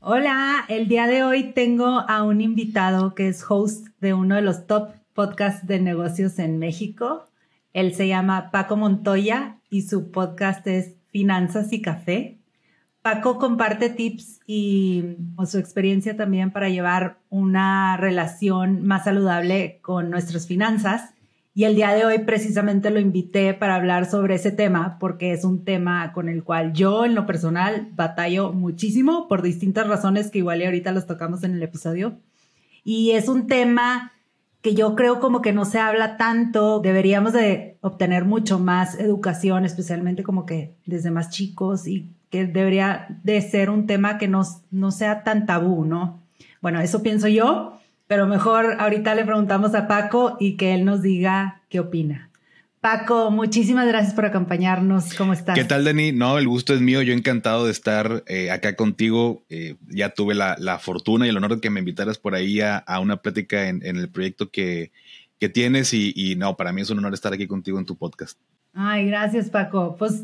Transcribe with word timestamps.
Hola, 0.00 0.64
el 0.68 0.86
día 0.86 1.08
de 1.08 1.24
hoy 1.24 1.52
tengo 1.54 2.04
a 2.08 2.22
un 2.22 2.40
invitado 2.40 3.16
que 3.16 3.26
es 3.26 3.44
host 3.48 3.88
de 4.00 4.14
uno 4.14 4.36
de 4.36 4.42
los 4.42 4.68
top 4.68 4.90
podcasts 5.12 5.66
de 5.66 5.80
negocios 5.80 6.38
en 6.38 6.60
México. 6.60 7.26
Él 7.72 7.92
se 7.96 8.06
llama 8.06 8.52
Paco 8.52 8.76
Montoya 8.76 9.58
y 9.68 9.82
su 9.82 10.12
podcast 10.12 10.64
es 10.68 10.94
Finanzas 11.08 11.72
y 11.72 11.82
Café. 11.82 12.38
Paco 13.02 13.38
comparte 13.38 13.90
tips 13.90 14.38
y 14.46 15.16
su 15.44 15.58
experiencia 15.58 16.16
también 16.16 16.52
para 16.52 16.68
llevar 16.68 17.18
una 17.28 17.96
relación 17.96 18.86
más 18.86 19.02
saludable 19.02 19.80
con 19.82 20.10
nuestras 20.10 20.46
finanzas 20.46 21.12
y 21.58 21.64
el 21.64 21.74
día 21.74 21.92
de 21.92 22.04
hoy 22.04 22.20
precisamente 22.20 22.88
lo 22.88 23.00
invité 23.00 23.52
para 23.52 23.74
hablar 23.74 24.08
sobre 24.08 24.36
ese 24.36 24.52
tema 24.52 24.96
porque 25.00 25.32
es 25.32 25.42
un 25.42 25.64
tema 25.64 26.12
con 26.12 26.28
el 26.28 26.44
cual 26.44 26.72
yo 26.72 27.04
en 27.04 27.16
lo 27.16 27.26
personal 27.26 27.88
batallo 27.96 28.52
muchísimo 28.52 29.26
por 29.26 29.42
distintas 29.42 29.88
razones 29.88 30.30
que 30.30 30.38
igual 30.38 30.62
y 30.62 30.66
ahorita 30.66 30.92
los 30.92 31.08
tocamos 31.08 31.42
en 31.42 31.54
el 31.54 31.62
episodio. 31.64 32.20
Y 32.84 33.10
es 33.10 33.28
un 33.28 33.48
tema 33.48 34.12
que 34.60 34.76
yo 34.76 34.94
creo 34.94 35.18
como 35.18 35.42
que 35.42 35.52
no 35.52 35.64
se 35.64 35.80
habla 35.80 36.16
tanto, 36.16 36.78
deberíamos 36.78 37.32
de 37.32 37.76
obtener 37.80 38.24
mucho 38.24 38.60
más 38.60 38.96
educación, 39.00 39.64
especialmente 39.64 40.22
como 40.22 40.46
que 40.46 40.76
desde 40.86 41.10
más 41.10 41.28
chicos 41.30 41.88
y 41.88 42.08
que 42.30 42.46
debería 42.46 43.20
de 43.24 43.40
ser 43.42 43.68
un 43.70 43.88
tema 43.88 44.16
que 44.16 44.28
no, 44.28 44.42
no 44.70 44.92
sea 44.92 45.24
tan 45.24 45.44
tabú, 45.44 45.84
¿no? 45.84 46.22
Bueno, 46.62 46.80
eso 46.80 47.02
pienso 47.02 47.26
yo 47.26 47.77
pero 48.08 48.26
mejor 48.26 48.76
ahorita 48.80 49.14
le 49.14 49.24
preguntamos 49.24 49.74
a 49.74 49.86
Paco 49.86 50.36
y 50.40 50.56
que 50.56 50.74
él 50.74 50.84
nos 50.84 51.02
diga 51.02 51.62
qué 51.68 51.78
opina. 51.78 52.30
Paco, 52.80 53.30
muchísimas 53.30 53.86
gracias 53.86 54.14
por 54.14 54.24
acompañarnos. 54.24 55.12
¿Cómo 55.14 55.32
estás? 55.32 55.54
¿Qué 55.56 55.64
tal, 55.64 55.84
Dani? 55.84 56.12
No, 56.12 56.38
el 56.38 56.48
gusto 56.48 56.72
es 56.72 56.80
mío. 56.80 57.02
Yo 57.02 57.12
encantado 57.12 57.66
de 57.66 57.72
estar 57.72 58.22
eh, 58.28 58.50
acá 58.50 58.76
contigo. 58.76 59.44
Eh, 59.50 59.74
ya 59.88 60.10
tuve 60.10 60.34
la, 60.34 60.78
fortuna 60.80 61.26
y 61.26 61.28
el 61.28 61.36
honor 61.36 61.56
de 61.56 61.60
que 61.60 61.70
me 61.70 61.80
invitaras 61.80 62.18
por 62.18 62.34
ahí 62.34 62.60
a, 62.60 62.82
una 63.00 63.16
plática 63.18 63.68
en, 63.68 63.84
el 63.84 64.08
proyecto 64.08 64.50
que, 64.50 64.92
tienes 65.52 65.92
y, 65.92 66.12
y, 66.16 66.36
no, 66.36 66.56
para 66.56 66.72
mí 66.72 66.80
es 66.80 66.90
un 66.90 66.98
honor 66.98 67.14
estar 67.14 67.32
aquí 67.32 67.46
contigo 67.46 67.78
en 67.78 67.84
tu 67.84 67.96
podcast. 67.96 68.38
Ay, 68.74 69.06
gracias, 69.08 69.50
Paco. 69.50 69.96
Pues 69.98 70.22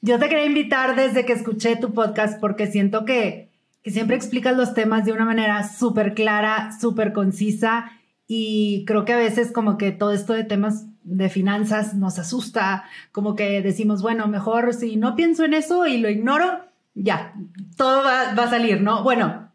yo 0.00 0.18
te 0.18 0.28
quería 0.28 0.46
invitar 0.46 0.94
desde 0.94 1.26
que 1.26 1.32
escuché 1.32 1.76
tu 1.76 1.92
podcast 1.92 2.40
porque 2.40 2.68
siento 2.68 3.04
que 3.04 3.47
que 3.82 3.90
siempre 3.90 4.16
explicas 4.16 4.56
los 4.56 4.74
temas 4.74 5.04
de 5.04 5.12
una 5.12 5.24
manera 5.24 5.68
súper 5.68 6.14
clara, 6.14 6.70
súper 6.78 7.12
concisa 7.12 7.92
y 8.26 8.84
creo 8.86 9.04
que 9.06 9.14
a 9.14 9.16
veces 9.16 9.52
como 9.52 9.78
que 9.78 9.90
todo 9.90 10.12
esto 10.12 10.34
de 10.34 10.44
temas 10.44 10.86
de 11.02 11.30
finanzas 11.30 11.94
nos 11.94 12.18
asusta, 12.18 12.84
como 13.12 13.34
que 13.34 13.62
decimos, 13.62 14.02
bueno, 14.02 14.28
mejor 14.28 14.74
si 14.74 14.96
no 14.96 15.16
pienso 15.16 15.44
en 15.44 15.54
eso 15.54 15.86
y 15.86 15.96
lo 15.96 16.10
ignoro, 16.10 16.60
ya, 16.94 17.32
todo 17.76 18.04
va, 18.04 18.30
a 18.30 18.50
salir, 18.50 18.82
¿no? 18.82 19.02
Bueno, 19.02 19.50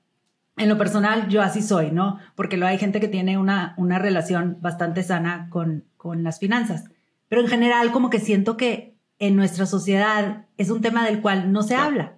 en 0.58 0.70
lo 0.70 0.78
personal 0.78 1.30
yo 1.30 1.44
así 1.44 1.62
soy, 1.62 1.92
¿no? 1.92 2.18
Porque 2.36 2.58
lo 2.58 2.66
hay 2.66 2.80
gente 2.80 3.00
que 3.00 3.08
tiene 3.08 3.38
una, 3.38 3.76
una 3.78 4.00
relación 4.00 4.58
bastante 4.62 5.04
sana 5.04 5.48
con, 5.52 5.84
con 5.96 6.24
las 6.24 6.40
finanzas, 6.40 6.86
pero 7.28 7.42
en 7.42 7.48
general 7.48 7.92
como 7.92 8.10
que 8.10 8.20
siento 8.20 8.58
que 8.58 8.96
en 9.20 9.36
nuestra 9.36 9.68
sociedad 9.68 10.48
es 10.58 10.72
un 10.72 10.82
tema 10.82 11.06
del 11.06 11.22
cual 11.22 11.52
no 11.52 11.62
se 11.62 11.76
habla, 11.76 12.14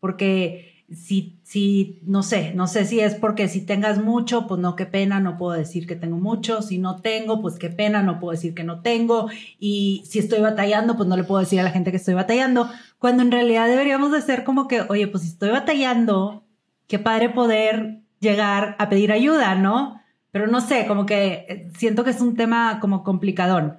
porque 0.00 0.71
si, 0.94 1.38
si, 1.42 2.00
no 2.04 2.22
sé, 2.22 2.52
no 2.54 2.66
sé 2.66 2.84
si 2.84 3.00
es 3.00 3.14
porque 3.14 3.48
si 3.48 3.60
tengas 3.64 3.98
mucho, 3.98 4.46
pues 4.46 4.60
no, 4.60 4.76
qué 4.76 4.86
pena, 4.86 5.20
no 5.20 5.36
puedo 5.36 5.52
decir 5.52 5.86
que 5.86 5.96
tengo 5.96 6.16
mucho. 6.16 6.62
Si 6.62 6.78
no 6.78 7.00
tengo, 7.00 7.40
pues 7.40 7.58
qué 7.58 7.70
pena, 7.70 8.02
no 8.02 8.20
puedo 8.20 8.32
decir 8.32 8.54
que 8.54 8.64
no 8.64 8.80
tengo. 8.80 9.28
Y 9.58 10.02
si 10.06 10.18
estoy 10.18 10.40
batallando, 10.40 10.96
pues 10.96 11.08
no 11.08 11.16
le 11.16 11.24
puedo 11.24 11.40
decir 11.40 11.60
a 11.60 11.64
la 11.64 11.70
gente 11.70 11.90
que 11.90 11.96
estoy 11.96 12.14
batallando. 12.14 12.68
Cuando 12.98 13.22
en 13.22 13.32
realidad 13.32 13.68
deberíamos 13.68 14.12
de 14.12 14.22
ser 14.22 14.44
como 14.44 14.68
que, 14.68 14.82
oye, 14.88 15.06
pues 15.08 15.22
si 15.24 15.30
estoy 15.30 15.50
batallando, 15.50 16.44
qué 16.86 16.98
padre 16.98 17.30
poder 17.30 18.00
llegar 18.20 18.76
a 18.78 18.88
pedir 18.88 19.12
ayuda, 19.12 19.54
¿no? 19.54 20.00
Pero 20.30 20.46
no 20.46 20.60
sé, 20.60 20.86
como 20.86 21.06
que 21.06 21.46
eh, 21.48 21.70
siento 21.76 22.04
que 22.04 22.10
es 22.10 22.20
un 22.20 22.36
tema 22.36 22.80
como 22.80 23.04
complicadón. 23.04 23.78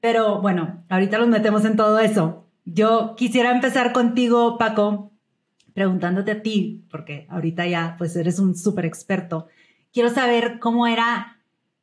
Pero 0.00 0.40
bueno, 0.40 0.84
ahorita 0.88 1.18
nos 1.18 1.28
metemos 1.28 1.64
en 1.64 1.76
todo 1.76 1.98
eso. 1.98 2.46
Yo 2.64 3.14
quisiera 3.16 3.50
empezar 3.50 3.92
contigo, 3.92 4.56
Paco, 4.58 5.09
preguntándote 5.74 6.30
a 6.32 6.42
ti, 6.42 6.84
porque 6.90 7.26
ahorita 7.28 7.66
ya 7.66 7.94
pues 7.98 8.16
eres 8.16 8.38
un 8.38 8.56
súper 8.56 8.84
experto, 8.84 9.48
quiero 9.92 10.10
saber 10.10 10.58
cómo 10.60 10.86
era 10.86 11.38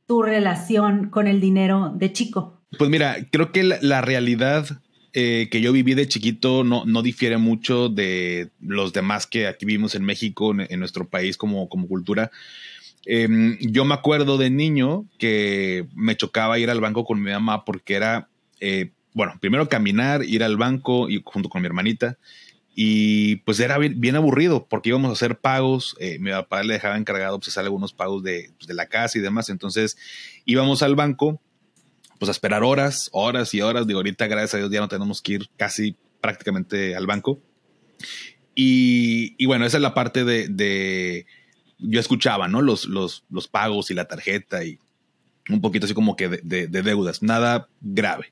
tu 0.05 0.21
relación 0.21 1.09
con 1.09 1.27
el 1.27 1.41
dinero 1.41 1.93
de 1.95 2.13
chico. 2.13 2.61
Pues 2.77 2.89
mira, 2.89 3.17
creo 3.31 3.51
que 3.51 3.63
la, 3.63 4.01
realidad 4.01 4.65
eh, 5.13 5.47
que 5.51 5.61
yo 5.61 5.71
viví 5.71 5.93
de 5.93 6.07
chiquito 6.07 6.63
no, 6.63 6.85
no 6.85 7.01
difiere 7.01 7.37
mucho 7.37 7.89
de 7.89 8.49
los 8.59 8.93
demás 8.93 9.27
que 9.27 9.47
aquí 9.47 9.65
vivimos 9.65 9.95
en 9.95 10.03
México, 10.03 10.53
en, 10.57 10.79
nuestro 10.79 11.07
país 11.07 11.37
como, 11.37 11.69
como 11.69 11.87
cultura. 11.87 12.31
Em, 13.05 13.57
yo 13.59 13.85
me 13.85 13.93
acuerdo 13.93 14.37
de 14.37 14.49
niño 14.49 15.05
que 15.17 15.87
me 15.95 16.17
chocaba 16.17 16.59
ir 16.59 16.69
al 16.69 16.81
banco 16.81 17.05
con 17.05 17.21
mi 17.21 17.31
mamá 17.31 17.63
porque 17.63 17.95
era, 17.95 18.29
eh, 18.59 18.91
bueno, 19.13 19.33
primero 19.39 19.69
caminar, 19.69 20.23
ir 20.23 20.43
al 20.43 20.57
banco 20.57 21.09
y 21.09 21.21
junto 21.23 21.49
con 21.49 21.61
mi 21.61 21.67
hermanita 21.67 22.17
y 22.79 23.37
pues 23.37 23.59
era 23.59 23.79
bien, 23.79 24.15
aburrido 24.15 24.67
porque 24.67 24.89
íbamos 24.89 25.09
a 25.09 25.13
hacer 25.13 25.39
pagos. 25.39 25.95
Eh, 25.99 26.19
mi 26.19 26.29
papá 26.29 26.61
le 26.61 26.75
dejaba 26.75 26.95
encargado 26.95 27.39
pues, 27.39 27.47
hacer 27.47 27.63
algunos 27.63 27.91
pagos 27.91 28.21
de, 28.21 28.51
pues, 28.55 28.67
de, 28.67 28.75
la 28.75 28.85
casa 28.85 29.17
y 29.17 29.21
demás. 29.21 29.49
Entonces 29.49 29.97
íbamos 30.45 30.83
al 30.83 30.93
banco 30.93 31.41
pues 32.19 32.29
a 32.29 32.33
esperar 32.33 32.63
horas, 32.63 33.09
horas 33.13 33.51
y 33.55 33.61
horas. 33.61 33.87
Digo, 33.87 33.97
ahorita 33.97 34.27
gracias 34.27 34.53
a 34.53 34.57
Dios 34.59 34.69
ya 34.69 34.79
no 34.79 34.87
tenemos 34.87 35.23
que 35.23 35.33
ir 35.33 35.49
casi 35.57 35.95
prácticamente 36.21 36.95
al 36.95 37.07
banco. 37.07 37.39
Y, 38.53 39.43
bueno, 39.47 39.65
esa 39.65 39.77
es 39.77 39.81
la 39.81 39.95
parte 39.95 40.23
de, 40.23 40.47
de 40.47 41.25
yo 41.79 41.99
escuchaba, 41.99 42.47
¿no? 42.47 42.61
Los, 42.61 42.85
los, 42.85 43.23
los, 43.31 43.47
pagos 43.47 43.89
y 43.89 43.95
la 43.95 44.07
tarjeta 44.07 44.63
y 44.63 44.77
un 45.49 45.61
poquito 45.61 45.85
así 45.85 45.95
como 45.95 46.15
que 46.15 46.29
de, 46.29 46.67
de 46.67 46.81
deudas, 46.83 47.23
nada 47.23 47.69
grave. 47.81 48.31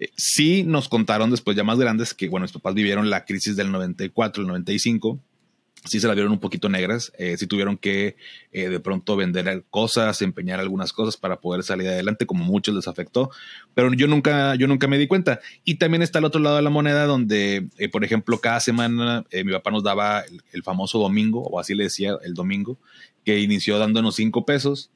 Eh, 0.00 0.10
sí 0.16 0.64
nos 0.64 0.88
contaron 0.88 1.30
después 1.30 1.56
ya 1.56 1.64
más 1.64 1.78
grandes 1.78 2.14
que, 2.14 2.28
bueno, 2.28 2.44
mis 2.44 2.52
papás 2.52 2.74
vivieron 2.74 3.10
la 3.10 3.24
crisis 3.24 3.56
del 3.56 3.70
94, 3.70 4.42
el 4.42 4.48
95. 4.48 5.20
Sí 5.86 6.00
se 6.00 6.08
la 6.08 6.14
vieron 6.14 6.32
un 6.32 6.40
poquito 6.40 6.70
negras, 6.70 7.12
eh, 7.18 7.36
sí 7.36 7.46
tuvieron 7.46 7.76
que 7.76 8.16
eh, 8.52 8.70
de 8.70 8.80
pronto 8.80 9.16
vender 9.16 9.64
cosas, 9.68 10.22
empeñar 10.22 10.58
algunas 10.58 10.94
cosas 10.94 11.18
para 11.18 11.40
poder 11.40 11.62
salir 11.62 11.86
adelante, 11.88 12.24
como 12.24 12.42
muchos 12.42 12.74
les 12.74 12.88
afectó, 12.88 13.30
pero 13.74 13.92
yo 13.92 14.06
nunca, 14.06 14.54
yo 14.54 14.66
nunca 14.66 14.86
me 14.86 14.96
di 14.96 15.06
cuenta. 15.06 15.40
Y 15.62 15.74
también 15.74 16.00
está 16.00 16.20
el 16.20 16.24
otro 16.24 16.40
lado 16.40 16.56
de 16.56 16.62
la 16.62 16.70
moneda 16.70 17.04
donde, 17.04 17.68
por 17.92 18.02
ejemplo, 18.02 18.40
cada 18.40 18.60
semana 18.60 19.26
mi 19.30 19.52
papá 19.52 19.70
nos 19.72 19.82
daba 19.82 20.20
el, 20.20 20.42
el, 20.52 20.62
famoso 20.62 20.98
domingo, 20.98 21.42
o 21.42 21.60
así 21.60 21.74
le 21.74 21.84
decía 21.84 22.16
el 22.22 22.32
domingo, 22.32 22.78
que 23.22 23.40
inició 23.40 23.78
dándonos 23.78 24.14
cinco 24.14 24.46
pesos 24.46 24.90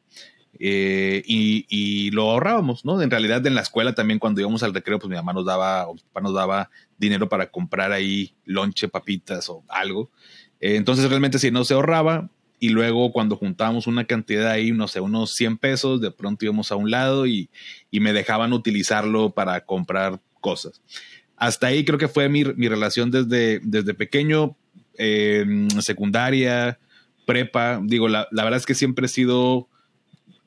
eh, 0.61 1.23
y, 1.25 2.11
lo 2.11 2.31
ahorrábamos, 2.31 2.85
¿no? 2.85 3.01
En 3.01 3.11
realidad 3.11 3.47
en 3.47 3.55
la 3.55 3.61
escuela 3.61 3.95
también 3.95 4.19
cuando 4.19 4.41
íbamos 4.41 4.63
al 4.63 4.75
recreo, 4.75 4.99
pues 4.99 5.09
mi 5.09 5.17
mamá 5.17 5.33
nos 5.33 5.45
daba, 5.45 5.87
o 5.87 5.95
mi 5.95 6.01
papá 6.01 6.21
nos 6.21 6.35
daba 6.35 6.71
dinero 6.97 7.29
para 7.29 7.51
comprar 7.51 7.93
ahí 7.93 8.35
lonche, 8.45 8.89
papitas 8.89 9.49
o 9.49 9.63
algo. 9.69 10.11
Eh, 10.61 10.77
entonces 10.77 11.09
realmente 11.09 11.39
si 11.39 11.51
no 11.51 11.65
se 11.65 11.75
ahorraba 11.75 12.29
y 12.59 12.71
luego 12.71 13.12
cuando 13.12 13.37
juntábamos 13.37 13.87
una 13.87 14.05
cantidad 14.05 14.50
ahí, 14.50 14.73
no 14.73 14.88
sé, 14.88 15.00
unos 15.00 15.32
100 15.35 15.59
pesos, 15.59 16.00
de 16.00 16.11
pronto 16.11 16.44
íbamos 16.44 16.73
a 16.73 16.77
un 16.77 16.91
lado 16.91 17.27
y, 17.27 17.50
me 17.93 18.12
dejaban 18.12 18.53
utilizarlo 18.53 19.31
para 19.31 19.65
comprar 19.65 20.21
cosas. 20.41 20.81
Hasta 21.37 21.69
ahí 21.69 21.85
creo 21.85 21.99
que 21.99 22.09
fue 22.09 22.29
mi, 22.29 22.43
relación 22.43 23.12
desde, 23.12 23.61
desde 23.62 23.94
pequeño, 23.94 24.56
eh, 24.97 25.69
secundaria, 25.81 26.81
prepa. 27.27 27.81
Digo, 27.85 28.09
la, 28.09 28.27
la 28.32 28.43
verdad 28.43 28.59
es 28.59 28.67
que 28.67 28.75
siempre 28.75 29.06
he 29.06 29.09
sido 29.09 29.69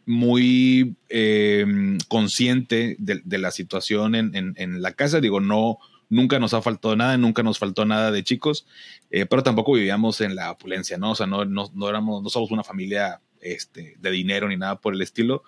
muy 0.06 0.96
eh, 1.10 1.98
consciente 2.08 2.96
de, 3.00 3.38
la 3.38 3.52
situación 3.52 4.16
en, 4.16 4.82
la 4.82 4.94
casa. 4.94 5.20
Digo, 5.20 5.40
no, 5.40 5.78
nunca 6.10 6.40
nos 6.40 6.54
ha 6.54 6.62
faltado 6.62 6.96
nada, 6.96 7.18
nunca 7.18 7.44
nos 7.44 7.60
faltó 7.60 7.86
nada 7.86 8.12
de 8.12 8.24
chicos, 8.24 8.66
eh, 9.10 9.26
pero 9.26 9.44
tampoco 9.44 9.74
vivíamos 9.74 10.22
en 10.22 10.36
la 10.36 10.52
opulencia, 10.52 10.98
¿no? 10.98 11.12
O 11.12 11.16
sea, 11.16 11.28
no, 11.28 11.44
éramos, 11.90 12.24
no 12.24 12.30
somos 12.30 12.52
una 12.52 12.64
familia 12.64 13.22
este, 13.42 13.96
de 14.00 14.12
dinero 14.12 14.48
ni 14.48 14.58
nada 14.58 14.80
por 14.80 14.94
el 14.94 15.02
estilo. 15.02 15.44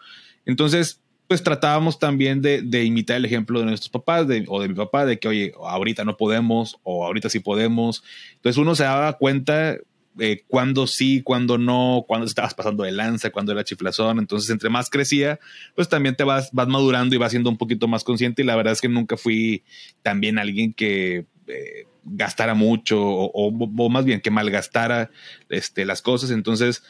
Entonces, 0.45 1.01
pues 1.27 1.43
tratábamos 1.43 1.99
también 1.99 2.41
de, 2.41 2.83
imitar 2.83 3.17
el 3.17 3.25
ejemplo 3.25 3.59
de 3.59 3.65
nuestros 3.65 3.89
papás 3.89 4.27
o 4.47 4.61
de 4.61 4.67
mi 4.67 4.75
papá, 4.75 5.05
de 5.05 5.19
que, 5.19 5.27
oye, 5.27 5.53
ahorita 5.59 6.03
no 6.05 6.17
podemos 6.17 6.77
o 6.83 7.05
ahorita 7.05 7.29
sí 7.29 7.39
podemos. 7.39 8.03
Entonces 8.35 8.57
uno 8.57 8.75
se 8.75 8.83
daba 8.83 9.13
cuenta 9.13 9.77
eh, 10.19 10.43
cuándo 10.47 10.87
sí, 10.87 11.21
cuándo 11.23 11.57
no, 11.57 12.05
cuándo 12.07 12.27
estabas 12.27 12.53
pasando 12.53 12.83
de 12.83 12.91
lanza, 12.91 13.31
cuándo 13.31 13.51
era 13.51 13.63
chiflazón. 13.63 14.19
Entonces, 14.19 14.49
entre 14.49 14.69
más 14.69 14.89
crecía, 14.89 15.39
pues 15.75 15.89
también 15.89 16.15
te 16.15 16.23
vas, 16.23 16.49
vas 16.51 16.67
madurando 16.67 17.15
y 17.15 17.17
vas 17.17 17.31
siendo 17.31 17.49
un 17.49 17.57
poquito 17.57 17.87
más 17.87 18.03
consciente. 18.03 18.41
Y 18.41 18.45
la 18.45 18.55
verdad 18.55 18.73
es 18.73 18.81
que 18.81 18.89
nunca 18.89 19.17
fui 19.17 19.63
también 20.01 20.37
alguien 20.37 20.73
que 20.73 21.25
eh, 21.47 21.87
gastara 22.03 22.53
mucho 22.53 23.01
o, 23.01 23.51
más 23.89 24.05
bien 24.05 24.21
que 24.21 24.31
malgastara 24.31 25.09
este, 25.49 25.85
las 25.85 26.01
cosas. 26.01 26.31
Entonces, 26.31 26.83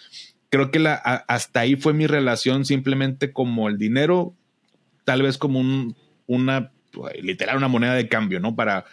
creo 0.50 0.72
que 0.72 0.80
la, 0.80 0.96
hasta 0.96 1.62
ahí 1.62 1.76
fue 1.76 1.94
mi 1.94 2.08
relación 2.08 2.66
simplemente 2.66 3.32
como 3.32 3.70
el 3.70 3.78
dinero, 3.78 4.36
tal 5.06 5.22
vez 5.22 5.38
como 5.38 5.60
un, 5.60 5.96
una, 6.28 6.72
literal, 7.22 7.58
una 7.58 7.68
moneda 7.68 7.94
de 7.94 8.08
cambio, 8.08 8.40
¿no? 8.40 8.56
Para 8.56 8.86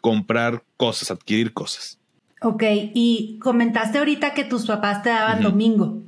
comprar 0.00 0.64
cosas, 0.76 1.10
adquirir 1.10 1.52
cosas. 1.52 1.99
Ok, 2.42 2.62
y 2.94 3.38
comentaste 3.40 3.98
ahorita 3.98 4.32
que 4.32 4.44
tus 4.44 4.66
papás 4.66 5.02
te 5.02 5.10
daban 5.10 5.42
domingo. 5.42 6.02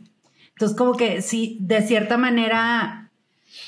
Entonces, 0.54 0.76
como 0.76 0.94
que 0.96 1.20
sí, 1.20 1.58
de 1.60 1.82
cierta 1.82 2.16
manera, 2.16 3.10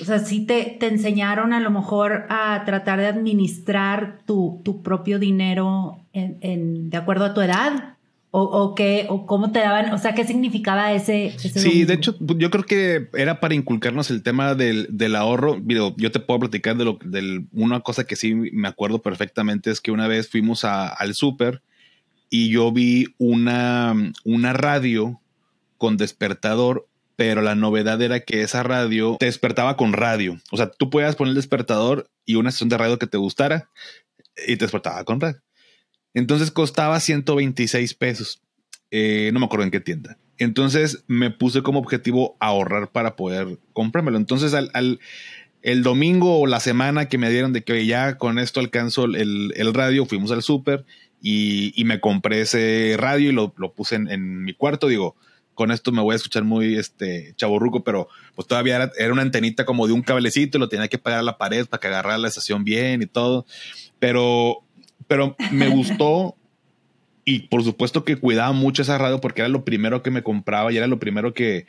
o 0.01 0.05
sea, 0.05 0.19
sí 0.19 0.47
te, 0.47 0.77
te 0.81 0.87
enseñaron 0.87 1.53
a 1.53 1.61
lo 1.61 1.71
mejor 1.71 2.25
a 2.31 2.63
tratar 2.65 3.01
de 3.01 3.07
administrar 3.07 4.21
tu, 4.27 4.63
tu 4.65 4.83
propio 4.83 5.19
dinero 5.19 5.99
en, 6.13 6.89
de 6.89 6.97
acuerdo 6.97 7.27
a 7.27 7.35
tu 7.35 7.41
edad. 7.43 7.91
O, 8.37 8.43
o, 8.43 8.75
qué, 8.75 9.07
o 9.09 9.27
cómo 9.27 9.53
te 9.53 9.61
daban, 9.61 9.95
o 9.95 9.99
sea, 9.99 10.13
qué 10.17 10.25
significaba 10.25 10.93
ese. 10.93 11.37
sí, 11.39 11.85
de 11.85 11.95
hecho, 11.95 12.17
yo 12.19 12.51
creo 12.51 12.65
que 12.65 13.09
era 13.15 13.39
para 13.39 13.55
inculcarnos 13.55 14.11
el 14.11 14.25
tema 14.25 14.57
del, 14.57 14.89
del 14.91 15.15
ahorro. 15.15 15.63
Yo 15.65 16.11
te 16.11 16.19
puedo 16.19 16.41
platicar 16.41 16.77
de 16.77 16.85
lo 16.85 16.99
del 17.05 17.47
una 17.53 17.79
cosa 17.79 18.03
que 18.03 18.17
sí 18.17 18.35
me 18.35 18.67
acuerdo 18.67 19.03
perfectamente 19.03 19.71
es 19.71 19.81
que 19.81 19.93
una 19.93 20.09
vez 20.09 20.29
fuimos 20.29 20.65
al 20.65 21.15
súper 21.15 21.63
y 22.31 22.51
yo 22.51 22.73
vi 22.73 23.15
una, 23.19 23.95
una 24.25 24.53
radio 24.53 25.21
con 25.79 25.97
despertador, 25.97 26.89
pero 27.17 27.43
la 27.43 27.55
novedad 27.55 28.01
era 28.03 28.21
que 28.21 28.43
esa 28.43 28.63
radio 28.63 29.17
te 29.21 29.27
despertaba 29.27 29.77
con 29.77 29.93
radio. 29.93 30.39
O 30.51 30.57
sea, 30.57 30.71
tú 30.71 30.91
podías 30.91 31.17
poner 31.17 31.31
el 31.31 31.37
despertador 31.37 32.09
y 32.25 32.37
una 32.37 32.49
estación 32.49 32.71
de 32.71 32.79
radio 32.79 32.99
que 32.99 33.07
te 33.07 33.19
gustara 33.19 33.69
y 34.47 34.57
te 34.57 34.65
despertaba 34.65 35.05
con 35.05 35.21
radio. 35.21 35.41
Entonces 36.15 36.51
costaba 36.51 36.99
126 37.01 37.95
pesos. 37.95 38.41
Eh, 38.91 39.31
no 39.33 39.41
me 39.41 39.47
acuerdo 39.47 39.65
en 39.65 39.71
qué 39.71 39.81
tienda. 39.81 40.17
Entonces 40.39 41.05
me 41.07 41.31
puse 41.31 41.63
como 41.63 41.79
objetivo 41.79 42.37
ahorrar 42.41 42.91
para 42.91 43.17
poder 43.17 43.59
comprármelo. 43.73 44.17
Entonces 44.17 44.55
al, 44.55 45.01
el 45.63 45.83
domingo 45.83 46.41
o 46.41 46.47
la 46.47 46.61
semana 46.61 47.09
que 47.09 47.19
me 47.19 47.31
dieron 47.31 47.53
de 47.53 47.63
que 47.63 47.87
ya 47.87 48.19
con 48.19 48.39
esto 48.39 48.61
alcanzo 48.61 49.05
el, 49.05 49.53
el 49.57 49.75
radio, 49.75 50.07
fuimos 50.07 50.31
al 50.31 50.43
súper 50.43 50.85
y, 51.27 51.85
me 51.85 52.01
compré 52.01 52.43
ese 52.43 52.97
radio 52.99 53.31
y 53.31 53.33
lo, 53.33 53.51
puse 53.73 53.95
en, 53.97 54.45
mi 54.45 54.53
cuarto. 54.53 54.89
Digo, 54.89 55.17
con 55.55 55.71
esto 55.71 55.91
me 55.91 56.03
voy 56.03 56.13
a 56.13 56.17
escuchar 56.17 56.45
muy 56.45 56.77
este 56.77 57.33
chaborruco, 57.37 57.83
pero 57.83 58.09
pues 58.35 58.47
todavía 58.47 58.93
era, 58.99 59.13
una 59.13 59.23
antenita 59.23 59.65
como 59.65 59.87
de 59.87 59.95
un 59.95 60.03
cablecito 60.03 60.59
y 60.59 60.61
lo 60.61 60.69
tenía 60.69 60.89
que 60.89 60.99
pegar 60.99 61.21
a 61.21 61.23
la 61.23 61.39
pared 61.39 61.65
para 61.65 61.81
que 61.81 61.87
agarrara 61.87 62.19
la 62.19 62.29
estación 62.29 62.63
bien 62.63 63.01
y 63.01 63.07
todo. 63.07 63.47
Pero, 63.99 64.65
pero 65.07 65.35
me 65.51 65.69
gustó 65.69 66.37
y 67.25 67.49
por 67.49 67.65
supuesto 67.65 68.05
que 68.05 68.17
cuidaba 68.17 68.53
mucho 68.53 68.83
esa 68.83 68.99
radio 68.99 69.23
porque 69.23 69.41
era 69.41 69.49
lo 69.49 69.65
primero 69.65 70.03
que 70.03 70.11
me 70.11 70.23
compraba 70.23 70.71
y 70.73 70.77
era 70.77 70.89
lo 70.89 70.99
primero 70.99 71.33
que, 71.33 71.67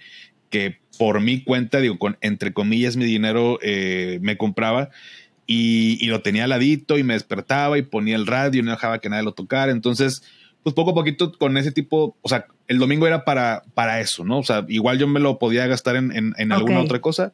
que 0.50 0.80
por 1.00 1.22
mi 1.22 1.46
cuenta, 1.46 1.80
digo, 1.80 1.98
con 1.98 2.18
entre 2.20 2.52
comillas 2.52 2.98
mi 2.98 3.06
dinero 3.06 3.58
eh, 3.62 4.20
me 4.22 4.36
compraba 4.36 4.90
y, 5.48 6.06
lo 6.08 6.22
tenía 6.22 6.46
al 6.46 6.50
ladito 6.50 6.98
y 6.98 7.04
me 7.04 7.14
despertaba 7.14 7.78
y 7.78 7.84
ponía 7.84 8.16
el 8.16 8.28
radio 8.28 8.60
y 8.60 8.64
no 8.64 8.72
dejaba 8.72 9.00
que 9.00 9.10
nadie 9.10 9.24
lo 9.24 9.34
tocara. 9.34 9.72
Entonces, 9.72 10.24
pues 10.64 10.74
poco 10.74 10.92
a 10.92 10.96
poquito 10.96 11.32
con 11.34 11.58
ese 11.58 11.72
tipo, 11.72 12.16
o 12.22 12.30
sea, 12.30 12.48
el 12.68 12.80
domingo 12.80 13.06
era 13.06 13.26
para, 13.26 13.64
para 13.74 14.02
eso, 14.02 14.24
¿no? 14.24 14.40
O 14.40 14.44
sea, 14.44 14.66
igual 14.68 14.98
yo 14.98 15.08
me 15.08 15.20
lo 15.20 15.38
podía 15.38 15.68
gastar 15.68 15.96
en, 15.96 16.34
en, 16.38 16.52
alguna 16.52 16.82
otra 16.82 17.00
cosa, 17.00 17.34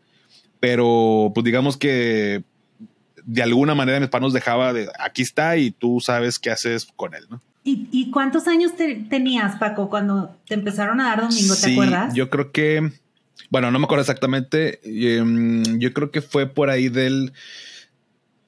pero 0.59 1.31
pues 1.33 1.45
digamos 1.45 1.77
que 1.77 2.43
de 3.23 3.43
alguna 3.43 3.75
manera 3.75 3.99
mis 3.99 4.09
padres 4.09 4.23
nos 4.23 4.33
dejaba 4.33 4.73
de 4.73 4.89
aquí 4.99 5.21
está 5.21 5.55
y 5.57 5.71
tú 5.71 5.99
sabes 6.01 6.39
qué 6.39 6.49
haces 6.49 6.87
con 6.95 7.13
él, 7.13 7.25
¿no? 7.29 7.41
¿Y, 7.63 7.87
y 7.91 8.09
cuántos 8.09 8.47
años 8.47 8.71
tenías, 9.09 9.57
Paco, 9.57 9.89
cuando 9.89 10.35
te 10.47 10.55
empezaron 10.55 10.99
a 10.99 11.05
dar 11.05 11.21
domingo? 11.21 11.55
¿Te 11.55 11.71
acuerdas? 11.71 12.13
Yo 12.15 12.29
creo 12.31 12.51
que, 12.51 12.91
bueno, 13.51 13.69
no 13.69 13.77
me 13.77 13.85
acuerdo 13.85 14.01
exactamente. 14.01 14.79
Em, 14.83 15.79
yo 15.79 15.93
creo 15.93 16.09
que 16.09 16.21
fue 16.21 16.47
por 16.47 16.71
ahí 16.71 16.89
del 16.89 17.33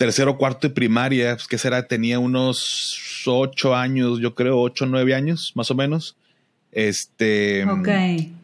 tercero, 0.04 0.38
cuarto 0.38 0.68
de 0.68 0.74
primaria, 0.74 1.34
pues 1.36 1.48
que 1.48 1.58
será, 1.58 1.88
tenía 1.88 2.20
unos 2.20 3.24
ocho 3.26 3.74
años, 3.74 4.20
yo 4.20 4.36
creo, 4.36 4.60
ocho, 4.60 4.86
nueve 4.86 5.16
años, 5.16 5.54
más 5.56 5.72
o 5.72 5.76
menos. 5.76 6.18
Este. 6.74 7.64
Ok. 7.64 7.88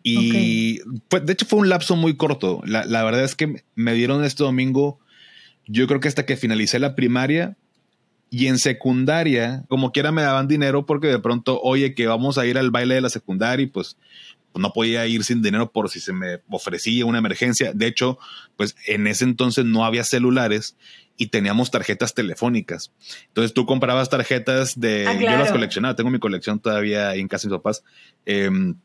Y 0.01 0.79
de 0.79 1.33
hecho 1.33 1.45
fue 1.45 1.59
un 1.59 1.67
lapso 1.67 1.97
muy 1.97 2.15
corto. 2.15 2.61
La, 2.65 2.85
la, 2.85 3.03
verdad 3.03 3.25
es 3.25 3.35
que 3.35 3.61
me 3.75 3.93
dieron 3.93 4.23
este 4.23 4.41
domingo, 4.41 4.99
yo 5.67 5.85
creo 5.87 5.99
que 5.99 6.07
hasta 6.07 6.25
que 6.25 6.37
finalicé 6.37 6.79
la 6.79 6.95
primaria 6.95 7.57
y 8.29 8.47
en 8.47 8.57
secundaria, 8.57 9.65
como 9.67 9.91
quiera 9.91 10.13
me 10.13 10.21
daban 10.21 10.47
dinero 10.47 10.85
porque 10.85 11.07
de 11.07 11.19
pronto, 11.19 11.59
oye, 11.61 11.93
que 11.93 12.07
vamos 12.07 12.37
a 12.37 12.45
ir 12.45 12.57
al 12.57 12.71
baile 12.71 12.95
de 12.95 13.01
la 13.01 13.09
secundaria 13.09 13.63
y 13.63 13.67
pues 13.67 13.97
pues, 14.51 14.61
no 14.61 14.73
podía 14.73 15.05
ir 15.07 15.23
sin 15.23 15.41
dinero 15.41 15.71
por 15.71 15.89
si 15.89 15.99
se 15.99 16.13
me 16.13 16.39
ofrecía 16.49 17.05
una 17.05 17.19
emergencia. 17.19 17.73
De 17.73 17.87
hecho, 17.87 18.17
pues 18.55 18.75
en 18.87 19.07
ese 19.07 19.23
entonces 19.23 19.65
no 19.65 19.85
había 19.85 20.03
celulares 20.03 20.75
y 21.19 21.27
teníamos 21.27 21.69
tarjetas 21.69 22.15
telefónicas. 22.15 22.93
Entonces 23.27 23.53
tú 23.53 23.65
comprabas 23.65 24.09
tarjetas 24.09 24.79
de... 24.79 25.05
Ah, 25.05 25.13
yo 25.13 25.37
las 25.37 25.51
coleccionaba, 25.51 25.95
tengo 25.95 26.09
mi 26.09 26.17
colección 26.17 26.59
todavía 26.59 27.13
en 27.13 27.27
casa 27.27 27.47
de 27.47 27.51
mis 27.51 27.57
papás. 27.59 27.83
Em, 28.25 28.75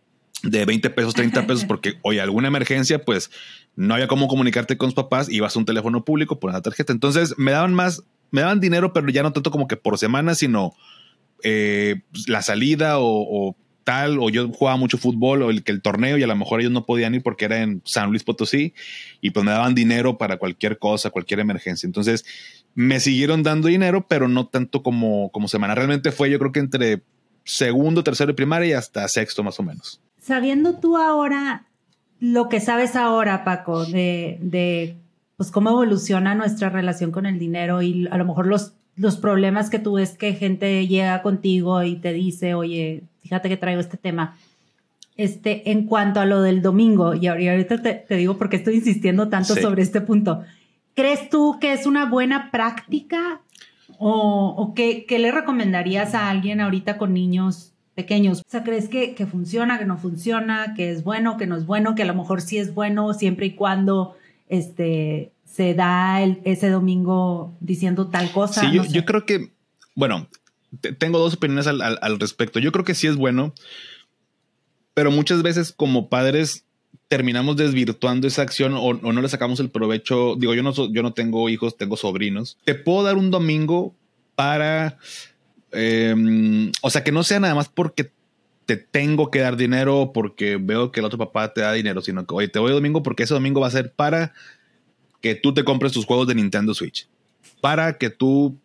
de 0.42 0.66
20 0.66 0.90
pesos, 0.90 1.14
30 1.14 1.46
pesos, 1.46 1.64
porque 1.68 1.94
oye, 2.02 2.20
alguna 2.20 2.48
emergencia, 2.48 3.04
pues 3.04 3.30
no 3.76 3.94
había 3.94 4.08
cómo 4.08 4.26
comunicarte 4.26 4.76
con 4.76 4.88
los 4.88 4.94
papás, 4.94 5.28
ibas 5.30 5.54
a 5.54 5.60
un 5.60 5.64
teléfono 5.64 6.04
público 6.04 6.40
por 6.40 6.50
una 6.50 6.60
tarjeta. 6.60 6.92
Entonces 6.92 7.34
me 7.38 7.52
daban 7.52 7.72
más, 7.72 8.02
me 8.32 8.40
daban 8.40 8.58
dinero, 8.58 8.92
pero 8.92 9.08
ya 9.10 9.22
no 9.22 9.32
tanto 9.32 9.52
como 9.52 9.68
que 9.68 9.76
por 9.76 9.96
semana, 9.96 10.34
sino 10.34 10.74
eh, 11.44 12.02
la 12.26 12.42
salida 12.42 12.98
o, 12.98 13.56
tal, 13.84 14.18
o 14.18 14.30
yo 14.30 14.48
jugaba 14.48 14.76
mucho 14.76 14.98
fútbol 14.98 15.42
o 15.42 15.50
el 15.50 15.62
que 15.62 15.72
el 15.72 15.82
torneo 15.82 16.18
y 16.18 16.22
a 16.22 16.26
lo 16.26 16.34
mejor 16.34 16.60
ellos 16.60 16.72
no 16.72 16.84
podían 16.84 17.14
ir 17.14 17.22
porque 17.22 17.44
era 17.44 17.62
en 17.62 17.82
San 17.84 18.10
Luis 18.10 18.24
Potosí 18.24 18.74
y 19.20 19.30
pues 19.30 19.44
me 19.44 19.52
daban 19.52 19.74
dinero 19.74 20.18
para 20.18 20.38
cualquier 20.38 20.78
cosa, 20.78 21.10
cualquier 21.10 21.40
emergencia. 21.40 21.86
Entonces 21.86 22.24
me 22.74 22.98
siguieron 22.98 23.42
dando 23.42 23.68
dinero, 23.68 24.06
pero 24.08 24.26
no 24.26 24.48
tanto 24.48 24.82
como, 24.82 25.30
como 25.30 25.48
semana. 25.48 25.74
Realmente 25.74 26.10
fue 26.10 26.30
yo 26.30 26.38
creo 26.38 26.52
que 26.52 26.60
entre 26.60 27.02
segundo, 27.44 28.02
tercero 28.02 28.32
y 28.32 28.34
primaria 28.34 28.68
y 28.68 28.72
hasta 28.72 29.06
sexto 29.06 29.44
más 29.44 29.60
o 29.60 29.62
menos. 29.62 30.00
Sabiendo 30.20 30.80
tú 30.80 30.96
ahora 30.96 31.66
lo 32.18 32.48
que 32.48 32.60
sabes 32.60 32.96
ahora, 32.96 33.44
Paco, 33.44 33.84
de, 33.84 34.38
de 34.40 34.96
pues 35.36 35.50
cómo 35.50 35.70
evoluciona 35.70 36.34
nuestra 36.34 36.70
relación 36.70 37.10
con 37.10 37.26
el 37.26 37.38
dinero 37.38 37.82
y 37.82 38.08
a 38.10 38.16
lo 38.16 38.24
mejor 38.24 38.46
los 38.46 38.72
los 38.96 39.16
problemas 39.16 39.70
que 39.70 39.78
tú 39.78 39.94
ves 39.94 40.16
que 40.16 40.34
gente 40.34 40.86
llega 40.86 41.22
contigo 41.22 41.82
y 41.82 41.96
te 41.96 42.12
dice, 42.12 42.54
oye, 42.54 43.04
fíjate 43.24 43.48
que 43.48 43.56
traigo 43.56 43.80
este 43.80 43.96
tema. 43.96 44.36
Este, 45.16 45.70
en 45.70 45.86
cuanto 45.86 46.20
a 46.20 46.26
lo 46.26 46.42
del 46.42 46.62
domingo, 46.62 47.14
y 47.14 47.26
ahorita 47.26 47.82
te, 47.82 48.16
digo 48.16 48.36
porque 48.36 48.56
estoy 48.56 48.76
insistiendo 48.76 49.28
tanto 49.28 49.54
sobre 49.56 49.82
este 49.82 50.00
punto, 50.00 50.42
¿crees 50.94 51.28
tú 51.30 51.58
que 51.60 51.72
es 51.72 51.86
una 51.86 52.06
buena 52.06 52.50
práctica 52.50 53.40
o, 53.98 54.72
qué, 54.74 55.06
le 55.08 55.30
recomendarías 55.30 56.14
a 56.14 56.30
alguien 56.30 56.60
ahorita 56.60 56.98
con 56.98 57.14
niños 57.14 57.72
pequeños? 57.94 58.40
O 58.40 58.50
sea, 58.50 58.64
¿crees 58.64 58.88
que, 58.88 59.14
que 59.14 59.26
funciona, 59.26 59.78
que 59.78 59.84
no 59.84 59.98
funciona, 59.98 60.74
que 60.74 60.90
es 60.90 61.04
bueno, 61.04 61.36
que 61.36 61.46
no 61.46 61.56
es 61.56 61.64
bueno, 61.64 61.94
que 61.94 62.02
a 62.02 62.06
lo 62.06 62.14
mejor 62.14 62.40
sí 62.40 62.58
es 62.58 62.74
bueno 62.74 63.14
siempre 63.14 63.46
y 63.46 63.50
cuando 63.52 64.16
este, 64.48 65.32
se 65.54 65.74
da 65.74 66.20
ese 66.22 66.68
domingo 66.68 67.54
diciendo 67.60 68.08
tal 68.08 68.32
cosa. 68.32 68.62
Sí, 68.62 68.80
yo, 68.90 69.04
creo 69.04 69.24
que, 69.24 69.52
bueno, 69.94 70.26
tengo 70.98 71.18
dos 71.18 71.34
opiniones 71.34 71.66
al, 71.66 72.20
respecto. 72.20 72.58
Yo 72.58 72.72
creo 72.72 72.84
que 72.84 72.94
sí 72.94 73.06
es 73.06 73.16
bueno, 73.16 73.54
pero 74.94 75.10
muchas 75.10 75.42
veces 75.42 75.72
como 75.72 76.08
padres 76.08 76.64
terminamos 77.08 77.56
desvirtuando 77.56 78.26
esa 78.26 78.42
acción 78.42 78.74
o, 78.76 78.94
no 78.94 79.20
le 79.20 79.28
sacamos 79.28 79.60
el 79.60 79.70
provecho. 79.70 80.36
Digo, 80.36 80.54
yo 80.54 80.62
no, 80.62 80.72
yo 80.72 81.02
no 81.02 81.12
tengo 81.12 81.48
hijos, 81.48 81.76
tengo 81.76 81.96
sobrinos. 81.96 82.58
Te 82.64 82.74
puedo 82.74 83.02
dar 83.02 83.16
un 83.16 83.30
domingo 83.30 83.94
para, 84.34 84.98
em, 85.72 86.72
o 86.82 86.90
sea, 86.90 87.04
que 87.04 87.12
no 87.12 87.22
sea 87.22 87.40
nada 87.40 87.54
más 87.54 87.68
porque 87.68 88.10
te 88.66 88.76
tengo 88.76 89.30
que 89.30 89.40
dar 89.40 89.56
dinero 89.56 90.12
porque 90.14 90.56
veo 90.56 90.90
que 90.90 91.00
el 91.00 91.06
otro 91.06 91.18
papá 91.18 91.52
te 91.52 91.60
da 91.60 91.72
dinero, 91.72 92.00
sino 92.00 92.26
que, 92.26 92.34
oye, 92.34 92.48
te 92.48 92.58
voy 92.58 92.72
domingo 92.72 93.02
porque 93.02 93.24
ese 93.24 93.34
domingo 93.34 93.60
va 93.60 93.68
a 93.68 93.72
ser 93.72 93.92
para 93.92 94.32
que 95.20 95.34
tú 95.34 95.54
te 95.54 95.64
compres 95.64 95.92
tus 95.92 96.06
juegos 96.06 96.26
de 96.26 96.34
Nintendo 96.34 96.74
Switch, 96.74 97.08
para 97.60 97.98
que 97.98 98.10
tú 98.10 98.58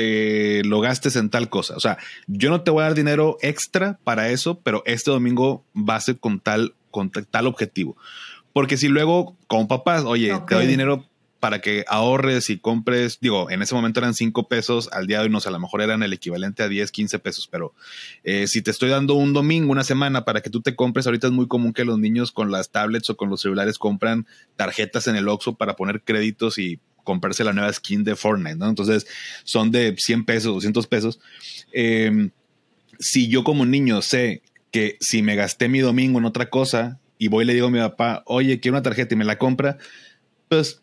eh, 0.00 0.62
lo 0.64 0.80
gastes 0.80 1.16
en 1.16 1.28
tal 1.28 1.48
cosa. 1.50 1.76
O 1.76 1.80
sea, 1.80 1.98
yo 2.28 2.50
no 2.50 2.62
te 2.62 2.70
voy 2.70 2.82
a 2.82 2.84
dar 2.84 2.94
dinero 2.94 3.36
extra 3.42 3.98
para 4.04 4.30
eso, 4.30 4.60
pero 4.60 4.84
este 4.86 5.10
domingo 5.10 5.64
va 5.74 5.96
a 5.96 6.00
ser 6.00 6.18
con 6.18 6.38
tal, 6.38 6.74
con 6.92 7.10
tal 7.10 7.48
objetivo. 7.48 7.96
Porque 8.52 8.76
si 8.76 8.86
luego, 8.86 9.36
con 9.48 9.66
papás, 9.66 10.04
oye, 10.04 10.32
te 10.46 10.54
doy 10.54 10.68
dinero 10.68 11.04
para 11.40 11.60
que 11.60 11.84
ahorres 11.88 12.48
y 12.48 12.58
compres, 12.58 13.18
digo, 13.20 13.50
en 13.50 13.60
ese 13.60 13.74
momento 13.74 13.98
eran 13.98 14.14
5 14.14 14.48
pesos, 14.48 14.88
al 14.92 15.08
día 15.08 15.18
de 15.18 15.24
hoy 15.24 15.30
no 15.30 15.40
sé, 15.40 15.48
a 15.48 15.52
lo 15.52 15.60
mejor 15.60 15.82
eran 15.82 16.02
el 16.02 16.12
equivalente 16.12 16.62
a 16.62 16.68
10, 16.68 16.90
15 16.90 17.18
pesos, 17.18 17.48
pero 17.48 17.74
eh, 18.24 18.46
si 18.46 18.62
te 18.62 18.70
estoy 18.70 18.90
dando 18.90 19.14
un 19.14 19.32
domingo, 19.32 19.70
una 19.70 19.84
semana 19.84 20.24
para 20.24 20.40
que 20.40 20.50
tú 20.50 20.60
te 20.62 20.74
compres, 20.74 21.06
ahorita 21.06 21.28
es 21.28 21.32
muy 21.32 21.46
común 21.46 21.72
que 21.72 21.84
los 21.84 21.98
niños 21.98 22.32
con 22.32 22.50
las 22.50 22.70
tablets 22.70 23.10
o 23.10 23.16
con 23.16 23.30
los 23.30 23.40
celulares 23.40 23.78
compran 23.78 24.26
tarjetas 24.56 25.06
en 25.06 25.16
el 25.16 25.28
Oxxo 25.28 25.54
para 25.54 25.76
poner 25.76 26.02
créditos 26.02 26.58
y 26.58 26.80
comprarse 27.08 27.42
la 27.42 27.52
nueva 27.52 27.72
skin 27.72 28.04
de 28.04 28.14
Fortnite, 28.14 28.56
¿no? 28.56 28.68
Entonces 28.68 29.06
son 29.44 29.70
de 29.70 29.96
100 29.98 30.24
pesos, 30.24 30.54
200 30.54 30.86
pesos. 30.86 31.20
Em, 31.72 32.30
si 32.98 33.28
yo 33.28 33.42
como 33.42 33.66
niño 33.66 34.02
sé 34.02 34.42
que 34.70 34.96
si 35.00 35.22
me 35.22 35.34
gasté 35.34 35.68
mi 35.68 35.80
domingo 35.80 36.18
en 36.18 36.26
otra 36.26 36.50
cosa 36.50 37.00
y 37.18 37.28
voy 37.28 37.44
y 37.44 37.46
le 37.46 37.54
digo 37.54 37.68
a 37.68 37.70
mi 37.70 37.78
papá, 37.78 38.22
oye, 38.26 38.60
quiero 38.60 38.76
una 38.76 38.82
tarjeta 38.82 39.14
y 39.14 39.18
me 39.18 39.24
la 39.24 39.38
compra, 39.38 39.78
pues 40.48 40.82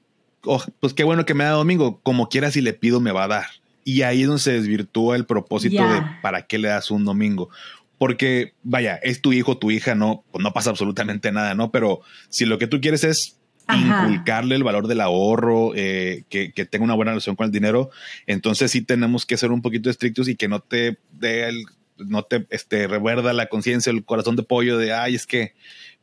pues 0.80 0.94
qué 0.94 1.04
bueno 1.04 1.26
que 1.26 1.34
me 1.34 1.44
da 1.44 1.52
domingo, 1.52 2.00
como 2.04 2.30
quiera 2.30 2.52
si 2.52 2.62
le 2.62 2.74
pido 2.74 3.00
me 3.00 3.12
va 3.12 3.24
a 3.24 3.28
dar. 3.28 3.46
Y 3.84 4.02
ahí 4.02 4.22
es 4.22 4.28
donde 4.28 4.42
se 4.42 4.54
desvirtúa 4.54 5.16
el 5.16 5.26
propósito 5.26 5.88
de 5.88 6.02
para 6.22 6.48
qué 6.48 6.58
le 6.58 6.70
das 6.70 6.92
un 6.92 7.06
domingo. 7.06 7.50
Porque, 7.98 8.54
vaya, 8.64 8.96
es 8.96 9.22
tu 9.22 9.32
hijo, 9.32 9.58
tu 9.58 9.72
hija, 9.72 9.96
no, 9.96 10.24
pues 10.32 10.44
no 10.44 10.54
pasa 10.54 10.70
absolutamente 10.70 11.32
nada, 11.32 11.54
¿no? 11.54 11.72
Pero 11.72 12.02
si 12.30 12.46
lo 12.46 12.58
que 12.58 12.68
tú 12.68 12.82
quieres 12.82 13.04
es 13.04 13.35
inculcarle 13.74 14.56
el 14.56 14.64
valor 14.64 14.88
del 14.88 15.02
ahorro, 15.02 15.74
eh, 15.76 16.24
que, 16.30 16.50
tenga 16.66 16.86
una 16.86 16.94
buena 16.94 17.12
relación 17.12 17.36
con 17.36 17.46
el 17.46 17.52
dinero, 17.52 17.90
entonces 18.28 18.72
sí 18.72 18.82
tenemos 18.82 19.26
que 19.26 19.38
ser 19.38 19.52
un 19.52 19.62
poquito 19.62 19.90
estrictos 19.90 20.28
y 20.28 20.36
que 20.36 20.48
no 20.48 20.60
te 20.60 20.98
dé 21.12 21.48
el, 21.48 21.66
no 21.98 22.24
te 22.24 22.46
este, 22.50 22.88
revuelva 22.88 23.34
la 23.34 23.48
conciencia, 23.48 23.92
el 23.92 24.06
corazón 24.06 24.36
de 24.36 24.44
pollo 24.44 24.78
de, 24.78 24.94
ay, 24.94 25.16
es 25.16 25.26
que, 25.26 25.54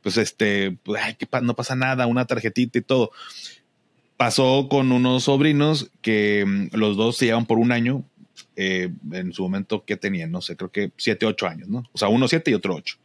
pues 0.03 0.17
este, 0.17 0.77
pues, 0.83 1.03
ay, 1.03 1.15
que 1.15 1.29
no 1.43 1.55
pasa 1.55 1.77
nada, 1.77 2.07
una 2.07 2.27
tarjetita 2.27 2.79
y 2.79 2.83
todo 2.83 3.13
pasó 4.23 4.69
con 4.69 4.93
unos 4.93 5.25
sobrinos 5.25 5.91
que 6.01 6.45
mm, 6.47 6.77
los 6.77 6.97
dos 6.97 7.17
se 7.17 7.27
llevan 7.27 7.45
por 7.45 7.59
un 7.59 7.73
año. 7.73 8.05
Eh, 8.55 8.91
en 9.13 9.33
su 9.33 9.43
momento, 9.43 9.85
¿qué 9.85 9.97
tenían? 9.97 10.31
No 10.31 10.41
sé, 10.41 10.57
creo 10.57 10.71
que 10.71 10.93
siete, 10.97 11.27
ocho 11.27 11.49
años, 11.49 11.69
¿no? 11.69 11.83
O 11.93 11.99
sea, 11.99 12.09
uno 12.09 12.29
siete 12.29 12.51
y 12.51 12.55
otro 12.55 12.75
ocho. 12.77 12.99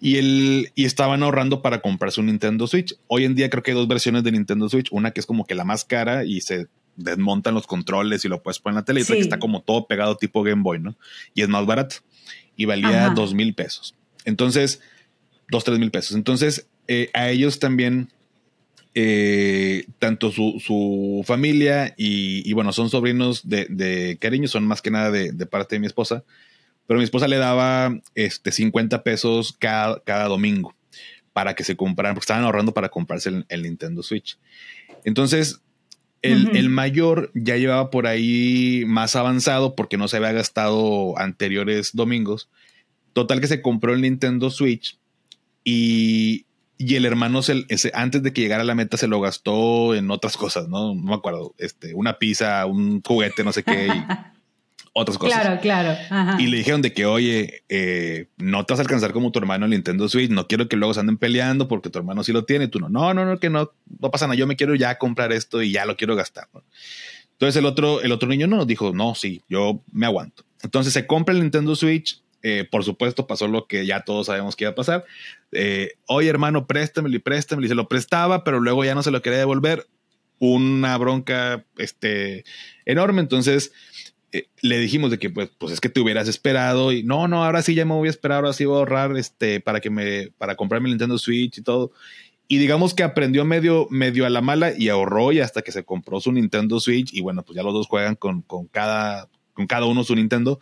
Y, 0.00 0.16
el, 0.16 0.72
y 0.74 0.86
estaban 0.86 1.22
ahorrando 1.22 1.60
para 1.60 1.80
comprarse 1.80 2.20
un 2.20 2.26
Nintendo 2.26 2.66
Switch. 2.66 2.96
Hoy 3.06 3.24
en 3.24 3.34
día 3.34 3.50
creo 3.50 3.62
que 3.62 3.72
hay 3.72 3.76
dos 3.76 3.88
versiones 3.88 4.24
de 4.24 4.32
Nintendo 4.32 4.68
Switch. 4.68 4.88
Una 4.90 5.10
que 5.10 5.20
es 5.20 5.26
como 5.26 5.44
que 5.44 5.54
la 5.54 5.64
más 5.64 5.84
cara 5.84 6.24
y 6.24 6.40
se 6.40 6.68
desmontan 6.96 7.54
los 7.54 7.66
controles 7.66 8.24
y 8.24 8.28
lo 8.28 8.42
puedes 8.42 8.58
poner 8.58 8.74
en 8.74 8.76
la 8.76 8.84
tele. 8.84 9.00
Y 9.00 9.02
otra 9.02 9.16
que 9.16 9.22
está 9.22 9.38
como 9.38 9.62
todo 9.62 9.86
pegado 9.86 10.16
tipo 10.16 10.42
Game 10.42 10.62
Boy, 10.62 10.78
¿no? 10.78 10.96
Y 11.34 11.42
es 11.42 11.48
más 11.48 11.66
barato. 11.66 11.96
Y 12.56 12.64
valía 12.64 13.10
dos 13.10 13.34
mil 13.34 13.54
pesos. 13.54 13.94
Entonces, 14.24 14.80
dos, 15.50 15.64
tres 15.64 15.78
mil 15.78 15.90
pesos. 15.90 16.16
Entonces, 16.16 16.66
eh, 16.88 17.10
a 17.12 17.30
ellos 17.30 17.58
también 17.58 18.10
eh, 18.92 19.86
tanto 20.00 20.32
su, 20.32 21.22
familia 21.24 21.94
y, 21.96 22.52
bueno, 22.52 22.72
son 22.72 22.90
sobrinos 22.90 23.48
de, 23.48 24.18
cariño, 24.20 24.48
son 24.48 24.66
más 24.66 24.82
que 24.82 24.90
nada 24.90 25.10
de, 25.10 25.46
parte 25.46 25.76
de 25.76 25.80
mi 25.80 25.86
esposa, 25.86 26.24
pero 26.90 26.98
mi 26.98 27.04
esposa 27.04 27.28
le 27.28 27.36
daba 27.36 27.96
este, 28.16 28.50
50 28.50 29.04
pesos 29.04 29.54
cada, 29.56 30.00
cada 30.00 30.24
domingo 30.24 30.74
para 31.32 31.54
que 31.54 31.62
se 31.62 31.76
compraran, 31.76 32.16
porque 32.16 32.24
estaban 32.24 32.42
ahorrando 32.42 32.74
para 32.74 32.88
comprarse 32.88 33.44
el, 33.48 33.62
Nintendo 33.62 34.02
Switch. 34.02 34.40
Entonces, 35.04 35.60
el, 36.20 36.56
el, 36.56 36.68
mayor 36.68 37.30
ya 37.32 37.56
llevaba 37.56 37.90
por 37.90 38.08
ahí 38.08 38.82
más 38.88 39.14
avanzado 39.14 39.76
porque 39.76 39.98
no 39.98 40.08
se 40.08 40.16
había 40.16 40.32
gastado 40.32 41.16
anteriores 41.16 41.90
domingos. 41.92 42.48
Total 43.12 43.40
que 43.40 43.46
se 43.46 43.62
compró 43.62 43.94
el 43.94 44.00
Nintendo 44.00 44.50
Switch 44.50 44.98
y 45.62 46.46
y 46.76 46.96
el 46.96 47.04
hermano, 47.04 47.42
se, 47.42 47.66
ese, 47.68 47.92
antes 47.94 48.22
de 48.22 48.32
que 48.32 48.40
llegara 48.40 48.62
a 48.62 48.66
la 48.66 48.74
meta, 48.74 48.96
se 48.96 49.06
lo 49.06 49.20
gastó 49.20 49.94
en 49.94 50.10
otras 50.10 50.36
cosas, 50.38 50.66
¿no? 50.66 50.94
No 50.94 51.02
me 51.02 51.14
acuerdo. 51.14 51.54
Este, 51.58 51.94
una 51.94 52.18
pizza, 52.18 52.66
un 52.66 53.00
juguete, 53.02 53.44
no 53.44 53.52
sé 53.52 53.62
qué, 53.62 53.86
y 53.86 53.90
otras 54.92 55.18
cosas. 55.18 55.40
Claro, 55.40 55.60
claro. 55.60 55.96
Y 56.38 56.46
le 56.46 56.58
dijeron 56.58 56.82
de 56.82 56.92
que, 56.92 57.06
oye, 57.06 57.62
eh, 57.68 58.28
no 58.38 58.64
te 58.64 58.72
vas 58.72 58.80
a 58.80 58.82
alcanzar 58.82 59.12
como 59.12 59.30
tu 59.30 59.38
hermano 59.38 59.64
en 59.66 59.70
Nintendo 59.70 60.08
Switch. 60.08 60.30
No 60.30 60.46
quiero 60.46 60.68
que 60.68 60.76
luego 60.76 60.94
se 60.94 61.00
anden 61.00 61.16
peleando 61.16 61.68
porque 61.68 61.90
tu 61.90 61.98
hermano 61.98 62.24
sí 62.24 62.32
lo 62.32 62.44
tiene 62.44 62.68
tú 62.68 62.80
no. 62.80 62.88
No, 62.88 63.14
no, 63.14 63.24
no, 63.24 63.38
que 63.38 63.50
no, 63.50 63.72
no 64.00 64.10
pasa 64.10 64.26
nada. 64.26 64.36
Yo 64.36 64.46
me 64.46 64.56
quiero 64.56 64.74
ya 64.74 64.98
comprar 64.98 65.32
esto 65.32 65.62
y 65.62 65.72
ya 65.72 65.86
lo 65.86 65.96
quiero 65.96 66.16
gastar. 66.16 66.48
Entonces 67.32 67.56
el 67.56 67.66
otro, 67.66 68.02
el 68.02 68.12
otro 68.12 68.28
niño 68.28 68.46
no 68.46 68.66
dijo, 68.66 68.92
no, 68.92 69.14
sí, 69.14 69.42
yo 69.48 69.82
me 69.92 70.06
aguanto. 70.06 70.44
Entonces 70.62 70.92
se 70.92 71.06
compra 71.06 71.34
el 71.34 71.40
Nintendo 71.40 71.74
Switch 71.76 72.22
eh, 72.42 72.66
por 72.70 72.84
supuesto, 72.84 73.26
pasó 73.26 73.48
lo 73.48 73.66
que 73.66 73.84
ya 73.86 74.00
todos 74.00 74.26
sabemos 74.26 74.56
que 74.56 74.64
iba 74.64 74.70
a 74.70 74.74
pasar. 74.74 75.04
Eh, 75.52 75.92
Oye, 76.06 76.28
hermano, 76.28 76.66
préstamelo 76.66 77.14
y 77.16 77.18
préstamelo. 77.18 77.66
Y 77.66 77.68
se 77.68 77.74
lo 77.74 77.88
prestaba, 77.88 78.44
pero 78.44 78.60
luego 78.60 78.84
ya 78.84 78.94
no 78.94 79.02
se 79.02 79.10
lo 79.10 79.22
quería 79.22 79.38
devolver. 79.38 79.86
Una 80.38 80.96
bronca 80.96 81.66
este, 81.76 82.44
enorme. 82.86 83.20
Entonces 83.20 83.72
eh, 84.32 84.46
le 84.62 84.78
dijimos 84.78 85.10
de 85.10 85.18
que, 85.18 85.30
pues, 85.30 85.50
pues 85.58 85.72
es 85.72 85.80
que 85.80 85.88
te 85.88 86.00
hubieras 86.00 86.28
esperado. 86.28 86.92
Y 86.92 87.02
no, 87.02 87.28
no, 87.28 87.44
ahora 87.44 87.62
sí 87.62 87.74
ya 87.74 87.84
me 87.84 87.94
voy 87.94 88.08
a 88.08 88.10
esperar. 88.10 88.36
Ahora 88.38 88.52
sí 88.52 88.64
voy 88.64 88.76
a 88.76 88.78
ahorrar 88.78 89.16
este, 89.16 89.60
para, 89.60 89.80
que 89.80 89.90
me, 89.90 90.30
para 90.38 90.56
comprarme 90.56 90.88
el 90.88 90.92
Nintendo 90.92 91.18
Switch 91.18 91.58
y 91.58 91.62
todo. 91.62 91.92
Y 92.48 92.58
digamos 92.58 92.94
que 92.94 93.02
aprendió 93.02 93.44
medio, 93.44 93.86
medio 93.90 94.26
a 94.26 94.30
la 94.30 94.40
mala 94.40 94.72
y 94.76 94.88
ahorró 94.88 95.32
y 95.32 95.40
hasta 95.40 95.62
que 95.62 95.72
se 95.72 95.84
compró 95.84 96.20
su 96.20 96.32
Nintendo 96.32 96.80
Switch. 96.80 97.12
Y 97.14 97.20
bueno, 97.20 97.42
pues 97.42 97.56
ya 97.56 97.62
los 97.62 97.72
dos 97.72 97.86
juegan 97.86 98.16
con, 98.16 98.42
con, 98.42 98.66
cada, 98.66 99.28
con 99.52 99.66
cada 99.66 99.86
uno 99.86 100.04
su 100.04 100.14
Nintendo. 100.14 100.60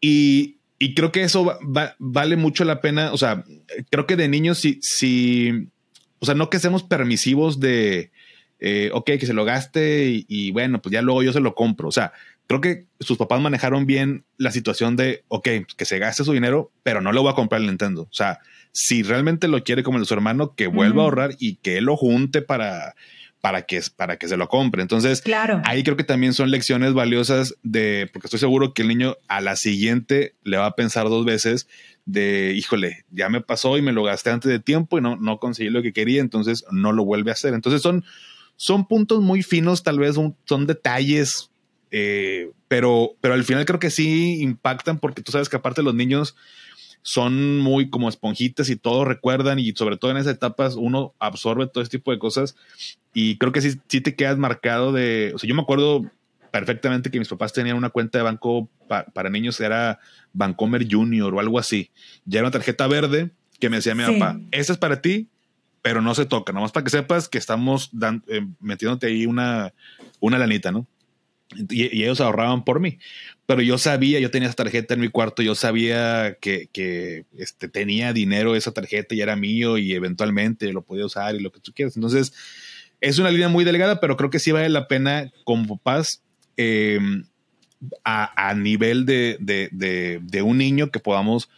Y, 0.00 0.58
y 0.78 0.94
creo 0.94 1.12
que 1.12 1.22
eso 1.22 1.58
vale 1.98 2.36
mucho 2.36 2.64
la 2.64 2.80
pena. 2.80 3.12
O 3.12 3.18
sea, 3.18 3.44
creo 3.90 4.06
que 4.06 4.16
de 4.16 4.28
niños, 4.28 4.58
si, 4.58 4.78
si 4.80 5.68
o 6.22 6.24
sea, 6.24 6.36
no 6.36 6.50
que 6.50 6.60
seamos 6.60 6.84
permisivos 6.84 7.58
de, 7.58 8.12
eh, 8.64 8.90
ok, 8.92 9.06
que 9.18 9.26
se 9.26 9.34
lo 9.34 9.44
gaste 9.44 10.24
y, 10.28 10.52
bueno, 10.52 10.80
pues 10.80 10.92
ya 10.92 11.02
luego 11.02 11.24
yo 11.24 11.32
se 11.32 11.40
lo 11.40 11.56
compro. 11.56 11.88
O 11.88 11.92
sea, 11.92 12.12
creo 12.58 12.60
que 12.60 12.86
sus 13.00 13.18
papás 13.18 13.40
manejaron 13.40 13.86
bien 13.86 14.24
la 14.36 14.50
situación 14.50 14.96
de, 14.96 15.24
ok, 15.28 15.48
que 15.76 15.84
se 15.84 15.98
gaste 15.98 16.24
su 16.24 16.32
dinero, 16.32 16.70
pero 16.82 17.00
no 17.00 17.12
le 17.12 17.20
voy 17.20 17.30
a 17.30 17.34
comprar 17.34 17.60
el 17.60 17.66
Nintendo. 17.66 18.02
O 18.02 18.14
sea, 18.14 18.40
si 18.72 19.02
realmente 19.02 19.48
lo 19.48 19.62
quiere 19.64 19.82
como 19.82 19.98
el 19.98 20.02
de 20.02 20.08
su 20.08 20.14
hermano, 20.14 20.54
que 20.54 20.66
vuelva 20.66 21.02
a 21.02 21.04
ahorrar 21.04 21.30
y 21.38 21.56
que 21.56 21.78
él 21.78 21.84
lo 21.84 21.96
junte 21.96 22.42
para, 22.42 22.94
para 23.40 23.62
que, 23.62 23.80
para 23.96 24.16
que 24.16 24.28
se 24.28 24.36
lo 24.36 24.48
compre. 24.48 24.82
Entonces, 24.82 25.20
claro. 25.20 25.62
ahí 25.64 25.82
creo 25.82 25.96
que 25.96 26.04
también 26.04 26.32
son 26.32 26.50
lecciones 26.50 26.94
valiosas 26.94 27.56
de, 27.62 28.08
porque 28.12 28.26
estoy 28.26 28.40
seguro 28.40 28.74
que 28.74 28.82
el 28.82 28.88
niño 28.88 29.16
a 29.28 29.40
la 29.40 29.56
siguiente 29.56 30.34
le 30.44 30.58
va 30.58 30.66
a 30.66 30.76
pensar 30.76 31.08
dos 31.08 31.24
veces 31.24 31.68
de, 32.04 32.54
híjole, 32.56 33.04
ya 33.10 33.28
me 33.28 33.40
pasó 33.40 33.78
y 33.78 33.82
me 33.82 33.92
lo 33.92 34.02
gasté 34.02 34.30
antes 34.30 34.50
de 34.50 34.58
tiempo 34.58 34.98
y 34.98 35.00
no, 35.00 35.16
no 35.16 35.38
conseguí 35.38 35.70
lo 35.70 35.82
que 35.82 35.92
quería, 35.92 36.20
entonces 36.20 36.64
no 36.70 36.92
lo 36.92 37.04
vuelve 37.04 37.30
a 37.30 37.34
hacer. 37.34 37.54
Entonces 37.54 37.82
son, 37.82 38.04
son 38.56 38.86
puntos 38.86 39.20
muy 39.20 39.42
finos, 39.42 39.82
tal 39.82 39.98
vez 39.98 40.16
son, 40.44 40.66
detalles, 40.66 41.50
eh, 41.92 42.50
pero, 42.68 43.12
pero 43.20 43.34
al 43.34 43.44
final 43.44 43.66
creo 43.66 43.78
que 43.78 43.90
sí 43.90 44.40
impactan 44.40 44.98
porque 44.98 45.22
tú 45.22 45.30
sabes 45.30 45.50
que 45.50 45.56
aparte 45.56 45.82
los 45.82 45.94
niños 45.94 46.34
son 47.02 47.58
muy 47.58 47.90
como 47.90 48.08
esponjitas 48.08 48.70
y 48.70 48.76
todo 48.76 49.04
recuerdan 49.04 49.58
y 49.58 49.72
sobre 49.72 49.98
todo 49.98 50.10
en 50.10 50.16
esas 50.16 50.34
etapas 50.34 50.74
uno 50.76 51.14
absorbe 51.18 51.66
todo 51.66 51.82
este 51.82 51.98
tipo 51.98 52.12
de 52.12 52.18
cosas 52.18 52.56
y 53.12 53.36
creo 53.36 53.52
que 53.52 53.60
sí, 53.60 53.78
sí 53.88 54.00
te 54.00 54.14
quedas 54.14 54.38
marcado 54.38 54.92
de, 54.92 55.32
o 55.34 55.38
sea, 55.38 55.48
yo 55.48 55.54
me 55.54 55.62
acuerdo 55.62 56.10
perfectamente 56.50 57.10
que 57.10 57.18
mis 57.18 57.28
papás 57.28 57.52
tenían 57.52 57.76
una 57.76 57.90
cuenta 57.90 58.18
de 58.18 58.24
banco 58.24 58.68
para 58.86 59.30
niños, 59.30 59.60
era 59.60 60.00
Bancomer 60.32 60.86
Junior 60.88 61.34
o 61.34 61.40
algo 61.40 61.58
así. 61.58 61.90
Ya 62.24 62.40
era 62.40 62.48
una 62.48 62.52
tarjeta 62.52 62.86
verde 62.86 63.30
que 63.58 63.70
me 63.70 63.76
decía 63.76 63.94
mi 63.94 64.04
papá, 64.04 64.38
esta 64.50 64.72
es 64.72 64.78
para 64.78 65.00
ti, 65.00 65.28
pero 65.82 66.00
no 66.00 66.14
se 66.14 66.26
toca, 66.26 66.52
nomás 66.52 66.72
para 66.72 66.84
que 66.84 66.90
sepas 66.90 67.28
que 67.28 67.38
estamos 67.38 67.90
eh, 68.28 68.46
metiéndote 68.60 69.06
ahí 69.06 69.26
una, 69.26 69.72
una 70.20 70.38
lanita, 70.38 70.70
¿no? 70.72 70.86
Y, 71.70 72.02
ellos 72.02 72.20
ahorraban 72.20 72.64
por 72.64 72.80
mí. 72.80 72.98
Pero 73.46 73.62
yo 73.62 73.78
sabía, 73.78 74.20
yo 74.20 74.30
tenía 74.30 74.48
esa 74.48 74.56
tarjeta 74.56 74.94
en 74.94 75.00
mi 75.00 75.08
cuarto, 75.08 75.42
yo 75.42 75.54
sabía 75.54 76.36
que, 76.40 76.68
que 76.72 77.24
este, 77.36 77.68
tenía 77.68 78.12
dinero 78.12 78.54
esa 78.54 78.72
tarjeta 78.72 79.14
y 79.14 79.20
era 79.20 79.36
mío 79.36 79.78
y 79.78 79.92
eventualmente 79.92 80.72
lo 80.72 80.82
podía 80.82 81.06
usar 81.06 81.34
y 81.34 81.40
lo 81.40 81.50
que 81.52 81.60
tú 81.60 81.72
quieras. 81.72 81.96
Entonces, 81.96 82.32
es 83.00 83.18
una 83.18 83.30
línea 83.30 83.48
muy 83.48 83.64
delgada, 83.64 84.00
pero 84.00 84.16
creo 84.16 84.30
que 84.30 84.38
sí 84.38 84.52
vale 84.52 84.68
la 84.68 84.88
pena 84.88 85.30
como 85.44 85.76
papás 85.76 86.22
em, 86.56 87.24
a, 88.04 88.54
nivel 88.54 89.04
de, 89.06 89.36
de, 89.40 90.20
de, 90.22 90.42
un 90.42 90.58
niño 90.58 90.90
que 90.90 91.00
podamos 91.00 91.50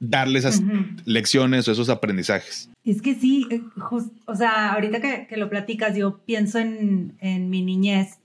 darle 0.00 0.38
esas 0.38 0.62
lecciones 1.04 1.68
o 1.68 1.72
esos 1.72 1.90
aprendizajes. 1.90 2.70
Es 2.84 3.02
que 3.02 3.14
sí, 3.14 3.46
eh, 3.50 3.60
o 4.26 4.34
sea, 4.34 4.72
ahorita 4.72 5.00
que, 5.00 5.26
que, 5.28 5.36
lo 5.36 5.50
platicas, 5.50 5.96
yo 5.96 6.18
pienso 6.24 6.58
en, 6.58 7.16
en 7.20 7.50
mi 7.50 7.62
niñez 7.62 8.17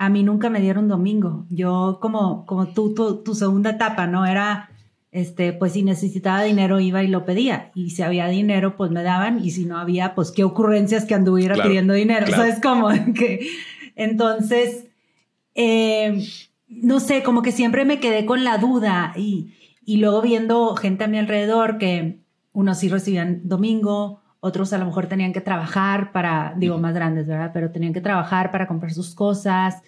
a 0.00 0.08
mí 0.08 0.22
nunca 0.22 0.48
me 0.48 0.62
dieron 0.62 0.88
domingo. 0.88 1.44
Yo 1.50 1.98
como, 2.00 2.46
como 2.46 2.68
tú, 2.68 2.94
tu, 2.94 3.34
segunda 3.34 3.72
etapa, 3.72 4.06
¿no? 4.06 4.24
Era, 4.24 4.70
este, 5.12 5.52
pues 5.52 5.74
si 5.74 5.82
necesitaba 5.82 6.42
dinero 6.42 6.80
iba 6.80 7.02
y 7.02 7.08
lo 7.08 7.26
pedía. 7.26 7.70
Y 7.74 7.90
si 7.90 8.00
había 8.00 8.26
dinero, 8.28 8.78
pues 8.78 8.90
me 8.90 9.02
daban. 9.02 9.44
Y 9.44 9.50
si 9.50 9.66
no 9.66 9.76
había, 9.76 10.14
pues 10.14 10.30
qué 10.30 10.42
ocurrencias 10.42 11.04
que 11.04 11.14
anduviera 11.14 11.62
pidiendo 11.62 11.92
dinero. 11.92 12.26
¿Sabes 12.28 12.60
cómo? 12.62 12.88
que, 13.14 13.46
entonces, 13.94 14.86
eh, 15.54 16.24
no 16.66 16.98
sé, 16.98 17.22
como 17.22 17.42
que 17.42 17.52
siempre 17.52 17.84
me 17.84 18.00
quedé 18.00 18.24
con 18.24 18.42
la 18.42 18.56
duda 18.56 19.12
y, 19.16 19.52
y 19.84 19.98
luego 19.98 20.22
viendo 20.22 20.76
gente 20.76 21.04
a 21.04 21.08
mi 21.08 21.18
alrededor 21.18 21.76
que 21.76 22.20
unos 22.54 22.78
sí 22.78 22.88
recibían 22.88 23.42
domingo, 23.44 24.19
otros 24.40 24.72
a 24.72 24.78
lo 24.78 24.86
mejor 24.86 25.06
tenían 25.06 25.32
que 25.32 25.40
trabajar 25.40 26.12
para, 26.12 26.54
digo, 26.56 26.78
más 26.78 26.94
grandes, 26.94 27.26
¿verdad? 27.26 27.50
Pero 27.52 27.70
tenían 27.70 27.92
que 27.92 28.00
trabajar 28.00 28.50
para 28.50 28.66
comprar 28.66 28.92
sus 28.92 29.14
cosas. 29.14 29.82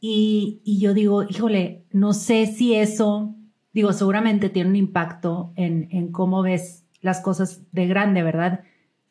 Y, 0.00 0.60
y 0.64 0.78
yo 0.78 0.94
digo, 0.94 1.24
híjole, 1.24 1.84
no 1.90 2.12
sé 2.12 2.46
si 2.46 2.74
eso, 2.74 3.34
digo, 3.72 3.92
seguramente 3.92 4.48
tiene 4.48 4.70
un 4.70 4.76
impacto 4.76 5.52
en, 5.56 5.88
en 5.90 6.12
cómo 6.12 6.42
ves 6.42 6.84
las 7.00 7.20
cosas 7.20 7.62
de 7.72 7.86
grande, 7.86 8.22
¿verdad? 8.22 8.60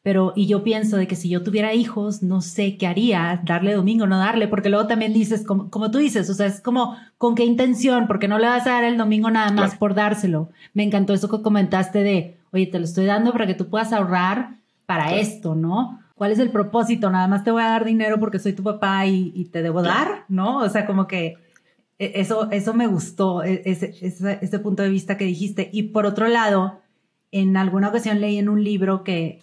Pero, 0.01 0.33
y 0.35 0.47
yo 0.47 0.63
pienso 0.63 0.97
de 0.97 1.07
que 1.07 1.15
si 1.15 1.29
yo 1.29 1.43
tuviera 1.43 1.73
hijos, 1.73 2.23
no 2.23 2.41
sé 2.41 2.77
qué 2.77 2.87
haría, 2.87 3.41
darle 3.45 3.73
domingo, 3.73 4.05
no 4.05 4.17
darle, 4.17 4.49
porque 4.49 4.69
luego 4.69 4.85
también 4.85 5.13
dices, 5.13 5.45
como, 5.45 5.69
como 5.69 5.91
tú 5.91 5.97
dices, 5.97 6.29
o 6.29 6.33
sea, 6.33 6.45
es 6.45 6.59
como, 6.59 6.97
¿con 7.17 7.35
qué 7.35 7.45
intención? 7.45 8.05
Porque 8.07 8.27
no 8.27 8.37
le 8.37 8.47
vas 8.47 8.67
a 8.67 8.71
dar 8.71 8.83
el 8.83 8.97
domingo 8.97 9.31
nada 9.31 9.51
más 9.51 9.75
por 9.75 9.93
dárselo. 9.93 10.49
Me 10.73 10.83
encantó 10.83 11.13
eso 11.13 11.29
que 11.29 11.41
comentaste 11.41 12.03
de, 12.03 12.37
oye, 12.53 12.67
te 12.67 12.79
lo 12.79 12.85
estoy 12.85 13.05
dando 13.05 13.31
para 13.31 13.47
que 13.47 13.55
tú 13.55 13.69
puedas 13.69 13.91
ahorrar 13.91 14.57
para 14.85 15.15
esto, 15.15 15.55
¿no? 15.55 15.99
¿Cuál 16.15 16.31
es 16.31 16.39
el 16.39 16.51
propósito? 16.51 17.09
Nada 17.09 17.27
más 17.27 17.43
te 17.43 17.51
voy 17.51 17.63
a 17.63 17.69
dar 17.69 17.85
dinero 17.85 18.19
porque 18.19 18.39
soy 18.39 18.53
tu 18.53 18.63
papá 18.63 19.05
y, 19.07 19.49
te 19.51 19.61
debo 19.61 19.81
dar, 19.81 20.25
¿no? 20.29 20.59
O 20.59 20.69
sea, 20.69 20.85
como 20.85 21.07
que 21.07 21.37
e, 21.99 22.13
eso, 22.15 22.49
eso 22.51 22.73
me 22.73 22.87
gustó, 22.87 23.43
e, 23.43 23.63
ese, 23.65 23.93
ese, 24.01 24.39
ese 24.41 24.59
punto 24.59 24.83
de 24.83 24.89
vista 24.89 25.17
que 25.17 25.25
dijiste. 25.25 25.69
Y 25.73 25.83
por 25.83 26.05
otro 26.05 26.27
lado, 26.27 26.79
en 27.31 27.57
alguna 27.57 27.89
ocasión 27.89 28.21
leí 28.21 28.37
en 28.37 28.49
un 28.49 28.63
libro 28.63 29.03
que 29.03 29.41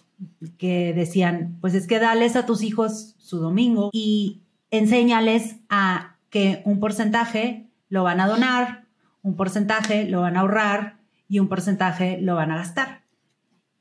que 0.57 0.93
decían, 0.93 1.57
pues 1.61 1.73
es 1.73 1.87
que 1.87 1.99
dales 1.99 2.35
a 2.35 2.45
tus 2.45 2.63
hijos 2.63 3.15
su 3.17 3.39
domingo 3.39 3.89
y 3.93 4.41
enséñales 4.69 5.57
a 5.69 6.15
que 6.29 6.61
un 6.65 6.79
porcentaje 6.79 7.67
lo 7.89 8.03
van 8.03 8.19
a 8.19 8.27
donar, 8.27 8.85
un 9.21 9.35
porcentaje 9.35 10.05
lo 10.07 10.21
van 10.21 10.37
a 10.37 10.41
ahorrar 10.41 10.97
y 11.27 11.39
un 11.39 11.47
porcentaje 11.47 12.19
lo 12.21 12.35
van 12.35 12.51
a 12.51 12.57
gastar. 12.57 13.00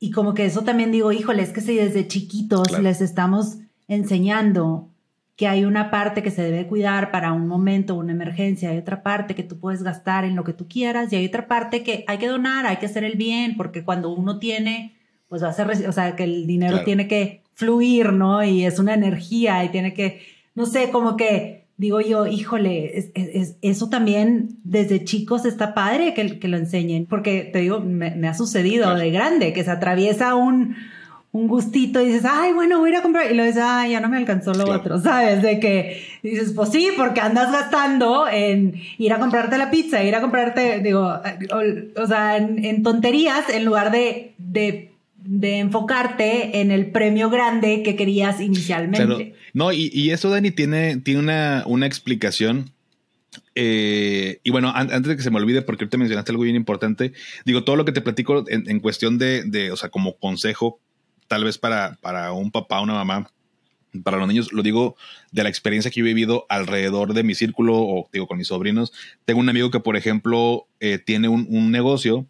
Y 0.01 0.11
como 0.11 0.35
que 0.35 0.47
eso 0.47 0.63
también 0.63 0.91
digo, 0.91 1.13
híjole, 1.13 1.43
es 1.43 1.51
que 1.51 1.61
si 1.61 1.77
desde 1.77 2.09
chiquitos 2.09 2.81
les 2.81 3.01
estamos 3.01 3.59
enseñando 3.87 4.89
que 5.37 5.47
hay 5.47 5.65
una 5.65 5.91
parte 5.91 6.23
que 6.23 6.31
se 6.31 6.43
debe 6.43 6.67
cuidar 6.67 7.11
para 7.11 7.33
un 7.33 7.47
momento, 7.47 7.95
una 7.95 8.13
emergencia, 8.13 8.71
hay 8.71 8.79
otra 8.79 9.03
parte 9.03 9.35
que 9.35 9.43
tú 9.43 9.59
puedes 9.59 9.83
gastar 9.83 10.25
en 10.25 10.37
lo 10.37 10.45
que 10.45 10.53
tú 10.53 10.67
quieras 10.67 11.13
y 11.13 11.17
hay 11.17 11.27
otra 11.27 11.47
parte 11.47 11.83
que 11.83 12.05
hay 12.09 12.19
que 12.19 12.27
donar, 12.27 12.67
hay 12.67 12.79
que 12.79 12.87
hacer 12.87 13.05
el 13.05 13.17
bien, 13.17 13.57
porque 13.57 13.85
cuando 13.85 14.11
uno 14.11 14.39
tiene 14.39 14.97
pues 15.31 15.45
va 15.45 15.49
a 15.49 15.53
ser, 15.53 15.71
o 15.89 15.93
sea, 15.93 16.17
que 16.17 16.25
el 16.25 16.45
dinero 16.45 16.83
tiene 16.83 17.07
que 17.07 17.43
fluir, 17.55 18.13
¿no? 18.13 18.43
Y 18.43 18.65
es 18.65 18.81
una 18.81 18.95
energía 18.95 19.65
y 19.65 19.69
tiene 19.69 19.95
que, 19.95 20.23
no 20.57 20.67
sé, 20.67 20.91
como 20.91 21.17
que 21.17 21.60
digo 21.81 22.03
yo, 22.03 22.27
híjole, 22.27 23.11
es, 23.15 23.57
eso 23.63 23.89
también 23.89 24.59
desde 24.65 25.03
chicos 25.03 25.47
está 25.47 25.73
padre 25.73 26.13
que, 26.13 26.39
que 26.39 26.47
lo 26.47 26.59
enseñen, 26.59 27.07
porque 27.07 27.49
te 27.51 27.61
digo, 27.61 27.81
me, 27.81 28.29
ha 28.29 28.35
sucedido 28.35 28.95
de 28.95 29.11
grande, 29.11 29.55
que 29.55 29.65
se 29.65 29.71
atraviesa 29.71 30.35
un, 30.35 30.77
un 31.33 31.49
gustito 31.49 32.03
y 32.03 32.09
dices, 32.09 32.27
ay, 32.31 32.53
bueno, 32.53 32.81
voy 32.81 32.91
a 32.91 32.93
ir 32.93 32.99
a 32.99 33.03
comprar. 33.03 33.33
Y 33.33 33.35
lo 33.35 33.45
dices, 33.45 33.63
ay, 33.65 33.93
ya 33.93 34.01
no 34.01 34.11
me 34.11 34.19
alcanzó 34.19 34.53
lo 34.53 34.71
otro, 34.71 35.01
¿sabes? 35.01 35.41
De 35.41 35.59
que 35.59 36.03
dices, 36.23 36.53
pues 36.55 36.69
sí, 36.69 36.91
porque 36.99 37.23
andas 37.23 37.51
gastando 37.51 38.29
en 38.29 38.75
ir 38.99 39.15
a 39.15 39.19
comprarte 39.19 39.57
la 39.57 39.71
pizza, 39.71 40.05
ir 40.05 40.15
a 40.15 40.21
comprarte, 40.21 40.81
digo, 40.81 41.19
o, 41.97 42.07
sea, 42.07 42.37
en, 42.37 42.63
en, 42.63 42.83
tonterías 42.83 43.49
en 43.49 43.65
lugar 43.65 43.91
de, 43.91 44.35
de 44.37 44.90
de 45.23 45.59
enfocarte 45.59 46.61
en 46.61 46.71
el 46.71 46.91
premio 46.91 47.31
grande 47.31 47.83
que 47.83 47.97
querías 47.97 48.41
inicialmente. 48.41 49.35
no, 49.53 49.73
y, 49.73 50.11
eso, 50.11 50.31
Dani, 50.31 50.51
tiene, 50.51 50.97
tiene 50.99 51.21
una, 51.21 51.65
una 51.67 51.87
explicación. 51.87 52.71
Eh, 53.55 54.41
y 54.43 54.51
bueno, 54.51 54.73
antes 54.75 55.05
de 55.05 55.17
que 55.17 55.23
se 55.23 55.31
me 55.31 55.37
olvide, 55.37 55.63
porque 55.63 55.85
ahorita 55.85 55.99
mencionaste 55.99 56.33
algo 56.33 56.45
bien 56.45 56.57
importante, 56.57 57.13
digo, 57.45 57.65
todo 57.65 57.77
lo 57.77 57.85
que 57.85 57.93
te 57.93 58.01
platico 58.01 58.45
en, 58.49 58.81
cuestión 58.81 59.19
de, 59.19 59.45
de, 59.45 59.71
o 59.71 59.77
sea, 59.77 59.89
como 59.91 60.17
consejo, 60.17 60.81
tal 61.29 61.45
vez 61.45 61.59
para, 61.59 61.97
para 62.01 62.33
un 62.33 62.51
papá, 62.51 62.81
una 62.81 62.95
mamá, 62.95 63.31
para 64.05 64.19
los 64.19 64.29
niños, 64.29 64.53
lo 64.53 64.63
digo 64.63 64.97
de 65.33 65.43
la 65.43 65.49
experiencia 65.49 65.91
que 65.91 66.01
he 66.01 66.03
vivido 66.03 66.47
alrededor 66.49 67.13
de 67.15 67.23
mi 67.23 67.35
círculo 67.35 67.77
o 67.77 68.09
digo 68.13 68.27
con 68.27 68.39
mis 68.39 68.49
sobrinos. 68.49 68.93
Tengo 69.25 69.41
un 69.41 69.49
amigo 69.49 69.71
que, 69.71 69.81
por 69.81 69.97
ejemplo, 69.97 70.67
eh, 70.81 70.99
tiene 70.99 71.29
un, 71.29 71.47
un 71.51 71.71
negocio 71.71 72.27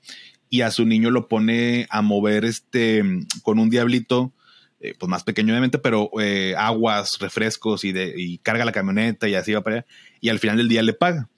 y 0.50 0.62
a 0.62 0.70
su 0.72 0.84
niño 0.84 1.10
lo 1.10 1.28
pone 1.28 1.86
a 1.90 2.02
mover 2.02 2.44
este 2.44 3.02
con 3.42 3.60
un 3.60 3.70
diablito, 3.70 4.32
eh, 4.80 4.94
pues 4.98 5.08
más 5.08 5.22
pequeño 5.22 5.52
obviamente, 5.52 5.78
pero 5.78 6.10
eh, 6.20 6.54
aguas, 6.58 7.18
refrescos 7.20 7.84
y, 7.84 7.92
de, 7.92 8.12
y 8.16 8.38
carga 8.38 8.64
la 8.64 8.72
camioneta 8.72 9.28
y 9.28 9.36
así 9.36 9.52
va 9.52 9.62
para 9.62 9.76
allá. 9.76 9.86
Y 10.20 10.28
al 10.28 10.40
final 10.40 10.56
del 10.56 10.68
día 10.68 10.82
le 10.82 10.92
paga. 10.92 11.28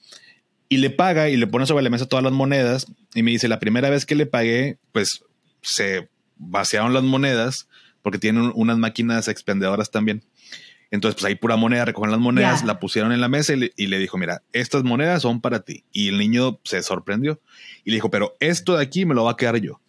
Y 0.71 0.79
le 0.79 0.89
paga 0.89 1.29
y 1.29 1.37
le 1.37 1.47
pone 1.47 1.67
sobre 1.67 1.85
la 1.85 1.91
mesa 1.91 2.09
todas 2.09 2.25
las 2.25 2.33
monedas 2.33 2.87
y 3.15 3.23
me 3.23 3.31
dice, 3.31 3.47
la 3.47 3.61
primera 3.61 3.91
vez 3.91 4.07
que 4.07 4.15
le 4.15 4.25
pagué, 4.25 4.79
pues 4.93 5.23
se 5.61 6.09
vaciaron 6.39 6.95
las 6.95 7.03
monedas 7.03 7.69
porque 8.01 8.19
tienen 8.19 8.51
unas 8.55 8.79
máquinas 8.79 9.29
expendedoras 9.29 9.91
también. 9.91 10.25
Entonces, 10.93 11.19
pues 11.19 11.25
ahí 11.25 11.35
pura 11.37 11.57
moneda, 11.57 11.87
recogen 11.87 12.11
las 12.11 12.21
monedas, 12.21 12.65
la 12.65 12.79
pusieron 12.79 13.13
en 13.13 13.23
la 13.23 13.29
mesa 13.29 13.55
y 13.55 13.87
le, 13.87 13.99
dijo, 13.99 14.19
mira, 14.19 14.43
estas 14.53 14.85
monedas 14.85 15.23
son 15.23 15.41
para 15.41 15.61
ti. 15.61 15.85
Y 15.91 16.09
el 16.09 16.19
niño 16.19 16.61
se 16.65 16.83
sorprendió 16.83 17.41
y 17.83 17.91
le 17.91 17.97
dijo, 17.97 18.11
pero 18.11 18.37
esto 18.41 18.77
de 18.77 18.83
aquí 18.85 19.07
me 19.07 19.15
lo 19.15 19.25
va 19.25 19.31
a 19.31 19.37
quedar 19.39 19.57
yo. 19.57 19.81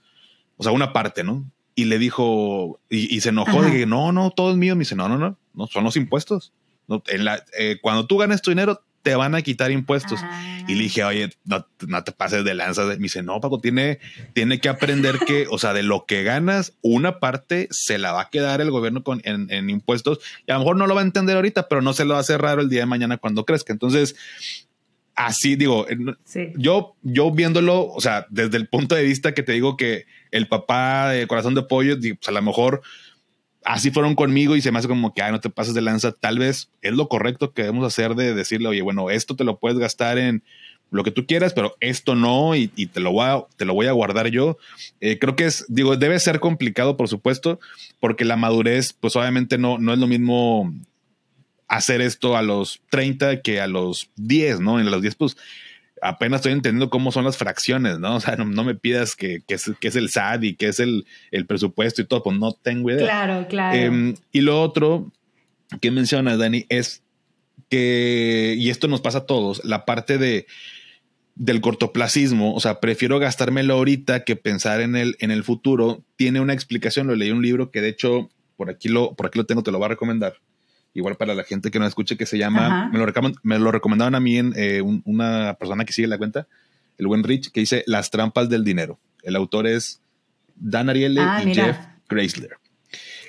O 0.55 0.63
sea, 0.63 0.71
una 0.71 0.93
parte, 0.93 1.25
¿no? 1.25 1.43
Y 1.75 1.85
le 1.85 1.99
dijo, 1.99 2.79
y, 2.89 3.19
se 3.19 3.29
enojó 3.29 3.63
de 3.63 3.71
que 3.71 3.85
no, 3.85 4.13
no, 4.13 4.31
todo 4.31 4.51
es 4.51 4.57
mío. 4.57 4.77
Me 4.77 4.79
dice, 4.79 4.95
no, 4.95 5.09
no, 5.09 5.17
no, 5.17 5.37
no, 5.53 5.67
son 5.67 5.83
los 5.83 5.97
impuestos. 5.97 6.53
No, 6.87 7.03
en 7.07 7.25
la, 7.25 7.43
eh, 7.59 7.79
cuando 7.81 8.07
tú 8.07 8.17
ganes 8.17 8.41
tu 8.41 8.51
dinero, 8.51 8.81
te 9.03 9.15
van 9.15 9.35
a 9.35 9.41
quitar 9.41 9.69
impuestos. 9.71 10.19
Y 10.67 10.75
le 10.75 10.83
dije, 10.83 11.03
oye, 11.03 11.29
no, 11.43 11.65
te 12.03 12.11
pases 12.13 12.45
de 12.45 12.53
lanza. 12.55 12.85
Me 12.85 12.95
dice, 12.95 13.21
no, 13.21 13.39
Paco, 13.41 13.59
tiene, 13.59 13.99
tiene 14.33 14.59
que 14.59 14.69
aprender 14.69 15.19
que, 15.19 15.45
o 15.49 15.59
sea, 15.59 15.73
de 15.73 15.83
lo 15.83 16.05
que 16.05 16.23
ganas, 16.23 16.73
una 16.81 17.19
parte 17.19 17.67
se 17.69 17.97
la 17.97 18.13
va 18.13 18.21
a 18.21 18.29
quedar 18.29 18.61
el 18.61 18.71
gobierno 18.71 19.03
con, 19.03 19.21
en, 19.25 19.69
impuestos. 19.69 20.19
Y 20.47 20.51
a 20.51 20.55
lo 20.55 20.61
mejor 20.61 20.77
no 20.77 20.87
lo 20.87 20.95
va 20.95 21.01
a 21.01 21.03
entender 21.03 21.35
ahorita, 21.35 21.67
pero 21.67 21.81
no 21.81 21.93
se 21.93 22.05
lo 22.05 22.13
va 22.13 22.19
a 22.19 22.21
hacer 22.21 22.41
raro 22.41 22.61
el 22.61 22.69
día 22.69 22.79
de 22.79 22.85
mañana 22.85 23.17
cuando 23.17 23.45
crezca. 23.45 23.73
Entonces, 23.73 24.15
así 25.15 25.57
digo, 25.57 25.85
yo, 26.55 26.95
yo 27.01 27.31
viéndolo, 27.31 27.87
o 27.87 27.99
sea, 27.99 28.25
desde 28.29 28.55
el 28.55 28.69
punto 28.69 28.95
de 28.95 29.03
vista 29.03 29.33
que 29.33 29.43
te 29.43 29.51
digo 29.51 29.75
que 29.75 30.05
el 30.31 30.47
papá 30.47 31.09
de 31.09 31.27
corazón 31.27 31.55
de 31.55 31.63
pollo, 31.63 31.97
pues 31.99 32.27
a 32.27 32.31
lo 32.31 32.41
mejor 32.41 32.81
así 33.65 33.91
fueron 33.91 34.15
conmigo 34.15 34.55
y 34.55 34.61
se 34.61 34.71
me 34.71 34.79
hace 34.79 34.87
como 34.87 35.13
que, 35.13 35.21
ay, 35.21 35.31
no 35.31 35.39
te 35.39 35.49
pases 35.49 35.73
de 35.73 35.81
lanza. 35.81 36.11
Tal 36.11 36.39
vez 36.39 36.69
es 36.81 36.93
lo 36.93 37.07
correcto 37.07 37.53
que 37.53 37.63
debemos 37.63 37.85
hacer 37.85 38.15
de 38.15 38.33
decirle, 38.33 38.67
oye, 38.69 38.81
bueno, 38.81 39.09
esto 39.09 39.35
te 39.35 39.43
lo 39.43 39.57
puedes 39.59 39.77
gastar 39.77 40.17
en 40.17 40.43
lo 40.91 41.03
que 41.03 41.11
tú 41.11 41.25
quieras, 41.25 41.53
pero 41.53 41.75
esto 41.79 42.13
no 42.13 42.55
y, 42.55 42.67
te, 42.67 42.99
lo 42.99 43.11
voy 43.11 43.25
a, 43.25 43.43
te 43.57 43.65
lo 43.65 43.73
voy 43.73 43.87
a 43.87 43.93
guardar 43.93 44.27
yo. 44.27 44.57
Eh, 45.01 45.17
creo 45.17 45.35
que 45.35 45.45
es, 45.45 45.65
digo, 45.67 45.97
debe 45.97 46.19
ser 46.19 46.39
complicado, 46.39 46.97
por 46.97 47.07
supuesto, 47.07 47.59
porque 47.99 48.25
la 48.25 48.37
madurez, 48.37 48.93
pues 48.93 49.15
obviamente 49.15 49.57
no, 49.57 49.79
no 49.79 49.93
es 49.93 49.99
lo 49.99 50.07
mismo 50.07 50.71
hacer 51.67 52.01
esto 52.01 52.37
a 52.37 52.43
los 52.43 52.81
30 52.91 53.41
que 53.41 53.59
a 53.59 53.67
los 53.67 54.11
10, 54.17 54.59
¿no? 54.59 54.79
En 54.79 54.91
los 54.91 55.01
10, 55.01 55.15
pues 55.15 55.37
apenas 56.03 56.39
estoy 56.39 56.51
entendiendo 56.51 56.89
cómo 56.89 57.11
son 57.11 57.23
las 57.23 57.37
fracciones, 57.37 57.99
¿no? 57.99 58.15
O 58.17 58.19
sea, 58.19 58.35
no, 58.35 58.63
me 58.63 58.75
pidas 58.75 59.15
que, 59.15 59.41
es, 59.47 59.71
es, 59.81 59.95
el 59.95 60.09
SAT 60.09 60.43
y 60.43 60.55
que 60.55 60.67
es 60.67 60.79
el, 60.79 61.05
presupuesto 61.47 62.01
y 62.01 62.05
todo, 62.05 62.23
pues 62.23 62.37
no 62.37 62.53
tengo 62.53 62.91
idea. 62.91 63.05
Claro, 63.05 63.47
claro. 63.47 63.77
Em, 63.77 64.15
y 64.31 64.41
lo 64.41 64.61
otro 64.61 65.11
que 65.81 65.91
mencionas, 65.91 66.37
Dani, 66.37 66.65
es 66.69 67.03
que, 67.69 68.55
y 68.57 68.69
esto 68.69 68.87
nos 68.87 69.01
pasa 69.01 69.19
a 69.19 69.25
todos, 69.25 69.63
la 69.63 69.85
parte 69.85 70.17
de 70.17 70.45
del 71.35 71.61
cortoplacismo, 71.61 72.53
o 72.53 72.59
sea, 72.59 72.79
prefiero 72.79 73.17
gastármelo 73.17 73.73
ahorita 73.73 74.23
que 74.23 74.35
pensar 74.35 74.81
en 74.81 74.95
el, 74.95 75.15
en 75.19 75.31
el 75.31 75.43
futuro, 75.43 76.03
tiene 76.15 76.39
una 76.41 76.53
explicación, 76.53 77.07
lo 77.07 77.15
leí 77.15 77.29
en 77.29 77.37
un 77.37 77.41
libro 77.41 77.71
que 77.71 77.81
de 77.81 77.89
hecho 77.89 78.29
por 78.55 78.69
aquí 78.69 78.87
lo, 78.87 79.15
por 79.15 79.25
aquí 79.25 79.39
lo 79.39 79.45
tengo, 79.47 79.63
te 79.63 79.71
lo 79.71 79.79
voy 79.79 79.85
a 79.85 79.89
recomendar 79.89 80.35
igual 80.93 81.15
para 81.15 81.33
la 81.33 81.43
gente 81.43 81.71
que 81.71 81.79
no 81.79 81.87
escuche, 81.87 82.17
que 82.17 82.25
se 82.25 82.37
llama, 82.37 82.89
me 82.91 82.99
lo, 82.99 83.11
me 83.43 83.59
lo, 83.59 83.71
recomendaban 83.71 84.15
a 84.15 84.19
mí 84.19 84.37
en 84.37 84.53
eh, 84.55 84.81
una 84.81 85.55
persona 85.59 85.85
que 85.85 85.93
sigue 85.93 86.07
la 86.07 86.17
cuenta, 86.17 86.47
el 86.97 87.07
buen 87.07 87.23
Rich, 87.23 87.51
que 87.51 87.61
dice 87.61 87.83
Las 87.87 88.11
trampas 88.11 88.49
del 88.49 88.63
dinero. 88.63 88.99
El 89.23 89.35
autor 89.35 89.67
es 89.67 90.01
Dan 90.55 90.89
Ariely 90.89 91.19
ah, 91.19 91.43
y 91.43 91.55
Jeff 91.55 91.77
Graceler. 92.07 92.57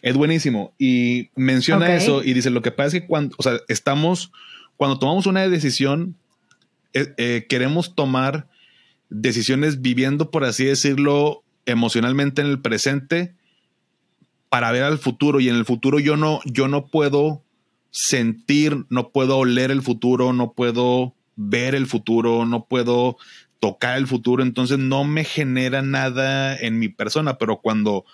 Es 0.03 0.14
buenísimo 0.14 0.74
y 0.79 1.31
menciona 1.35 1.94
eso 1.94 2.22
y 2.22 2.35
dice, 2.35 2.50
lo 2.50 2.61
que 2.61 2.70
pasa 2.70 2.88
es 2.88 3.03
que 3.03 3.07
cuando, 3.07 3.35
o 3.38 3.42
sea, 3.42 3.55
estamos, 3.68 4.33
cuando 4.77 4.98
tomamos 4.98 5.27
una 5.27 5.48
decisión, 5.48 6.16
eh, 6.92 7.14
eh, 7.16 7.46
queremos 7.48 7.94
tomar 7.94 8.46
decisiones 9.09 9.81
viviendo, 9.81 10.31
por 10.31 10.44
así 10.44 10.64
decirlo, 10.66 11.42
emocionalmente 11.64 12.42
en 12.42 12.48
el 12.48 12.61
presente 12.61 13.35
para 14.50 14.70
ver 14.72 14.83
al 14.83 14.98
futuro 14.98 15.40
y 15.40 15.48
en 15.48 15.57
el 15.57 15.64
futuro 15.64 15.98
yo 15.98 16.16
no, 16.16 16.40
yo 16.44 16.68
no 16.68 16.87
puedo 16.87 17.43
sentir, 17.94 18.87
no 18.90 19.11
puedo 19.11 19.38
oler 19.38 19.70
el 19.70 19.80
futuro, 19.80 20.33
no 20.33 20.52
puedo 20.52 21.14
ver 21.37 21.76
el 21.76 21.87
futuro, 21.87 22.44
no 22.44 22.66
puedo 22.66 23.16
tocar 23.61 23.96
el 23.96 24.09
futuro, 24.09 24.42
entonces 24.42 24.78
no 24.78 25.04
me 25.04 25.22
genera 25.22 25.80
nada 25.80 26.57
en 26.57 26.80
mi 26.80 26.88
persona, 26.88 27.38
pero 27.38 27.61
cuando 27.61 28.04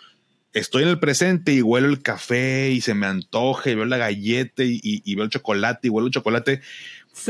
estoy 0.53 0.83
en 0.83 0.91
el 0.91 0.99
presente 0.99 1.55
y 1.55 1.63
huelo 1.63 1.89
el 1.89 2.03
café 2.03 2.71
y 2.71 2.83
se 2.83 2.93
me 2.93 3.07
antoja 3.07 3.71
y 3.71 3.75
veo 3.75 3.87
la 3.87 3.97
galleta 3.97 4.63
y, 4.65 5.15
veo 5.15 5.25
el 5.25 5.31
chocolate 5.31 5.89
y 5.89 5.91
huelo 5.91 6.09
el 6.09 6.13
chocolate, 6.13 6.61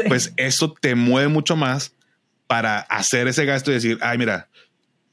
pues 0.08 0.34
eso 0.36 0.74
te 0.78 0.96
mueve 0.96 1.28
mucho 1.28 1.54
más 1.54 1.94
para 2.48 2.80
hacer 2.80 3.28
ese 3.28 3.44
gasto 3.44 3.70
y 3.70 3.74
decir, 3.74 3.98
ay, 4.02 4.18
mira, 4.18 4.48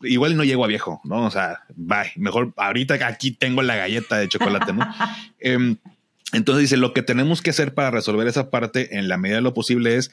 igual 0.01 0.35
no 0.35 0.43
llego 0.43 0.65
a 0.65 0.67
viejo, 0.67 1.01
¿no? 1.03 1.23
O 1.25 1.31
sea, 1.31 1.59
bye, 1.75 2.11
mejor 2.15 2.51
ahorita 2.57 2.95
aquí 3.05 3.29
tengo 3.29 3.61
la 3.61 3.75
galleta 3.75 4.17
de 4.17 4.27
chocolate, 4.27 4.73
¿no? 4.73 4.87
Em, 5.39 5.77
entonces 6.33 6.63
dice, 6.63 6.77
lo 6.77 6.93
que 6.93 7.03
tenemos 7.03 7.41
que 7.41 7.51
hacer 7.51 7.73
para 7.73 7.89
resolver 7.89 8.27
esa 8.27 8.49
parte 8.49 8.97
en 8.97 9.07
la 9.07 9.17
medida 9.17 9.37
de 9.37 9.43
lo 9.43 9.53
posible 9.53 9.95
es 9.95 10.11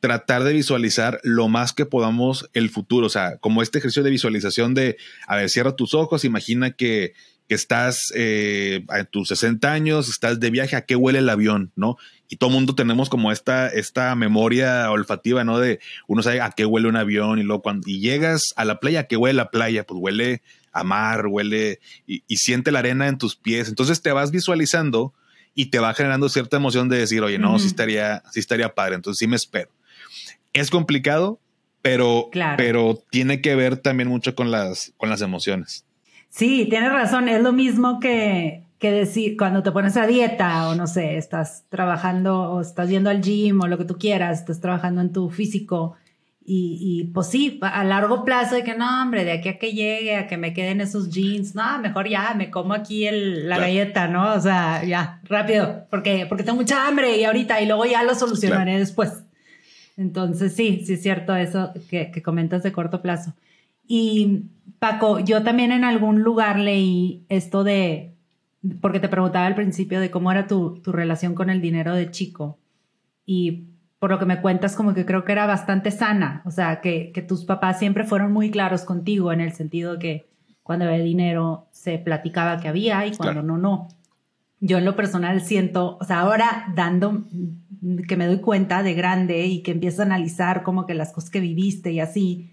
tratar 0.00 0.44
de 0.44 0.52
visualizar 0.52 1.20
lo 1.22 1.48
más 1.48 1.72
que 1.72 1.86
podamos 1.86 2.50
el 2.52 2.68
futuro, 2.68 3.06
o 3.06 3.10
sea, 3.10 3.38
como 3.38 3.62
este 3.62 3.78
ejercicio 3.78 4.02
de 4.02 4.10
visualización 4.10 4.74
de, 4.74 4.98
a 5.26 5.36
ver, 5.36 5.48
cierra 5.48 5.74
tus 5.76 5.94
ojos, 5.94 6.24
imagina 6.24 6.72
que, 6.72 7.14
estás 7.46 8.10
eh, 8.16 8.84
a 8.88 9.04
tus 9.04 9.28
60 9.28 9.70
años, 9.70 10.08
estás 10.08 10.40
de 10.40 10.50
viaje, 10.50 10.74
¿a 10.74 10.86
qué 10.86 10.96
huele 10.96 11.20
el 11.20 11.28
avión? 11.28 11.70
¿No? 11.76 11.98
Y 12.28 12.34
todo 12.34 12.50
mundo 12.50 12.74
tenemos 12.74 13.08
como 13.08 13.30
esta, 13.30 13.68
esta 13.68 14.12
memoria 14.16 14.90
olfativa, 14.90 15.44
¿no? 15.44 15.60
De 15.60 15.78
uno 16.08 16.20
sabe 16.24 16.40
a 16.40 16.50
qué 16.50 16.66
huele 16.66 16.88
un 16.88 16.96
avión 16.96 17.38
y 17.38 17.44
luego 17.44 17.62
cuando 17.62 17.88
y 17.88 18.00
llegas 18.00 18.54
a 18.56 18.64
la 18.64 18.80
playa, 18.80 19.00
¿a 19.00 19.04
qué 19.04 19.16
huele 19.16 19.36
la 19.36 19.52
playa? 19.52 19.86
Pues 19.86 20.00
huele 20.02 20.42
a 20.72 20.82
mar, 20.82 21.28
huele 21.28 21.78
y 22.06 22.36
siente 22.38 22.72
la 22.72 22.80
arena 22.80 23.06
en 23.06 23.18
tus 23.18 23.36
pies. 23.36 23.68
Entonces 23.68 24.02
te 24.02 24.10
vas 24.10 24.32
visualizando 24.32 25.14
y 25.54 25.66
te 25.66 25.78
va 25.78 25.94
generando 25.94 26.28
cierta 26.28 26.56
emoción 26.56 26.88
de 26.88 26.98
decir, 26.98 27.22
oye, 27.22 27.38
no, 27.38 27.58
sí 27.58 27.68
estaría, 27.68 28.22
sí 28.30 28.40
estaría 28.40 28.74
padre, 28.74 28.96
entonces 28.96 29.18
sí 29.18 29.26
me 29.26 29.36
espero. 29.36 29.70
Es 30.52 30.70
complicado, 30.70 31.38
pero, 31.82 32.30
pero 32.56 33.02
tiene 33.10 33.40
que 33.40 33.54
ver 33.54 33.76
también 33.76 34.08
mucho 34.08 34.34
con 34.34 34.50
las, 34.50 34.92
con 34.96 35.10
las 35.10 35.20
emociones. 35.20 35.84
Sí, 36.28 36.66
tienes 36.68 36.92
razón, 36.92 37.28
es 37.28 37.42
lo 37.42 37.52
mismo 37.52 38.00
que, 38.00 38.64
que 38.78 38.90
decir 38.90 39.36
cuando 39.36 39.62
te 39.62 39.70
pones 39.70 39.96
a 39.96 40.06
dieta 40.06 40.68
o 40.68 40.74
no 40.74 40.86
sé, 40.86 41.16
estás 41.16 41.64
trabajando 41.68 42.52
o 42.52 42.60
estás 42.60 42.88
yendo 42.88 43.10
al 43.10 43.22
gym 43.22 43.60
o 43.60 43.68
lo 43.68 43.78
que 43.78 43.84
tú 43.84 43.96
quieras, 43.96 44.40
estás 44.40 44.60
trabajando 44.60 45.00
en 45.00 45.12
tu 45.12 45.30
físico 45.30 45.94
y, 46.46 46.76
y, 46.78 47.04
pues 47.04 47.28
sí, 47.28 47.58
a 47.62 47.84
largo 47.84 48.22
plazo 48.22 48.54
de 48.54 48.64
que 48.64 48.76
no, 48.76 49.02
hombre, 49.02 49.24
de 49.24 49.32
aquí 49.32 49.48
a 49.48 49.58
que 49.58 49.72
llegue, 49.72 50.16
a 50.16 50.26
que 50.26 50.36
me 50.36 50.52
queden 50.52 50.82
esos 50.82 51.08
jeans, 51.08 51.54
no, 51.54 51.78
mejor 51.78 52.06
ya 52.06 52.34
me 52.34 52.50
como 52.50 52.74
aquí 52.74 53.06
el, 53.06 53.48
la 53.48 53.56
galleta, 53.56 54.08
¿no? 54.08 54.34
O 54.34 54.40
sea, 54.40 54.84
ya, 54.84 55.20
rápido, 55.24 55.86
porque, 55.88 56.26
porque 56.28 56.44
tengo 56.44 56.58
mucha 56.58 56.86
hambre 56.86 57.16
y 57.16 57.24
ahorita 57.24 57.62
y 57.62 57.66
luego 57.66 57.86
ya 57.86 58.02
lo 58.02 58.14
solucionaré 58.14 58.78
después. 58.78 59.24
Entonces 59.96 60.54
sí, 60.54 60.82
sí 60.84 60.94
es 60.94 61.02
cierto 61.02 61.34
eso 61.34 61.72
que, 61.88 62.10
que 62.10 62.22
comentas 62.22 62.62
de 62.62 62.72
corto 62.72 63.00
plazo. 63.00 63.34
Y 63.86 64.42
Paco, 64.78 65.20
yo 65.20 65.42
también 65.42 65.72
en 65.72 65.82
algún 65.82 66.22
lugar 66.22 66.58
leí 66.58 67.24
esto 67.30 67.64
de, 67.64 68.12
porque 68.82 69.00
te 69.00 69.08
preguntaba 69.08 69.46
al 69.46 69.54
principio 69.54 69.98
de 69.98 70.10
cómo 70.10 70.30
era 70.30 70.46
tu, 70.46 70.80
tu 70.82 70.92
relación 70.92 71.34
con 71.34 71.48
el 71.48 71.62
dinero 71.62 71.94
de 71.94 72.10
chico. 72.10 72.58
Y 73.24 73.68
por 74.04 74.10
lo 74.10 74.18
que 74.18 74.26
me 74.26 74.42
cuentas, 74.42 74.76
como 74.76 74.92
que 74.92 75.06
creo 75.06 75.24
que 75.24 75.32
era 75.32 75.46
bastante 75.46 75.90
sana, 75.90 76.42
o 76.44 76.50
sea, 76.50 76.82
que, 76.82 77.10
que 77.10 77.22
tus 77.22 77.46
papás 77.46 77.78
siempre 77.78 78.04
fueron 78.04 78.34
muy 78.34 78.50
claros 78.50 78.82
contigo 78.82 79.32
en 79.32 79.40
el 79.40 79.52
sentido 79.52 79.94
de 79.94 79.98
que 79.98 80.26
cuando 80.62 80.84
había 80.84 81.02
dinero 81.02 81.68
se 81.70 81.96
platicaba 81.96 82.60
que 82.60 82.68
había 82.68 83.06
y 83.06 83.16
cuando 83.16 83.42
no, 83.42 83.56
no. 83.56 83.88
Yo 84.60 84.76
en 84.76 84.84
lo 84.84 84.94
personal 84.94 85.40
siento, 85.40 85.96
o 85.98 86.04
sea, 86.04 86.20
ahora 86.20 86.70
dando, 86.76 87.24
que 88.06 88.18
me 88.18 88.26
doy 88.26 88.40
cuenta 88.40 88.82
de 88.82 88.92
grande 88.92 89.46
y 89.46 89.62
que 89.62 89.70
empiezo 89.70 90.02
a 90.02 90.04
analizar 90.04 90.64
como 90.64 90.84
que 90.84 90.92
las 90.92 91.10
cosas 91.10 91.30
que 91.30 91.40
viviste 91.40 91.90
y 91.90 92.00
así, 92.00 92.52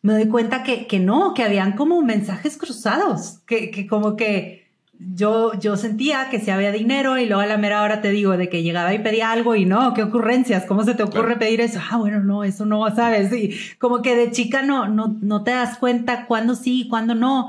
me 0.00 0.14
doy 0.14 0.28
cuenta 0.28 0.62
que, 0.62 0.86
que 0.86 1.00
no, 1.00 1.34
que 1.34 1.42
habían 1.42 1.72
como 1.72 2.00
mensajes 2.00 2.56
cruzados, 2.56 3.40
que, 3.40 3.70
que 3.70 3.86
como 3.86 4.16
que 4.16 4.65
yo, 4.98 5.52
yo 5.58 5.76
sentía 5.76 6.28
que 6.30 6.40
si 6.40 6.50
había 6.50 6.72
dinero 6.72 7.18
y 7.18 7.26
luego 7.26 7.42
a 7.42 7.46
la 7.46 7.58
mera 7.58 7.82
hora 7.82 8.00
te 8.00 8.10
digo 8.10 8.36
de 8.36 8.48
que 8.48 8.62
llegaba 8.62 8.94
y 8.94 8.98
pedía 8.98 9.30
algo 9.30 9.54
y 9.54 9.64
no, 9.64 9.94
qué 9.94 10.02
ocurrencias, 10.02 10.64
¿cómo 10.64 10.84
se 10.84 10.94
te 10.94 11.02
ocurre 11.02 11.36
pedir 11.36 11.60
eso? 11.60 11.80
Ah, 11.90 11.96
bueno, 11.96 12.20
no, 12.20 12.44
eso 12.44 12.64
no, 12.66 12.94
¿sabes? 12.94 13.32
Y 13.32 13.54
como 13.78 14.02
que 14.02 14.14
de 14.14 14.30
chica 14.30 14.62
no, 14.62 14.88
no, 14.88 15.16
no 15.20 15.44
te 15.44 15.52
das 15.52 15.78
cuenta 15.78 16.26
cuándo 16.26 16.54
sí 16.54 16.82
y 16.82 16.88
cuándo 16.88 17.14
no. 17.14 17.48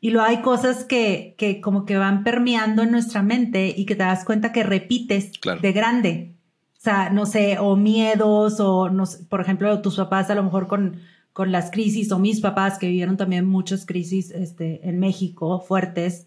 Y 0.00 0.10
luego 0.10 0.28
hay 0.28 0.42
cosas 0.42 0.84
que, 0.84 1.34
que 1.38 1.60
como 1.60 1.86
que 1.86 1.96
van 1.96 2.24
permeando 2.24 2.82
en 2.82 2.90
nuestra 2.90 3.22
mente 3.22 3.74
y 3.76 3.86
que 3.86 3.96
te 3.96 4.02
das 4.02 4.24
cuenta 4.24 4.52
que 4.52 4.62
repites 4.62 5.32
de 5.62 5.72
grande. 5.72 6.34
O 6.76 6.80
sea, 6.80 7.08
no 7.10 7.24
sé, 7.24 7.58
o 7.58 7.76
miedos, 7.76 8.60
o 8.60 8.90
no 8.90 9.06
sé, 9.06 9.24
por 9.24 9.40
ejemplo, 9.40 9.80
tus 9.80 9.96
papás 9.96 10.28
a 10.28 10.34
lo 10.34 10.42
mejor 10.42 10.66
con, 10.66 11.00
con 11.32 11.50
las 11.50 11.70
crisis, 11.70 12.12
o 12.12 12.18
mis 12.18 12.40
papás 12.40 12.78
que 12.78 12.88
vivieron 12.88 13.16
también 13.16 13.46
muchas 13.46 13.86
crisis 13.86 14.30
este, 14.30 14.86
en 14.86 15.00
México 15.00 15.60
fuertes 15.60 16.26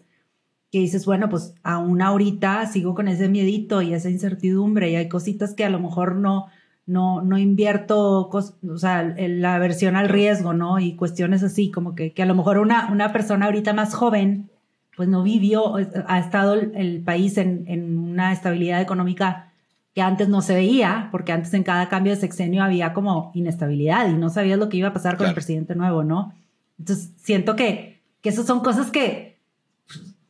que 0.70 0.80
dices, 0.80 1.06
bueno, 1.06 1.28
pues 1.28 1.54
aún 1.62 2.02
ahorita 2.02 2.66
sigo 2.66 2.94
con 2.94 3.08
ese 3.08 3.28
miedito 3.28 3.82
y 3.82 3.94
esa 3.94 4.10
incertidumbre 4.10 4.90
y 4.90 4.96
hay 4.96 5.08
cositas 5.08 5.54
que 5.54 5.64
a 5.64 5.70
lo 5.70 5.80
mejor 5.80 6.16
no, 6.16 6.46
no, 6.86 7.22
no 7.22 7.38
invierto, 7.38 8.28
o 8.28 8.78
sea, 8.78 9.02
la 9.02 9.54
aversión 9.54 9.96
al 9.96 10.08
riesgo, 10.08 10.52
¿no? 10.52 10.78
Y 10.78 10.94
cuestiones 10.96 11.42
así, 11.42 11.70
como 11.70 11.94
que, 11.94 12.12
que 12.12 12.22
a 12.22 12.26
lo 12.26 12.34
mejor 12.34 12.58
una, 12.58 12.90
una 12.90 13.12
persona 13.12 13.46
ahorita 13.46 13.72
más 13.72 13.94
joven, 13.94 14.50
pues 14.96 15.08
no 15.08 15.22
vivió, 15.22 15.76
ha 16.06 16.18
estado 16.18 16.54
el 16.54 17.02
país 17.04 17.38
en, 17.38 17.64
en 17.68 17.98
una 17.98 18.32
estabilidad 18.32 18.80
económica 18.80 19.52
que 19.94 20.02
antes 20.02 20.28
no 20.28 20.42
se 20.42 20.54
veía, 20.54 21.08
porque 21.10 21.32
antes 21.32 21.52
en 21.54 21.64
cada 21.64 21.88
cambio 21.88 22.14
de 22.14 22.20
sexenio 22.20 22.62
había 22.62 22.92
como 22.92 23.32
inestabilidad 23.34 24.08
y 24.08 24.14
no 24.14 24.30
sabías 24.30 24.58
lo 24.58 24.68
que 24.68 24.76
iba 24.76 24.88
a 24.88 24.92
pasar 24.92 25.16
con 25.16 25.26
el 25.26 25.34
presidente 25.34 25.74
nuevo, 25.74 26.04
¿no? 26.04 26.32
Entonces, 26.78 27.12
siento 27.16 27.56
que, 27.56 28.00
que 28.20 28.28
esas 28.28 28.46
son 28.46 28.60
cosas 28.60 28.92
que, 28.92 29.27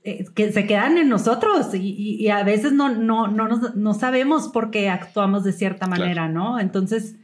que 0.02 0.52
se 0.52 0.66
quedan 0.66 0.96
en 0.96 1.08
nosotros 1.08 1.74
y, 1.74 2.28
a 2.28 2.42
veces 2.42 2.72
no, 2.72 2.88
no, 2.88 3.28
no, 3.28 3.48
no, 3.48 3.94
sabemos 3.94 4.48
por 4.48 4.70
qué 4.70 4.88
actuamos 4.88 5.44
de 5.44 5.52
cierta 5.52 5.86
manera, 5.86 6.28
¿no? 6.28 6.58
Entonces, 6.58 7.16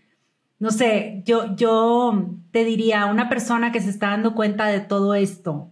no 0.59 0.71
sé, 0.71 1.23
yo, 1.25 1.57
yo 1.57 2.37
te 2.51 2.65
diría, 2.65 3.07
una 3.07 3.29
persona 3.29 3.73
que 3.73 3.81
se 3.81 3.91
está 3.91 4.09
dando 4.09 4.35
cuenta 4.35 4.67
de 4.67 4.81
todo 4.81 5.15
esto 5.15 5.71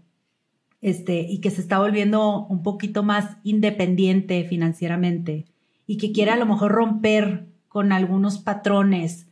este, 0.81 1.27
y 1.29 1.41
que 1.41 1.51
se 1.51 1.61
está 1.61 1.79
volviendo 1.79 2.47
un 2.47 2.63
poquito 2.63 3.03
más 3.03 3.37
independiente 3.43 4.45
financieramente 4.45 5.47
y 5.87 5.97
que 5.99 6.13
quiere 6.13 6.33
a 6.33 6.37
lo 6.37 6.47
mejor 6.47 6.73
romper 6.73 7.47
con 7.69 7.93
algunos 7.93 8.39
patrones, 8.39 9.27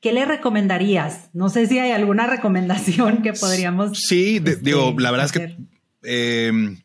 ¿qué 0.00 0.12
le 0.12 0.24
recomendarías? 0.24 1.30
No 1.32 1.48
sé 1.48 1.66
si 1.66 1.78
hay 1.78 1.92
alguna 1.92 2.26
recomendación 2.26 3.22
que 3.22 3.32
podríamos. 3.32 3.98
Sí, 3.98 4.38
digo, 4.38 4.90
este, 4.90 5.02
la 5.02 5.10
verdad 5.10 5.26
es 5.26 5.32
que 5.32 5.56
em, 6.02 6.76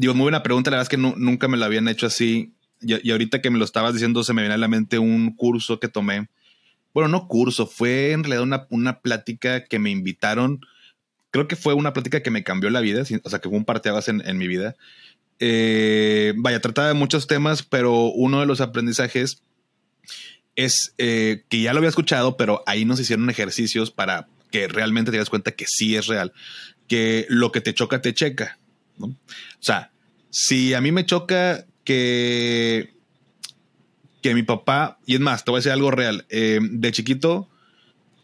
Digo, 0.00 0.14
muy 0.14 0.22
buena 0.22 0.42
pregunta. 0.42 0.70
La 0.70 0.78
verdad 0.78 0.90
es 0.90 0.96
que 0.96 0.96
nunca 0.96 1.46
me 1.46 1.58
lo 1.58 1.64
habían 1.66 1.86
hecho 1.86 2.06
así. 2.06 2.54
Y, 2.80 3.10
ahorita 3.10 3.42
que 3.42 3.50
me 3.50 3.58
lo 3.58 3.66
estabas 3.66 3.92
diciendo, 3.92 4.24
se 4.24 4.32
me 4.32 4.40
viene 4.40 4.54
a 4.54 4.58
la 4.58 4.66
mente 4.66 4.98
un 4.98 5.36
curso 5.36 5.78
que 5.78 5.88
tomé. 5.88 6.30
Bueno, 6.94 7.08
no 7.08 7.28
curso, 7.28 7.66
fue 7.66 8.12
en 8.12 8.24
realidad 8.24 8.42
una, 8.42 8.66
una 8.70 9.00
plática 9.00 9.66
que 9.66 9.78
me 9.78 9.90
invitaron. 9.90 10.64
Creo 11.30 11.48
que 11.48 11.54
fue 11.54 11.74
una 11.74 11.92
plática 11.92 12.22
que 12.22 12.30
me 12.30 12.42
cambió 12.42 12.70
la 12.70 12.80
vida, 12.80 13.02
o 13.22 13.28
sea, 13.28 13.40
que 13.40 13.50
fue 13.50 13.58
un 13.58 13.66
parteaguas 13.66 14.08
en, 14.08 14.26
en 14.26 14.38
mi 14.38 14.48
vida. 14.48 14.74
Eh, 15.38 16.32
vaya, 16.38 16.60
trataba 16.60 16.88
de 16.88 16.94
muchos 16.94 17.26
temas, 17.26 17.62
pero 17.62 18.06
uno 18.06 18.40
de 18.40 18.46
los 18.46 18.62
aprendizajes 18.62 19.42
es 20.56 20.94
que 20.96 21.44
ya 21.50 21.74
lo 21.74 21.78
había 21.78 21.90
escuchado, 21.90 22.38
pero 22.38 22.62
ahí 22.64 22.86
nos 22.86 23.00
hicieron 23.00 23.28
ejercicios 23.28 23.90
para 23.90 24.28
que 24.50 24.66
realmente 24.66 25.10
te 25.10 25.18
das 25.18 25.28
cuenta 25.28 25.50
que 25.50 25.66
sí 25.66 25.94
es 25.94 26.06
real, 26.06 26.32
que 26.88 27.26
lo 27.28 27.52
que 27.52 27.60
te 27.60 27.74
choca 27.74 28.00
te 28.00 28.14
checa. 28.14 28.58
O 29.08 29.62
sea, 29.62 29.90
si 30.30 30.74
a 30.74 30.80
mí 30.80 30.92
me 30.92 31.04
choca 31.04 31.66
que, 31.84 32.94
que 34.22 34.34
mi 34.34 34.42
papá, 34.42 34.98
y 35.06 35.14
es 35.14 35.20
más, 35.20 35.44
te 35.44 35.50
voy 35.50 35.58
a 35.58 35.60
decir 35.60 35.72
algo 35.72 35.90
real, 35.90 36.26
eh, 36.30 36.60
de 36.62 36.92
chiquito, 36.92 37.48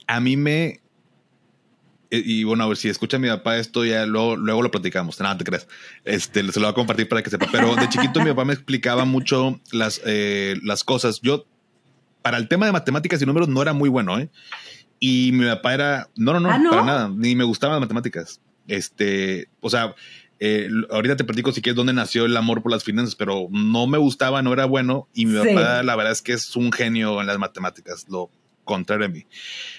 a 0.07 0.21
mí 0.21 0.37
me... 0.37 0.81
Eh, 2.11 2.23
y 2.25 2.45
bueno, 2.45 2.63
a 2.63 2.69
ver 2.69 2.77
si 2.77 2.89
escucha 2.89 3.19
mi 3.19 3.29
papá 3.29 3.59
esto, 3.59 3.85
ya 3.85 4.07
luego, 4.07 4.37
luego 4.37 4.63
lo 4.63 4.71
platicamos. 4.71 5.19
Nada, 5.19 5.37
te 5.39 5.45
crees. 5.45 5.67
Este, 6.05 6.41
se 6.41 6.61
lo 6.61 6.67
voy 6.67 6.73
a 6.73 6.75
compartir 6.75 7.09
para 7.09 7.23
que 7.23 7.31
sepa. 7.31 7.49
Pero 7.51 7.75
de 7.75 7.89
chiquito 7.89 8.21
mi 8.21 8.31
papá 8.31 8.45
me 8.45 8.53
explicaba 8.53 9.05
mucho 9.05 9.61
las, 9.73 10.01
eh, 10.05 10.57
las 10.63 10.85
cosas. 10.85 11.21
Yo, 11.21 11.47
para 12.23 12.39
el 12.39 12.47
tema 12.47 12.67
de 12.67 12.73
matemáticas 12.73 13.21
y 13.21 13.27
números, 13.27 13.49
no 13.49 13.61
era 13.61 13.73
muy 13.73 13.89
bueno, 13.89 14.19
¿eh? 14.21 14.29
Y 15.01 15.33
mi 15.33 15.47
papá 15.47 15.75
era, 15.75 16.09
no, 16.17 16.33
no, 16.33 16.41
no, 16.41 16.51
¿Ah, 16.51 16.61
para 16.71 16.85
nada, 16.85 17.09
ni 17.15 17.35
me 17.35 17.45
gustaban 17.45 17.75
las 17.75 17.81
matemáticas. 17.81 18.41
Este, 18.69 19.49
o 19.61 19.69
sea, 19.69 19.95
eh, 20.39 20.69
ahorita 20.91 21.17
te 21.17 21.25
platico 21.25 21.53
si 21.53 21.63
quieres 21.63 21.77
dónde 21.77 21.95
nació 21.95 22.27
el 22.27 22.37
amor 22.37 22.63
por 22.63 22.71
las 22.71 22.85
finanzas, 22.85 23.15
pero 23.15 23.49
no 23.51 23.87
me 23.87 23.99
gustaba, 23.99 24.43
no 24.43 24.53
era 24.53 24.67
bueno 24.67 25.09
y 25.15 25.27
mi 25.27 25.39
papá 25.39 25.83
la 25.83 25.97
verdad 25.97 26.13
es 26.13 26.21
que 26.21 26.33
es 26.33 26.55
un 26.57 26.73
genio 26.73 27.21
en 27.21 27.27
las 27.27 27.39
matemáticas, 27.39 28.07
lo 28.09 28.31
contrario 28.65 29.07
a 29.07 29.09
mí. 29.09 29.27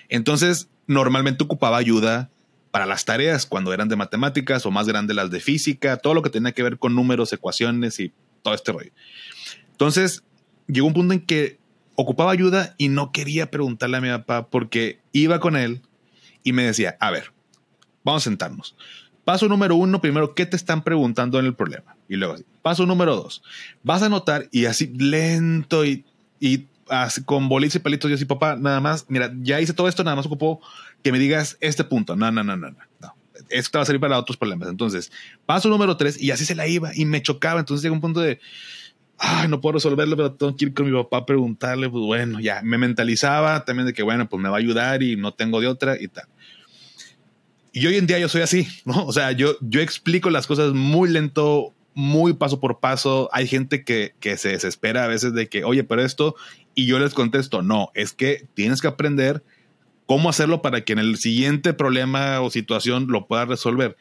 Entonces, 0.10 0.70
normalmente 0.88 1.44
ocupaba 1.44 1.78
ayuda 1.78 2.32
para 2.72 2.86
las 2.86 3.06
tareas 3.06 3.46
cuando 3.46 3.74
eran 3.74 3.88
de 3.88 3.96
matemáticas 3.96 4.66
o 4.66 4.72
más 4.72 4.88
grandes 4.88 5.16
las 5.16 5.30
de 5.30 5.40
física, 5.40 5.98
todo 5.98 6.16
lo 6.16 6.24
que 6.24 6.30
tenía 6.30 6.54
que 6.54 6.64
ver 6.64 6.80
con 6.80 6.96
números, 6.96 7.32
ecuaciones 7.34 8.00
y 8.00 8.12
todo 8.42 8.54
este 8.56 8.72
rollo. 8.72 8.92
Entonces, 9.72 10.24
llegó 10.68 10.88
un 10.88 10.94
punto 10.94 11.14
en 11.14 11.22
que 11.22 11.60
ocupaba 11.96 12.32
ayuda 12.32 12.74
y 12.78 12.90
no 12.90 13.12
quería 13.12 13.52
preguntarle 13.52 13.98
a 13.98 14.02
mi 14.02 14.10
papá 14.10 14.48
porque 14.50 15.00
iba 15.12 15.40
con 15.40 15.56
él 15.56 15.82
y 16.44 16.54
me 16.54 16.64
decía, 16.64 16.98
a 17.00 17.12
ver, 17.12 17.32
vamos 18.04 18.24
a 18.24 18.30
sentarnos 18.30 18.76
Paso 19.28 19.50
número 19.50 19.76
uno, 19.76 20.00
primero, 20.00 20.34
¿qué 20.34 20.46
te 20.46 20.56
están 20.56 20.86
preguntando 20.86 21.38
en 21.38 21.46
el 21.46 21.54
problema? 21.54 21.98
Y 22.08 22.16
luego 22.16 22.36
así. 22.36 22.46
Paso 22.62 22.86
número 22.86 23.14
dos, 23.14 23.44
vas 23.84 24.02
a 24.02 24.08
notar 24.08 24.48
y 24.54 24.68
así 24.68 24.88
lento 24.98 25.84
y, 25.84 26.06
y 26.40 26.68
con 27.26 27.50
bolitas 27.50 27.76
y 27.76 27.80
palitos. 27.80 28.10
Yo 28.10 28.16
sí, 28.16 28.24
papá, 28.24 28.56
nada 28.56 28.80
más, 28.80 29.06
mira, 29.10 29.34
ya 29.42 29.60
hice 29.60 29.74
todo 29.74 29.90
esto, 29.90 30.02
nada 30.06 30.16
más 30.16 30.26
ocupó 30.28 30.62
que 31.04 31.12
me 31.12 31.20
digas 31.20 31.58
este 31.60 31.84
punto. 31.84 32.16
No, 32.16 32.32
no, 32.32 32.42
no, 32.42 32.56
no, 32.56 32.70
no. 32.72 32.78
Esto 33.50 33.72
te 33.72 33.78
va 33.80 33.82
a 33.82 33.86
servir 33.86 34.00
para 34.00 34.18
otros 34.18 34.38
problemas. 34.38 34.70
Entonces, 34.70 35.12
paso 35.46 35.68
número 35.68 35.98
tres 35.98 36.22
y 36.22 36.32
así 36.32 36.46
se 36.46 36.56
la 36.56 36.66
iba 36.66 36.96
y 36.96 37.04
me 37.04 37.22
chocaba. 37.22 37.60
Entonces 37.60 37.84
llega 37.84 37.94
un 37.94 38.00
punto 38.00 38.22
de, 38.22 38.40
ay, 39.18 39.50
no 39.50 39.60
puedo 39.60 39.74
resolverlo, 39.74 40.16
pero 40.16 40.32
tengo 40.32 40.56
que 40.56 40.64
ir 40.64 40.74
con 40.74 40.90
mi 40.90 40.98
papá 40.98 41.18
a 41.18 41.26
preguntarle. 41.26 41.90
Pues 41.90 42.06
bueno, 42.06 42.40
ya 42.40 42.62
me 42.64 42.78
mentalizaba 42.78 43.66
también 43.66 43.88
de 43.88 43.94
que, 43.94 44.04
bueno, 44.04 44.30
pues 44.30 44.42
me 44.42 44.48
va 44.48 44.56
a 44.56 44.60
ayudar 44.60 45.04
y 45.04 45.18
no 45.18 45.34
tengo 45.34 45.60
de 45.60 45.68
otra 45.68 46.02
y 46.02 46.08
tal. 46.08 46.30
Y 47.78 47.86
hoy 47.86 47.98
en 47.98 48.08
día 48.08 48.18
yo 48.18 48.28
soy 48.28 48.42
así, 48.42 48.68
¿no? 48.86 49.06
O 49.06 49.14
sea, 49.14 49.34
yo, 49.34 49.56
yo 49.62 49.82
explico 49.82 50.32
las 50.32 50.48
cosas 50.48 50.74
muy 50.74 51.10
lento, 51.10 51.76
muy 51.94 52.34
paso 52.34 52.60
por 52.60 52.80
paso. 52.80 53.30
Hay 53.32 53.46
gente 53.46 53.84
que, 53.84 54.16
que 54.20 54.36
se 54.38 54.50
desespera 54.50 55.04
a 55.04 55.08
veces 55.08 55.36
de 55.36 55.48
que, 55.48 55.64
oye, 55.64 55.84
pero 55.84 56.02
esto, 56.02 56.36
y 56.74 56.88
yo 56.88 56.98
les 56.98 57.14
contesto, 57.14 57.62
no, 57.62 57.92
es 57.94 58.14
que 58.14 58.48
tienes 58.56 58.82
que 58.82 58.88
aprender 58.88 59.44
cómo 60.08 60.28
hacerlo 60.28 60.64
para 60.64 60.82
que 60.82 60.94
en 60.94 61.00
el 61.00 61.18
siguiente 61.18 61.76
problema 61.76 62.42
o 62.42 62.50
situación 62.50 63.06
lo 63.10 63.28
puedas 63.28 63.48
resolver. 63.48 63.96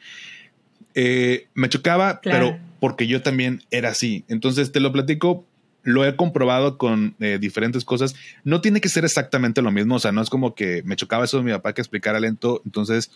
Eh, 0.95 1.45
me 1.53 1.69
chocaba, 1.69 2.19
pero 2.23 2.57
porque 2.79 3.05
yo 3.05 3.21
también 3.21 3.61
era 3.69 3.89
así. 3.89 4.25
Entonces 4.27 4.71
te 4.71 4.79
lo 4.79 4.91
platico, 4.91 5.45
lo 5.83 6.03
he 6.03 6.15
comprobado 6.15 6.79
con 6.79 7.15
eh, 7.19 7.37
diferentes 7.39 7.85
cosas. 7.85 8.15
No 8.43 8.59
tiene 8.59 8.81
que 8.81 8.89
ser 8.89 9.05
exactamente 9.05 9.61
lo 9.61 9.69
mismo, 9.69 9.97
o 9.97 9.99
sea, 9.99 10.11
no 10.11 10.23
es 10.23 10.31
como 10.31 10.55
que 10.55 10.81
me 10.83 10.95
chocaba 10.95 11.25
eso 11.25 11.37
de 11.37 11.43
mi 11.43 11.51
papá 11.51 11.73
que 11.73 11.81
explicara 11.81 12.19
lento, 12.19 12.63
entonces 12.65 13.11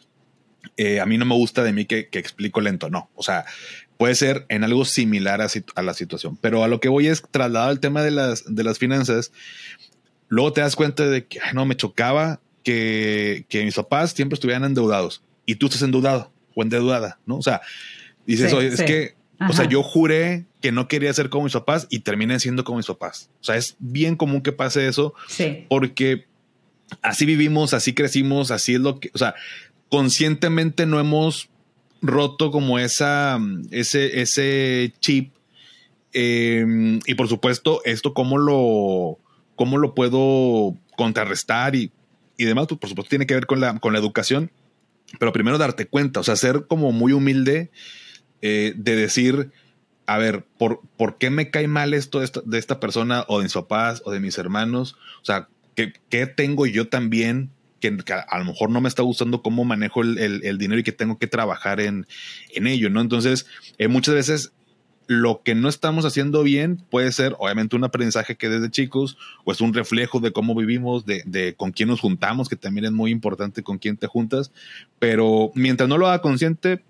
eh, 0.77 0.99
a 0.99 1.05
mí 1.05 1.17
no 1.17 1.25
me 1.25 1.35
gusta 1.35 1.63
de 1.63 1.73
mí 1.73 1.85
que, 1.85 2.07
que, 2.07 2.19
explico 2.19 2.61
lento, 2.61 2.89
no. 2.89 3.09
O 3.15 3.23
sea, 3.23 3.45
puede 3.97 4.15
ser 4.15 4.45
en 4.49 4.63
algo 4.63 4.85
similar 4.85 5.41
a, 5.41 5.81
la 5.81 5.93
situación, 5.93 6.37
pero 6.41 6.63
a 6.63 6.67
lo 6.67 6.79
que 6.79 6.89
voy 6.89 7.07
es 7.07 7.23
trasladado 7.29 7.71
al 7.71 7.79
tema 7.79 8.03
de 8.03 8.11
las, 8.11 8.43
de 8.47 8.63
las 8.63 8.79
finanzas. 8.79 9.31
Luego 10.27 10.53
te 10.53 10.61
das 10.61 10.75
cuenta 10.75 11.07
de 11.07 11.25
que 11.25 11.39
no 11.53 11.65
me 11.65 11.75
chocaba 11.75 12.39
que, 12.63 13.45
que 13.49 13.63
mis 13.63 13.75
papás 13.75 14.11
siempre 14.11 14.35
estuvieran 14.35 14.63
endeudados 14.63 15.23
y 15.45 15.55
tú 15.55 15.67
estás 15.67 15.81
endeudado 15.81 16.31
o 16.55 16.63
endeudada, 16.63 17.19
¿no? 17.25 17.37
O 17.37 17.41
sea, 17.41 17.61
dices, 18.25 18.53
oye, 18.53 18.67
es 18.67 18.81
que, 18.81 19.15
o 19.49 19.53
sea, 19.53 19.65
yo 19.65 19.83
juré 19.83 20.45
que 20.61 20.71
no 20.71 20.87
quería 20.87 21.13
ser 21.13 21.29
como 21.29 21.45
mis 21.45 21.53
papás 21.53 21.87
y 21.89 21.99
terminé 21.99 22.39
siendo 22.39 22.63
como 22.63 22.77
mis 22.77 22.87
papás. 22.87 23.29
O 23.41 23.43
sea, 23.43 23.55
es 23.55 23.75
bien 23.79 24.15
común 24.15 24.41
que 24.41 24.51
pase 24.51 24.87
eso 24.87 25.13
porque 25.69 26.25
así 27.01 27.25
vivimos, 27.25 27.73
así 27.73 27.93
crecimos, 27.93 28.51
así 28.51 28.75
es 28.75 28.81
lo 28.81 28.99
que, 28.99 29.11
o 29.13 29.17
sea, 29.17 29.35
conscientemente 29.91 30.85
no 30.85 30.99
hemos 30.99 31.49
roto 32.01 32.49
como 32.49 32.79
esa, 32.79 33.39
ese, 33.71 34.21
ese 34.21 34.93
chip. 35.01 35.33
Em, 36.13 36.99
y 37.05 37.15
por 37.15 37.27
supuesto, 37.27 37.81
esto 37.83 38.13
cómo 38.13 38.37
lo, 38.37 39.19
cómo 39.55 39.77
lo 39.77 39.93
puedo 39.93 40.77
contrarrestar 40.95 41.75
y, 41.75 41.91
y 42.37 42.45
demás, 42.45 42.67
pues 42.67 42.79
por 42.79 42.89
supuesto 42.89 43.09
tiene 43.09 43.27
que 43.27 43.33
ver 43.33 43.45
con 43.45 43.59
la, 43.59 43.79
con 43.79 43.93
la 43.93 43.99
educación, 43.99 44.51
pero 45.19 45.33
primero 45.33 45.57
darte 45.57 45.85
cuenta, 45.85 46.21
o 46.21 46.23
sea, 46.23 46.37
ser 46.37 46.67
como 46.67 46.91
muy 46.91 47.11
humilde 47.11 47.69
eh, 48.41 48.73
de 48.75 48.95
decir, 48.95 49.51
a 50.05 50.17
ver, 50.17 50.45
¿por, 50.57 50.81
¿por 50.97 51.17
qué 51.17 51.29
me 51.29 51.51
cae 51.51 51.67
mal 51.67 51.93
esto 51.93 52.19
de 52.19 52.25
esta, 52.25 52.41
de 52.45 52.57
esta, 52.57 52.79
persona 52.79 53.25
o 53.27 53.39
de 53.39 53.43
mis 53.43 53.53
papás 53.53 54.01
o 54.05 54.11
de 54.11 54.19
mis 54.21 54.37
hermanos? 54.37 54.95
O 55.21 55.25
sea, 55.25 55.49
¿qué, 55.75 55.93
qué 56.09 56.27
tengo 56.27 56.65
yo 56.65 56.87
también 56.87 57.51
que, 57.81 58.13
a 58.13 58.39
lo 58.39 58.45
mejor 58.45 58.69
no 58.69 58.79
me 58.79 58.87
está 58.87 59.03
gustando 59.03 59.41
cómo 59.41 59.65
manejo 59.65 60.01
el, 60.01 60.57
dinero 60.57 60.79
y 60.79 60.83
que 60.83 60.93
tengo 60.93 61.17
que 61.17 61.27
trabajar 61.27 61.81
en, 61.81 62.07
ello, 62.53 62.89
¿no? 62.89 63.01
Entonces, 63.01 63.45
eh, 63.77 63.89
muchas 63.89 64.15
veces 64.15 64.53
lo 65.07 65.41
que 65.43 65.55
no 65.55 65.67
estamos 65.67 66.05
haciendo 66.05 66.41
bien 66.43 66.77
puede 66.89 67.11
ser 67.11 67.35
obviamente 67.39 67.75
un 67.75 67.83
aprendizaje 67.83 68.37
que 68.37 68.47
desde 68.47 68.71
chicos 68.71 69.17
o 69.43 69.51
es 69.51 69.59
un 69.59 69.73
reflejo 69.73 70.21
de 70.21 70.31
cómo 70.31 70.55
vivimos, 70.55 71.05
de, 71.05 71.23
de, 71.25 71.53
con 71.55 71.71
quién 71.71 71.89
nos 71.89 71.99
juntamos, 71.99 72.47
que 72.47 72.55
también 72.55 72.85
es 72.85 72.91
muy 72.93 73.11
importante 73.11 73.63
con 73.63 73.77
quién 73.77 73.97
te 73.97 74.07
juntas, 74.07 74.53
pero 74.99 75.51
mientras 75.53 75.89
no 75.89 75.97
lo 75.97 76.07
haga 76.07 76.21
consciente, 76.21 76.83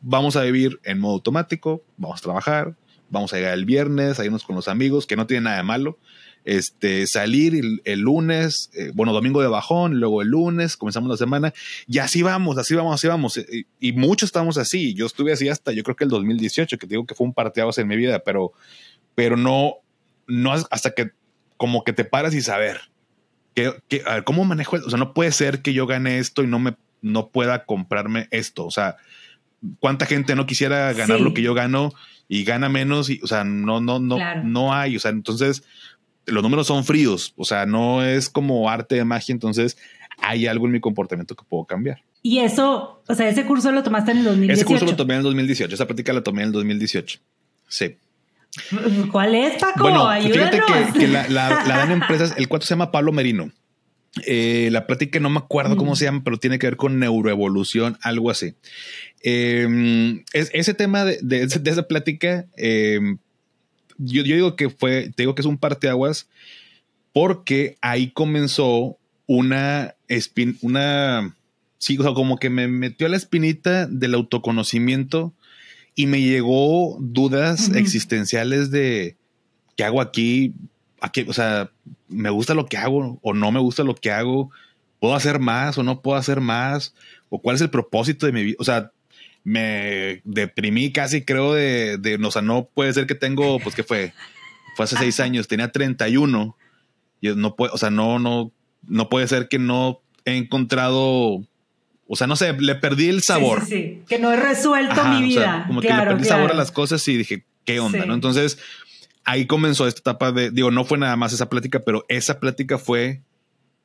vamos 0.00 0.36
a 0.36 0.42
vivir 0.42 0.78
en 0.84 1.00
modo 1.00 1.14
automático, 1.14 1.82
vamos 1.96 2.20
a 2.20 2.22
trabajar, 2.22 2.76
vamos 3.10 3.32
a 3.32 3.36
llegar 3.36 3.54
el 3.54 3.64
viernes, 3.64 4.20
a 4.20 4.24
irnos 4.24 4.44
con 4.44 4.56
los 4.56 4.68
amigos, 4.68 5.06
que 5.06 5.16
no 5.16 5.26
tiene 5.26 5.44
nada 5.44 5.56
de 5.56 5.62
malo, 5.62 5.98
este, 6.44 7.06
salir 7.06 7.80
el, 7.84 8.00
lunes, 8.00 8.70
eh, 8.74 8.90
bueno, 8.94 9.12
domingo 9.12 9.40
de 9.42 9.48
bajón, 9.48 9.98
luego 9.98 10.22
el 10.22 10.28
lunes, 10.28 10.76
comenzamos 10.76 11.10
la 11.10 11.16
semana, 11.16 11.52
y 11.86 11.98
así 11.98 12.22
vamos, 12.22 12.58
así 12.58 12.74
vamos, 12.74 12.94
así 12.94 13.08
vamos. 13.08 13.36
Eh, 13.38 13.64
y, 13.80 13.92
muchos 13.92 14.28
estamos 14.28 14.58
así. 14.58 14.94
Yo 14.94 15.06
estuve 15.06 15.32
así 15.32 15.48
hasta, 15.48 15.72
yo 15.72 15.82
creo 15.82 15.96
que 15.96 16.04
el 16.04 16.10
2018, 16.10 16.78
que 16.78 16.86
digo 16.86 17.06
que 17.06 17.14
fue 17.14 17.26
un 17.26 17.34
parteados 17.34 17.78
en 17.78 17.88
mi 17.88 17.96
vida, 17.96 18.20
pero, 18.20 18.52
pero 19.14 19.36
no, 19.36 19.76
no 20.26 20.52
hasta 20.52 20.90
que 20.90 21.10
como 21.56 21.84
que 21.84 21.92
te 21.92 22.04
paras 22.04 22.34
y 22.34 22.42
saber 22.42 22.80
que, 23.54 24.02
cómo 24.24 24.44
manejo, 24.44 24.76
o 24.76 24.90
sea, 24.90 24.98
no 24.98 25.14
puede 25.14 25.32
ser 25.32 25.62
que 25.62 25.72
yo 25.72 25.86
gane 25.86 26.18
esto 26.18 26.42
y 26.42 26.46
no 26.46 26.58
me, 26.58 26.74
no 27.02 27.28
pueda 27.28 27.64
comprarme 27.64 28.28
esto. 28.30 28.66
O 28.66 28.70
sea, 28.70 28.96
cuánta 29.78 30.06
gente 30.06 30.34
no 30.34 30.46
quisiera 30.46 30.92
ganar 30.92 31.20
lo 31.20 31.34
que 31.34 31.42
yo 31.42 31.54
gano 31.54 31.92
y 32.28 32.44
gana 32.44 32.68
menos 32.68 33.10
y, 33.10 33.20
o 33.22 33.26
sea, 33.26 33.44
no, 33.44 33.80
no, 33.80 34.00
no, 34.00 34.18
no 34.42 34.74
hay. 34.74 34.96
O 34.96 35.00
sea, 35.00 35.10
entonces 35.12 35.64
los 36.26 36.42
números 36.42 36.66
son 36.66 36.84
fríos, 36.84 37.34
o 37.36 37.44
sea, 37.44 37.66
no 37.66 38.04
es 38.04 38.28
como 38.28 38.68
arte 38.68 38.96
de 38.96 39.04
magia, 39.04 39.32
entonces 39.32 39.76
hay 40.18 40.46
algo 40.46 40.66
en 40.66 40.72
mi 40.72 40.80
comportamiento 40.80 41.34
que 41.34 41.44
puedo 41.48 41.64
cambiar. 41.64 42.02
Y 42.22 42.38
eso, 42.38 43.02
o 43.06 43.14
sea, 43.14 43.28
ese 43.28 43.44
curso 43.44 43.70
lo 43.70 43.82
tomaste 43.82 44.12
en 44.12 44.18
el 44.18 44.24
2018. 44.24 44.60
Ese 44.60 44.64
curso 44.64 44.86
lo 44.86 44.96
tomé 44.96 45.14
en 45.14 45.18
el 45.18 45.24
2018, 45.24 45.74
esa 45.74 45.86
práctica 45.86 46.12
la 46.12 46.22
tomé 46.22 46.42
en 46.42 46.48
el 46.48 46.52
2018. 46.52 47.20
Sí. 47.68 47.96
¿Cuál 49.10 49.34
es, 49.34 49.60
Paco? 49.60 49.82
Bueno, 49.82 50.08
fíjate 50.22 50.60
que, 50.98 51.08
la, 51.08 51.26
dan 51.68 51.90
empresas, 51.90 52.34
el 52.36 52.48
cuarto 52.48 52.66
se 52.66 52.74
llama 52.74 52.92
Pablo 52.92 53.12
Merino. 53.12 53.50
Eh, 54.26 54.68
la 54.70 54.86
plática 54.86 55.18
no 55.18 55.28
me 55.28 55.38
acuerdo 55.38 55.76
cómo 55.76 55.92
mm. 55.92 55.96
se 55.96 56.04
llama, 56.04 56.22
pero 56.24 56.38
tiene 56.38 56.58
que 56.58 56.68
ver 56.68 56.76
con 56.76 57.00
neuroevolución, 57.00 57.98
algo 58.00 58.30
así. 58.30 58.54
Em, 59.22 60.22
ese 60.32 60.74
tema 60.74 61.04
de, 61.04 61.18
de, 61.20 61.42
esa 61.42 61.88
plática, 61.88 62.46
eh, 62.56 63.00
yo, 63.98 64.22
digo 64.22 64.56
que 64.56 64.70
fue, 64.70 65.10
te 65.14 65.22
digo 65.22 65.34
que 65.34 65.42
es 65.42 65.46
un 65.46 65.58
parteaguas 65.58 66.28
porque 67.12 67.76
ahí 67.80 68.10
comenzó 68.10 68.98
una 69.26 69.94
espin, 70.08 70.58
una, 70.62 71.36
sí, 71.78 71.96
o 71.98 72.02
sea, 72.02 72.12
como 72.12 72.38
que 72.38 72.50
me 72.50 72.68
metió 72.68 73.08
la 73.08 73.16
espinita 73.16 73.86
del 73.86 74.14
autoconocimiento 74.14 75.32
y 75.94 76.06
me 76.06 76.20
llegó 76.20 76.96
dudas 77.00 77.70
existenciales 77.74 78.70
de 78.70 79.16
qué 79.76 79.84
hago 79.84 80.00
aquí, 80.00 80.54
aquí, 81.00 81.24
o 81.28 81.32
sea, 81.32 81.70
me 82.08 82.30
gusta 82.30 82.54
lo 82.54 82.66
que 82.66 82.76
hago 82.76 83.18
o 83.22 83.32
no 83.32 83.52
me 83.52 83.60
gusta 83.60 83.84
lo 83.84 83.94
que 83.94 84.10
hago, 84.10 84.50
puedo 84.98 85.14
hacer 85.14 85.38
más 85.38 85.78
o 85.78 85.82
no 85.82 86.02
puedo 86.02 86.18
hacer 86.18 86.40
más, 86.40 86.94
o 87.28 87.40
cuál 87.40 87.56
es 87.56 87.62
el 87.62 87.70
propósito 87.70 88.26
de 88.26 88.32
mi 88.32 88.42
vida, 88.42 88.56
o 88.58 88.64
sea, 88.64 88.90
me 89.44 90.22
deprimí 90.24 90.90
casi, 90.90 91.22
creo, 91.22 91.52
de, 91.52 91.98
de, 91.98 92.16
o 92.16 92.30
sea, 92.30 92.42
no 92.42 92.64
puede 92.74 92.92
ser 92.94 93.06
que 93.06 93.14
tengo, 93.14 93.60
pues, 93.60 93.74
que 93.74 93.84
fue? 93.84 94.14
Fue 94.74 94.84
hace 94.84 94.96
seis 94.96 95.20
años, 95.20 95.46
tenía 95.46 95.70
31. 95.70 96.56
Y 97.20 97.28
no 97.34 97.54
puede, 97.54 97.72
o 97.72 97.78
sea, 97.78 97.90
no, 97.90 98.18
no, 98.18 98.50
no 98.88 99.08
puede 99.08 99.28
ser 99.28 99.48
que 99.48 99.58
no 99.58 100.00
he 100.24 100.36
encontrado, 100.36 101.42
o 102.06 102.16
sea, 102.16 102.26
no 102.26 102.36
sé, 102.36 102.54
le 102.54 102.74
perdí 102.74 103.08
el 103.08 103.22
sabor. 103.22 103.64
Sí, 103.66 103.70
sí, 103.70 104.02
que 104.08 104.18
no 104.18 104.32
he 104.32 104.36
resuelto 104.36 105.04
mi 105.04 105.22
vida. 105.22 105.64
como 105.66 105.80
que 105.80 105.88
le 105.88 105.94
perdí 105.94 106.22
el 106.22 106.28
sabor 106.28 106.50
a 106.50 106.54
las 106.54 106.72
cosas 106.72 107.06
y 107.08 107.16
dije, 107.16 107.44
¿qué 107.64 107.80
onda? 107.80 108.06
¿no? 108.06 108.14
Entonces, 108.14 108.58
ahí 109.24 109.46
comenzó 109.46 109.86
esta 109.86 110.00
etapa 110.00 110.32
de, 110.32 110.50
digo, 110.50 110.70
no 110.70 110.84
fue 110.84 110.98
nada 110.98 111.16
más 111.16 111.32
esa 111.32 111.48
plática, 111.48 111.80
pero 111.80 112.04
esa 112.08 112.40
plática 112.40 112.78
fue 112.78 113.22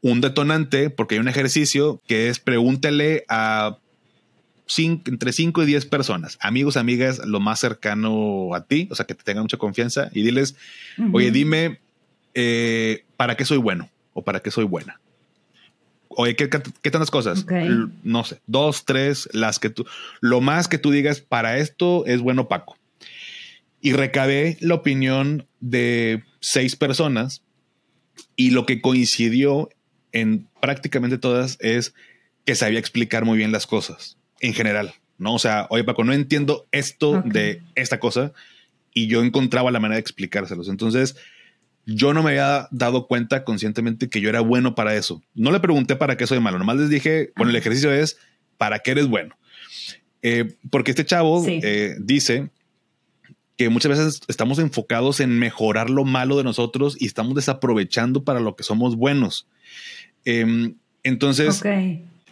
un 0.01 0.21
detonante 0.21 0.89
porque 0.89 1.15
hay 1.15 1.19
un 1.19 1.27
ejercicio 1.27 2.01
que 2.07 2.29
es 2.29 2.39
pregúntale 2.39 3.25
a 3.27 3.77
entre 4.77 5.33
5 5.33 5.63
y 5.63 5.65
10 5.65 5.85
personas, 5.87 6.37
amigos, 6.41 6.77
amigas, 6.77 7.19
lo 7.25 7.39
más 7.39 7.59
cercano 7.59 8.53
a 8.53 8.65
ti, 8.65 8.87
o 8.91 8.95
sea, 8.95 9.05
que 9.05 9.15
te 9.15 9.23
tengan 9.23 9.43
mucha 9.43 9.57
confianza 9.57 10.09
y 10.13 10.21
diles, 10.21 10.55
oye, 11.11 11.31
dime, 11.31 11.79
eh, 12.35 13.03
¿para 13.17 13.35
qué 13.35 13.45
soy 13.45 13.57
bueno? 13.57 13.89
O 14.13 14.23
¿para 14.23 14.41
qué 14.41 14.51
soy 14.51 14.65
buena? 14.65 14.99
Oye, 16.09 16.35
¿qué, 16.35 16.49
qué, 16.49 16.91
tantas 16.91 17.11
cosas? 17.11 17.45
No 18.03 18.23
sé, 18.23 18.41
dos, 18.45 18.85
tres, 18.85 19.29
las 19.33 19.59
que 19.59 19.69
tú, 19.69 19.85
lo 20.21 20.41
más 20.41 20.67
que 20.67 20.77
tú 20.77 20.91
digas, 20.91 21.21
para 21.21 21.57
esto 21.57 22.05
es 22.05 22.21
bueno 22.21 22.47
Paco. 22.47 22.77
Y 23.81 23.93
recabé 23.93 24.57
la 24.59 24.75
opinión 24.75 25.47
de 25.61 26.23
seis 26.41 26.75
personas 26.75 27.41
y 28.35 28.51
lo 28.51 28.65
que 28.65 28.81
coincidió 28.81 29.69
en 30.11 30.47
prácticamente 30.61 31.17
todas 31.17 31.57
es 31.59 31.93
que 32.45 32.55
sabía 32.55 32.79
explicar 32.79 33.25
muy 33.25 33.37
bien 33.37 33.51
las 33.51 33.67
cosas 33.67 34.18
en 34.39 34.53
general, 34.53 34.93
¿no? 35.17 35.33
O 35.35 35.39
sea, 35.39 35.67
oye 35.69 35.83
Paco, 35.83 36.03
no 36.03 36.13
entiendo 36.13 36.67
esto 36.71 37.21
de 37.25 37.61
esta 37.75 37.99
cosa 37.99 38.33
y 38.93 39.07
yo 39.07 39.23
encontraba 39.23 39.71
la 39.71 39.79
manera 39.79 39.95
de 39.95 40.01
explicárselos. 40.01 40.69
Entonces, 40.69 41.15
yo 41.85 42.13
no 42.13 42.23
me 42.23 42.31
había 42.31 42.67
dado 42.71 43.07
cuenta 43.07 43.43
conscientemente 43.43 44.09
que 44.09 44.21
yo 44.21 44.29
era 44.29 44.41
bueno 44.41 44.75
para 44.75 44.95
eso. 44.95 45.21
No 45.33 45.51
le 45.51 45.59
pregunté 45.59 45.95
para 45.95 46.17
qué 46.17 46.27
soy 46.27 46.39
malo, 46.39 46.59
nomás 46.59 46.77
les 46.77 46.89
dije, 46.89 47.31
bueno, 47.35 47.49
el 47.51 47.55
ejercicio 47.55 47.91
es 47.91 48.17
para 48.57 48.79
qué 48.79 48.91
eres 48.91 49.07
bueno. 49.07 49.35
Eh, 50.21 50.55
porque 50.69 50.91
este 50.91 51.05
chavo 51.05 51.43
eh, 51.47 51.95
dice 51.99 52.49
que 53.57 53.69
muchas 53.69 53.89
veces 53.89 54.21
estamos 54.27 54.59
enfocados 54.59 55.19
en 55.19 55.37
mejorar 55.37 55.89
lo 55.89 56.05
malo 56.05 56.37
de 56.37 56.43
nosotros 56.43 56.95
y 56.99 57.05
estamos 57.05 57.35
desaprovechando 57.35 58.23
para 58.23 58.39
lo 58.39 58.55
que 58.55 58.63
somos 58.63 58.95
buenos. 58.95 59.47
Em, 60.25 60.75
entonces, 61.03 61.61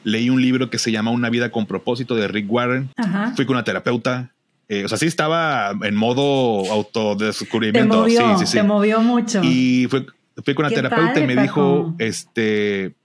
leí 0.03 0.29
un 0.29 0.41
libro 0.41 0.69
que 0.69 0.77
se 0.77 0.91
llama 0.91 1.11
Una 1.11 1.29
vida 1.29 1.51
con 1.51 1.65
propósito 1.65 2.15
de 2.15 2.27
Rick 2.27 2.51
Warren. 2.51 2.89
Fui 3.35 3.45
con 3.45 3.55
una 3.55 3.63
terapeuta. 3.63 4.33
Eh, 4.69 4.83
o 4.83 4.89
sea, 4.89 4.97
sí 4.97 5.05
estaba 5.05 5.71
en 5.81 5.95
modo 5.95 6.69
autodescubrimiento. 6.71 7.93
Te 7.93 7.99
movió, 7.99 8.39
sí, 8.39 8.45
sí, 8.45 8.57
Te 8.57 8.63
movió 8.63 9.01
mucho. 9.01 9.41
Y 9.43 9.87
fui, 9.89 10.05
con 10.53 10.65
una 10.65 10.69
terapeuta 10.69 11.19
y 11.19 11.27
me 11.27 11.41
dijo, 11.41 11.95
este, 11.99 12.95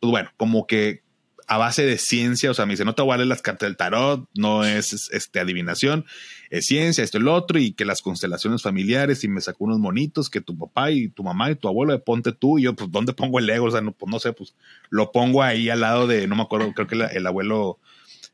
pues 0.00 0.10
bueno, 0.10 0.30
como 0.36 0.66
que 0.66 1.03
a 1.46 1.58
base 1.58 1.84
de 1.84 1.98
ciencia, 1.98 2.50
o 2.50 2.54
sea, 2.54 2.66
me 2.66 2.72
dice, 2.72 2.84
no 2.84 2.94
te 2.94 3.02
vale 3.02 3.24
las 3.26 3.42
cartas 3.42 3.68
del 3.68 3.76
tarot, 3.76 4.28
no 4.34 4.64
es 4.64 5.10
este, 5.12 5.40
adivinación, 5.40 6.04
es 6.50 6.66
ciencia, 6.66 7.04
esto 7.04 7.18
y 7.18 7.22
lo 7.22 7.34
otro, 7.34 7.58
y 7.58 7.72
que 7.72 7.84
las 7.84 8.02
constelaciones 8.02 8.62
familiares, 8.62 9.24
y 9.24 9.28
me 9.28 9.40
sacó 9.40 9.64
unos 9.64 9.78
monitos, 9.78 10.30
que 10.30 10.40
tu 10.40 10.56
papá 10.56 10.90
y 10.90 11.08
tu 11.08 11.22
mamá 11.22 11.50
y 11.50 11.56
tu 11.56 11.68
abuelo, 11.68 12.02
ponte 12.02 12.32
tú, 12.32 12.58
y 12.58 12.62
yo, 12.62 12.74
pues, 12.74 12.90
¿dónde 12.90 13.12
pongo 13.12 13.38
el 13.38 13.50
ego? 13.50 13.66
O 13.66 13.70
sea, 13.70 13.80
no, 13.80 13.92
pues, 13.92 14.10
no 14.10 14.18
sé, 14.18 14.32
pues, 14.32 14.54
lo 14.90 15.12
pongo 15.12 15.42
ahí 15.42 15.68
al 15.68 15.80
lado 15.80 16.06
de, 16.06 16.26
no 16.26 16.36
me 16.36 16.42
acuerdo, 16.42 16.72
creo 16.72 16.86
que 16.86 16.96
el 16.96 17.26
abuelo 17.26 17.78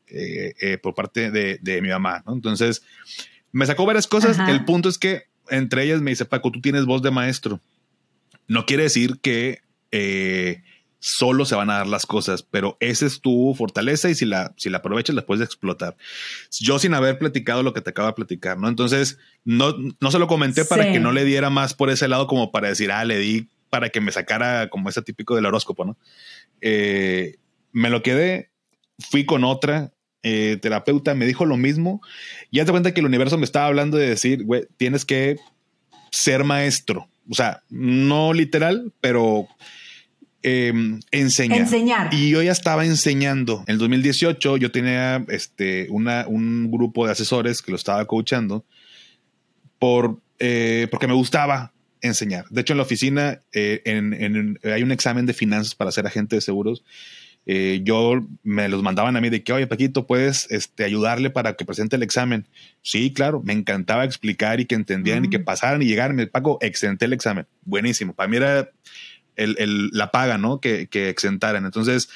eh, 0.07 0.53
eh, 0.59 0.77
por 0.77 0.93
parte 0.93 1.31
de, 1.31 1.57
de, 1.61 1.81
mi 1.81 1.89
mamá, 1.89 2.23
¿no? 2.25 2.33
Entonces, 2.33 2.83
me 3.51 3.65
sacó 3.65 3.85
varias 3.85 4.07
cosas, 4.07 4.37
el 4.47 4.65
punto 4.65 4.89
es 4.89 4.97
que, 4.97 5.23
entre 5.49 5.83
ellas 5.83 6.01
me 6.01 6.11
dice, 6.11 6.25
Paco, 6.25 6.51
tú 6.51 6.61
tienes 6.61 6.85
voz 6.85 7.01
de 7.01 7.11
maestro. 7.11 7.59
No 8.47 8.65
quiere 8.65 8.83
decir 8.83 9.19
que... 9.21 9.61
Eh, 9.91 10.63
solo 11.01 11.45
se 11.45 11.55
van 11.55 11.71
a 11.71 11.77
dar 11.77 11.87
las 11.87 12.05
cosas, 12.05 12.43
pero 12.43 12.77
esa 12.79 13.07
es 13.07 13.21
tu 13.21 13.55
fortaleza 13.57 14.09
y 14.09 14.15
si 14.15 14.25
la, 14.25 14.53
si 14.55 14.69
la 14.69 14.77
aprovechas 14.77 15.15
la 15.15 15.25
puedes 15.25 15.43
explotar. 15.43 15.97
Yo 16.59 16.77
sin 16.77 16.93
haber 16.93 17.17
platicado 17.17 17.63
lo 17.63 17.73
que 17.73 17.81
te 17.81 17.89
acabo 17.89 18.07
de 18.07 18.13
platicar, 18.13 18.59
¿no? 18.59 18.69
Entonces, 18.69 19.17
no, 19.43 19.75
no 19.99 20.11
se 20.11 20.19
lo 20.19 20.27
comenté 20.27 20.63
para 20.63 20.91
que 20.91 20.99
no 20.99 21.11
le 21.11 21.25
diera 21.25 21.49
más 21.49 21.73
por 21.73 21.89
ese 21.89 22.07
lado 22.07 22.27
como 22.27 22.51
para 22.51 22.69
decir, 22.69 22.91
ah, 22.91 23.03
le 23.03 23.17
di 23.17 23.47
para 23.71 23.89
que 23.89 23.99
me 23.99 24.11
sacara 24.11 24.69
como 24.69 24.89
ese 24.89 25.01
típico 25.01 25.35
del 25.35 25.47
horóscopo, 25.47 25.85
¿no? 25.85 25.97
Eh, 26.61 27.37
me 27.71 27.89
lo 27.89 28.03
quedé, 28.03 28.51
fui 28.99 29.25
con 29.25 29.43
otra 29.43 29.91
eh, 30.21 30.59
terapeuta, 30.61 31.15
me 31.15 31.25
dijo 31.25 31.45
lo 31.45 31.57
mismo, 31.57 31.99
y 32.51 32.57
ya 32.57 32.65
te 32.65 32.71
cuenta 32.71 32.93
que 32.93 32.99
el 32.99 33.07
universo 33.07 33.39
me 33.39 33.45
estaba 33.45 33.65
hablando 33.65 33.97
de 33.97 34.07
decir, 34.07 34.43
güey, 34.43 34.67
tienes 34.77 35.03
que 35.03 35.37
ser 36.11 36.43
maestro, 36.43 37.07
o 37.27 37.33
sea, 37.33 37.63
no 37.69 38.33
literal, 38.33 38.91
pero 39.01 39.47
Em, 40.43 40.99
enseñar. 41.11 42.09
Y 42.11 42.31
yo 42.31 42.41
ya 42.41 42.51
estaba 42.51 42.85
enseñando. 42.85 43.63
En 43.67 43.73
el 43.73 43.77
2018 43.77 44.57
yo 44.57 44.71
tenía 44.71 45.23
este, 45.27 45.87
una, 45.91 46.25
un 46.27 46.71
grupo 46.71 47.05
de 47.05 47.11
asesores 47.11 47.61
que 47.61 47.71
lo 47.71 47.77
estaba 47.77 48.03
coachando 48.05 48.65
por, 49.77 50.19
eh, 50.39 50.87
porque 50.89 51.07
me 51.07 51.13
gustaba 51.13 51.73
enseñar. 52.01 52.45
De 52.49 52.61
hecho, 52.61 52.73
en 52.73 52.77
la 52.77 52.83
oficina 52.83 53.39
eh, 53.53 53.81
en, 53.85 54.59
hay 54.63 54.81
un 54.81 54.91
examen 54.91 55.27
de 55.27 55.33
finanzas 55.33 55.75
para 55.75 55.91
ser 55.91 56.07
agente 56.07 56.35
de 56.35 56.41
seguros. 56.41 56.83
Eh, 57.45 57.81
yo 57.83 58.25
me 58.43 58.69
los 58.69 58.81
mandaban 58.81 59.15
a 59.15 59.21
mí 59.21 59.29
de 59.29 59.43
que, 59.43 59.53
oye, 59.53 59.67
Paquito, 59.67 60.07
¿puedes 60.07 60.49
este, 60.51 60.83
ayudarle 60.83 61.29
para 61.29 61.55
que 61.55 61.65
presente 61.65 61.95
el 61.95 62.03
examen? 62.03 62.47
Sí, 62.81 63.13
claro, 63.13 63.41
me 63.43 63.53
encantaba 63.53 64.05
explicar 64.05 64.59
y 64.59 64.65
que 64.65 64.75
entendieran 64.75 65.25
y 65.25 65.29
que 65.29 65.39
pasaran 65.39 65.81
y 65.83 65.85
llegaran. 65.85 66.29
Paco, 66.31 66.57
exenté 66.61 67.05
el 67.05 67.13
examen. 67.13 67.45
Buenísimo. 67.63 68.13
Para 68.13 68.27
mí 68.27 68.37
era 68.37 68.69
el, 69.43 69.89
la 69.91 70.11
paga, 70.11 70.37
¿no? 70.37 70.59
Que, 70.59 70.87
que, 70.87 71.09
exentaran. 71.09 71.65
Entonces, 71.65 72.09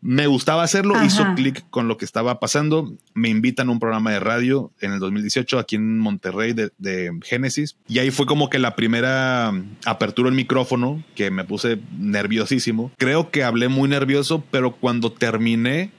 me 0.00 0.26
gustaba 0.26 0.64
hacerlo, 0.64 1.02
hizo 1.04 1.24
clic 1.36 1.64
con 1.70 1.86
lo 1.86 1.96
que 1.96 2.04
estaba 2.04 2.40
pasando. 2.40 2.92
Me 3.14 3.28
invitan 3.28 3.68
a 3.68 3.72
un 3.72 3.78
programa 3.78 4.10
de 4.10 4.18
radio 4.18 4.72
en 4.80 4.92
el 4.92 4.98
2018 4.98 5.58
aquí 5.60 5.76
en 5.76 5.98
Monterrey 5.98 6.52
de, 6.52 6.70
de 6.78 7.12
Génesis. 7.22 7.76
Y 7.86 8.00
ahí 8.00 8.10
fue 8.10 8.26
como 8.26 8.50
que 8.50 8.58
la 8.58 8.74
primera 8.74 9.52
apertura 9.84 10.26
del 10.26 10.36
micrófono 10.36 11.04
que 11.14 11.30
me 11.30 11.44
puse 11.44 11.78
nerviosísimo. 11.96 12.90
Creo 12.98 13.30
que 13.30 13.44
hablé 13.44 13.68
muy 13.68 13.88
nervioso, 13.88 14.44
pero 14.50 14.72
cuando 14.72 15.12
terminé 15.12 15.92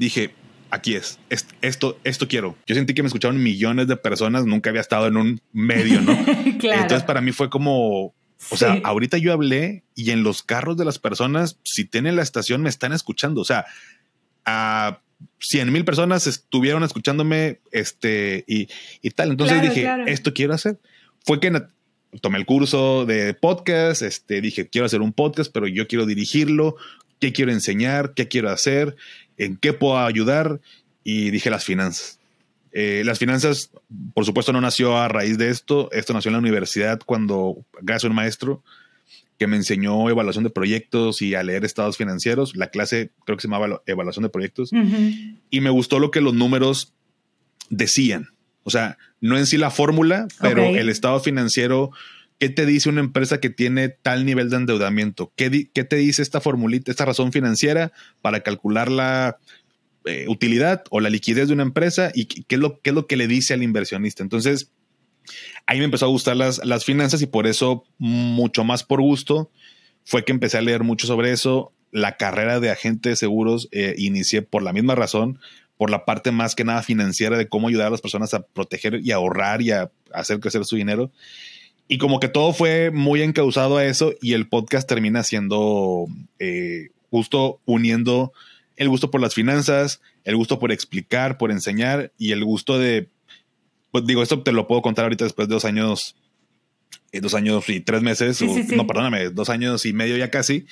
dije, 0.00 0.32
aquí 0.70 0.94
es, 0.94 1.18
esto, 1.60 1.98
esto 2.04 2.26
quiero. 2.28 2.56
Yo 2.66 2.74
sentí 2.74 2.94
que 2.94 3.02
me 3.02 3.08
escucharon 3.08 3.42
millones 3.42 3.86
de 3.86 3.96
personas, 3.96 4.46
nunca 4.46 4.70
había 4.70 4.80
estado 4.80 5.06
en 5.06 5.16
un 5.16 5.40
medio, 5.52 6.00
¿no? 6.00 6.16
claro. 6.58 6.82
Entonces 6.82 7.02
para 7.04 7.20
mí 7.20 7.32
fue 7.32 7.50
como 7.50 8.14
o 8.48 8.56
sea, 8.56 8.80
ahorita 8.84 9.18
yo 9.18 9.32
hablé 9.32 9.84
y 9.94 10.10
en 10.10 10.22
los 10.22 10.42
carros 10.42 10.76
de 10.76 10.84
las 10.84 10.98
personas, 10.98 11.58
si 11.62 11.84
tienen 11.84 12.16
la 12.16 12.22
estación, 12.22 12.62
me 12.62 12.70
están 12.70 12.92
escuchando. 12.92 13.40
O 13.40 13.44
sea, 13.44 13.66
a 14.44 15.00
100 15.40 15.72
mil 15.72 15.84
personas 15.84 16.26
estuvieron 16.26 16.82
escuchándome 16.82 17.60
este 17.70 18.44
y, 18.46 18.66
tal. 19.10 19.30
Entonces 19.30 19.62
dije, 19.62 19.88
esto 20.06 20.32
quiero 20.32 20.54
hacer. 20.54 20.78
Fue 21.24 21.40
que 21.40 21.52
tomé 22.20 22.38
el 22.38 22.46
curso 22.46 23.04
de 23.06 23.34
podcast, 23.34 24.02
este, 24.02 24.40
dije, 24.40 24.68
quiero 24.68 24.86
hacer 24.86 25.02
un 25.02 25.12
podcast, 25.12 25.52
pero 25.52 25.66
yo 25.68 25.86
quiero 25.86 26.06
dirigirlo, 26.06 26.76
qué 27.18 27.32
quiero 27.32 27.52
enseñar, 27.52 28.14
qué 28.14 28.28
quiero 28.28 28.50
hacer, 28.50 28.96
en 29.36 29.56
qué 29.56 29.72
puedo 29.72 29.98
ayudar. 29.98 30.60
Y 31.04 31.30
dije 31.30 31.50
las 31.50 31.64
finanzas. 31.64 32.19
Eh, 32.72 33.02
las 33.04 33.18
finanzas, 33.18 33.70
por 34.14 34.24
supuesto, 34.24 34.52
no 34.52 34.60
nació 34.60 34.96
a 34.96 35.08
raíz 35.08 35.38
de 35.38 35.50
esto. 35.50 35.90
Esto 35.92 36.12
nació 36.12 36.28
en 36.28 36.34
la 36.34 36.38
universidad 36.38 37.00
cuando, 37.04 37.64
gracias 37.82 38.04
a 38.04 38.08
un 38.08 38.14
maestro 38.14 38.62
que 39.38 39.46
me 39.46 39.56
enseñó 39.56 40.10
evaluación 40.10 40.44
de 40.44 40.50
proyectos 40.50 41.22
y 41.22 41.34
a 41.34 41.42
leer 41.42 41.64
estados 41.64 41.96
financieros. 41.96 42.54
La 42.56 42.68
clase 42.68 43.10
creo 43.24 43.38
que 43.38 43.42
se 43.42 43.48
llamaba 43.48 43.80
evaluación 43.86 44.22
de 44.22 44.28
proyectos. 44.28 44.70
Y 45.48 45.60
me 45.60 45.70
gustó 45.70 45.98
lo 45.98 46.10
que 46.10 46.20
los 46.20 46.34
números 46.34 46.92
decían. 47.70 48.28
O 48.64 48.70
sea, 48.70 48.98
no 49.22 49.38
en 49.38 49.46
sí 49.46 49.56
la 49.56 49.70
fórmula, 49.70 50.28
pero 50.42 50.62
el 50.62 50.90
estado 50.90 51.20
financiero, 51.20 51.90
¿qué 52.38 52.50
te 52.50 52.66
dice 52.66 52.90
una 52.90 53.00
empresa 53.00 53.40
que 53.40 53.48
tiene 53.48 53.88
tal 53.88 54.26
nivel 54.26 54.50
de 54.50 54.56
endeudamiento? 54.56 55.32
¿Qué, 55.36 55.70
qué 55.72 55.84
te 55.84 55.96
dice 55.96 56.20
esta 56.20 56.42
formulita, 56.42 56.90
esta 56.90 57.06
razón 57.06 57.32
financiera 57.32 57.92
para 58.20 58.40
calcular 58.40 58.90
la 58.90 59.38
eh, 60.04 60.26
utilidad 60.28 60.84
o 60.90 61.00
la 61.00 61.10
liquidez 61.10 61.48
de 61.48 61.54
una 61.54 61.62
empresa 61.62 62.10
y 62.14 62.24
qué 62.24 62.54
es, 62.54 62.60
lo, 62.60 62.80
qué 62.80 62.90
es 62.90 62.94
lo 62.94 63.06
que 63.06 63.16
le 63.16 63.26
dice 63.26 63.54
al 63.54 63.62
inversionista. 63.62 64.22
Entonces, 64.22 64.70
ahí 65.66 65.78
me 65.78 65.84
empezó 65.84 66.06
a 66.06 66.08
gustar 66.08 66.36
las, 66.36 66.64
las 66.64 66.84
finanzas 66.84 67.22
y 67.22 67.26
por 67.26 67.46
eso, 67.46 67.84
mucho 67.98 68.64
más 68.64 68.82
por 68.82 69.00
gusto, 69.00 69.50
fue 70.04 70.24
que 70.24 70.32
empecé 70.32 70.58
a 70.58 70.62
leer 70.62 70.82
mucho 70.82 71.06
sobre 71.06 71.32
eso. 71.32 71.72
La 71.92 72.16
carrera 72.16 72.60
de 72.60 72.70
agente 72.70 73.10
de 73.10 73.16
seguros 73.16 73.68
eh, 73.72 73.94
inicié 73.98 74.42
por 74.42 74.62
la 74.62 74.72
misma 74.72 74.94
razón, 74.94 75.38
por 75.76 75.90
la 75.90 76.04
parte 76.04 76.30
más 76.30 76.54
que 76.54 76.64
nada 76.64 76.82
financiera 76.82 77.36
de 77.36 77.48
cómo 77.48 77.68
ayudar 77.68 77.88
a 77.88 77.90
las 77.90 78.00
personas 78.00 78.34
a 78.34 78.42
proteger 78.42 79.00
y 79.02 79.12
ahorrar 79.12 79.62
y 79.62 79.72
a, 79.72 79.90
hacer 80.12 80.40
crecer 80.40 80.64
su 80.64 80.76
dinero. 80.76 81.10
Y 81.88 81.98
como 81.98 82.20
que 82.20 82.28
todo 82.28 82.52
fue 82.52 82.90
muy 82.90 83.22
encausado 83.22 83.76
a 83.76 83.84
eso 83.84 84.14
y 84.20 84.34
el 84.34 84.48
podcast 84.48 84.88
termina 84.88 85.22
siendo 85.24 86.06
eh, 86.38 86.90
justo 87.10 87.60
uniendo 87.64 88.32
el 88.80 88.88
gusto 88.88 89.10
por 89.10 89.20
las 89.20 89.34
finanzas, 89.34 90.00
el 90.24 90.36
gusto 90.36 90.58
por 90.58 90.72
explicar, 90.72 91.36
por 91.36 91.50
enseñar 91.50 92.12
y 92.16 92.32
el 92.32 92.42
gusto 92.46 92.78
de, 92.78 93.10
pues 93.92 94.06
digo, 94.06 94.22
esto 94.22 94.42
te 94.42 94.52
lo 94.52 94.66
puedo 94.66 94.80
contar 94.80 95.04
ahorita 95.04 95.24
después 95.24 95.48
de 95.48 95.54
dos 95.54 95.66
años, 95.66 96.16
eh, 97.12 97.20
dos 97.20 97.34
años 97.34 97.68
y 97.68 97.80
tres 97.80 98.00
meses, 98.00 98.40
no, 98.40 98.86
perdóname, 98.86 99.28
dos 99.28 99.50
años 99.50 99.84
y 99.84 99.92
medio 99.92 100.16
ya 100.16 100.30
casi. 100.30 100.64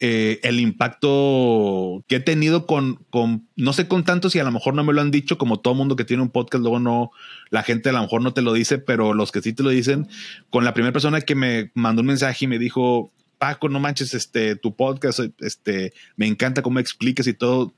Eh, 0.00 0.40
el 0.44 0.60
impacto 0.60 2.02
que 2.08 2.16
he 2.16 2.20
tenido 2.20 2.66
con, 2.66 3.04
con, 3.10 3.46
no 3.54 3.74
sé 3.74 3.86
con 3.86 4.04
tantos 4.04 4.34
y 4.34 4.38
a 4.38 4.44
lo 4.44 4.50
mejor 4.50 4.72
no 4.72 4.82
me 4.82 4.94
lo 4.94 5.02
han 5.02 5.10
dicho, 5.10 5.36
como 5.36 5.60
todo 5.60 5.74
mundo 5.74 5.94
que 5.94 6.06
tiene 6.06 6.22
un 6.22 6.30
podcast, 6.30 6.62
luego 6.62 6.80
no, 6.80 7.10
la 7.50 7.62
gente 7.62 7.90
a 7.90 7.92
lo 7.92 8.00
mejor 8.00 8.22
no 8.22 8.32
te 8.32 8.40
lo 8.40 8.54
dice, 8.54 8.78
pero 8.78 9.12
los 9.12 9.30
que 9.30 9.42
sí 9.42 9.52
te 9.52 9.62
lo 9.62 9.68
dicen, 9.68 10.08
con 10.48 10.64
la 10.64 10.72
primera 10.72 10.94
persona 10.94 11.20
que 11.20 11.34
me 11.34 11.70
mandó 11.74 12.00
un 12.00 12.06
mensaje 12.06 12.46
y 12.46 12.48
me 12.48 12.58
dijo, 12.58 13.12
Paco, 13.38 13.68
no 13.68 13.80
manches, 13.80 14.14
este, 14.14 14.56
tu 14.56 14.74
podcast, 14.74 15.20
este, 15.38 15.92
me 16.16 16.26
encanta 16.26 16.62
cómo 16.62 16.78
explicas 16.78 17.26
y 17.26 17.34
todo. 17.34 17.74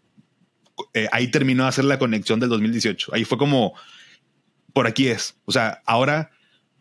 Eh, 0.94 1.08
ahí 1.10 1.28
terminó 1.30 1.64
de 1.64 1.70
hacer 1.70 1.84
la 1.84 1.98
conexión 1.98 2.40
del 2.40 2.48
2018. 2.50 3.14
Ahí 3.14 3.24
fue 3.24 3.38
como, 3.38 3.74
por 4.72 4.86
aquí 4.86 5.08
es. 5.08 5.36
O 5.44 5.52
sea, 5.52 5.82
ahora, 5.86 6.30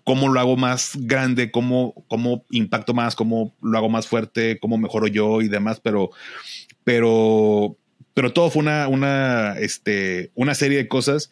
¿cómo 0.03 0.29
lo 0.29 0.39
hago 0.39 0.55
más 0.55 0.91
grande? 0.95 1.51
¿Cómo, 1.51 2.05
cómo 2.07 2.45
impacto 2.51 2.93
más? 2.93 3.15
¿Cómo 3.15 3.55
lo 3.61 3.77
hago 3.77 3.89
más 3.89 4.07
fuerte? 4.07 4.59
¿Cómo 4.59 4.77
mejoro 4.77 5.07
yo 5.07 5.41
y 5.41 5.47
demás? 5.47 5.79
Pero, 5.79 6.11
pero, 6.83 7.77
pero 8.13 8.33
todo 8.33 8.51
fue 8.51 8.61
una, 8.61 8.87
una, 8.87 9.57
este, 9.59 10.31
una 10.35 10.53
serie 10.53 10.77
de 10.77 10.87
cosas. 10.87 11.31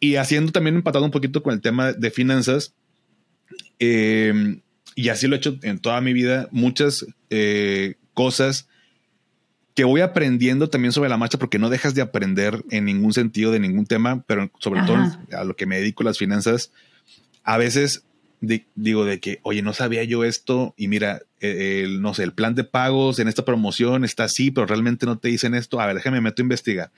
Y 0.00 0.16
haciendo 0.16 0.50
también 0.50 0.76
empatado 0.76 1.04
un 1.04 1.10
poquito 1.10 1.42
con 1.42 1.54
el 1.54 1.60
tema 1.60 1.92
de 1.92 2.10
finanzas, 2.10 2.74
eh, 3.78 4.60
y 4.94 5.08
así 5.08 5.26
lo 5.26 5.36
he 5.36 5.38
hecho 5.38 5.58
en 5.62 5.78
toda 5.78 6.00
mi 6.00 6.12
vida, 6.12 6.48
muchas 6.50 7.06
eh, 7.30 7.94
cosas 8.14 8.68
que 9.74 9.84
voy 9.84 10.02
aprendiendo 10.02 10.68
también 10.68 10.92
sobre 10.92 11.08
la 11.08 11.16
marcha 11.16 11.38
porque 11.38 11.58
no 11.58 11.70
dejas 11.70 11.94
de 11.94 12.02
aprender 12.02 12.62
en 12.70 12.84
ningún 12.84 13.12
sentido 13.14 13.52
de 13.52 13.60
ningún 13.60 13.86
tema, 13.86 14.22
pero 14.26 14.50
sobre 14.58 14.82
todo 14.82 14.98
a 15.32 15.44
lo 15.44 15.56
que 15.56 15.66
me 15.66 15.78
dedico 15.78 16.04
las 16.04 16.18
finanzas, 16.18 16.72
a 17.42 17.56
veces 17.56 18.04
digo, 18.74 19.04
de 19.04 19.20
que, 19.20 19.38
oye, 19.42 19.62
no 19.62 19.72
sabía 19.72 20.02
yo 20.04 20.24
esto 20.24 20.74
y 20.76 20.88
mira, 20.88 21.22
e, 21.40 21.82
el, 21.84 22.02
no 22.02 22.12
sé, 22.12 22.24
el 22.24 22.32
plan 22.32 22.54
de 22.54 22.64
pagos 22.64 23.18
en 23.18 23.28
esta 23.28 23.44
promoción 23.44 24.04
está 24.04 24.24
así, 24.24 24.50
pero 24.50 24.66
realmente 24.66 25.06
no 25.06 25.18
te 25.18 25.28
dicen 25.28 25.54
esto. 25.54 25.80
A 25.80 25.86
ver, 25.86 25.96
déjame 25.96 26.20
meto 26.20 26.42
a 26.42 26.44
investigar. 26.44 26.90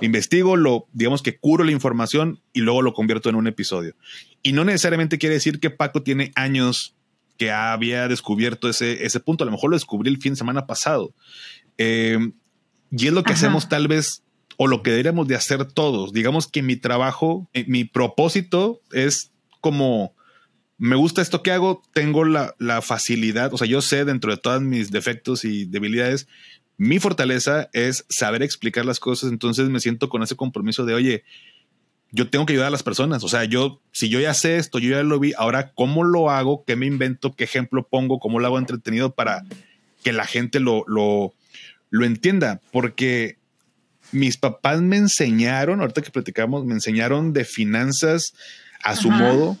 Investigo, 0.00 0.56
lo, 0.56 0.88
digamos 0.92 1.22
que 1.22 1.38
curo 1.38 1.64
la 1.64 1.70
información 1.70 2.40
y 2.52 2.60
luego 2.60 2.82
lo 2.82 2.92
convierto 2.92 3.28
en 3.28 3.36
un 3.36 3.46
episodio. 3.46 3.94
Y 4.42 4.52
no 4.52 4.64
necesariamente 4.64 5.18
quiere 5.18 5.36
decir 5.36 5.60
que 5.60 5.70
Paco 5.70 6.02
tiene 6.02 6.32
años 6.34 6.96
que 7.40 7.50
había 7.50 8.06
descubierto 8.06 8.68
ese, 8.68 9.06
ese 9.06 9.18
punto. 9.18 9.44
A 9.44 9.46
lo 9.46 9.50
mejor 9.50 9.70
lo 9.70 9.76
descubrí 9.76 10.10
el 10.10 10.18
fin 10.18 10.34
de 10.34 10.36
semana 10.36 10.66
pasado. 10.66 11.14
Eh, 11.78 12.18
y 12.90 13.06
es 13.06 13.14
lo 13.14 13.22
que 13.22 13.32
hacemos 13.32 13.66
tal 13.70 13.88
vez 13.88 14.22
o 14.58 14.66
lo 14.66 14.82
que 14.82 14.90
deberíamos 14.90 15.26
de 15.26 15.36
hacer 15.36 15.64
todos. 15.64 16.12
Digamos 16.12 16.48
que 16.48 16.62
mi 16.62 16.76
trabajo, 16.76 17.48
eh, 17.54 17.64
mi 17.66 17.84
propósito 17.84 18.82
es 18.92 19.32
como 19.62 20.14
me 20.76 20.96
gusta 20.96 21.22
esto 21.22 21.42
que 21.42 21.50
hago, 21.50 21.82
tengo 21.94 22.26
la, 22.26 22.54
facilidad, 22.82 23.54
o 23.54 23.56
sea, 23.56 23.66
yo 23.66 23.80
sé 23.80 24.04
dentro 24.04 24.32
de 24.32 24.36
todos 24.36 24.60
mis 24.60 24.90
defectos 24.90 25.46
y 25.46 25.64
debilidades, 25.64 26.28
mi 26.76 26.98
fortaleza 26.98 27.70
es 27.72 28.04
saber 28.10 28.42
explicar 28.42 28.84
las 28.84 29.00
cosas, 29.00 29.30
entonces 29.30 29.70
me 29.70 29.80
siento 29.80 30.10
con 30.10 30.22
ese 30.22 30.36
compromiso 30.36 30.84
de, 30.84 30.92
oye, 30.92 31.24
yo 32.12 32.28
tengo 32.28 32.46
que 32.46 32.54
ayudar 32.54 32.68
a 32.68 32.72
las 32.72 32.82
personas, 32.82 33.22
o 33.24 33.28
sea, 33.28 33.44
yo, 33.44 33.80
si 33.92 34.08
yo 34.08 34.20
ya 34.20 34.34
sé 34.34 34.56
esto, 34.56 34.78
yo 34.78 34.90
ya 34.90 35.02
lo 35.02 35.18
vi, 35.18 35.32
ahora, 35.36 35.72
¿cómo 35.72 36.04
lo 36.04 36.30
hago? 36.30 36.64
¿Qué 36.66 36.76
me 36.76 36.86
invento? 36.86 37.34
¿Qué 37.34 37.44
ejemplo 37.44 37.86
pongo? 37.86 38.18
¿Cómo 38.18 38.40
lo 38.40 38.46
hago 38.46 38.58
entretenido 38.58 39.14
para 39.14 39.44
que 40.02 40.12
la 40.12 40.26
gente 40.26 40.60
lo, 40.60 40.84
lo, 40.86 41.34
lo 41.90 42.04
entienda? 42.04 42.60
Porque 42.72 43.36
mis 44.12 44.36
papás 44.36 44.80
me 44.80 44.96
enseñaron, 44.96 45.80
ahorita 45.80 46.02
que 46.02 46.10
platicamos, 46.10 46.64
me 46.64 46.74
enseñaron 46.74 47.32
de 47.32 47.44
finanzas 47.44 48.34
a 48.82 48.96
su 48.96 49.10
modo 49.10 49.58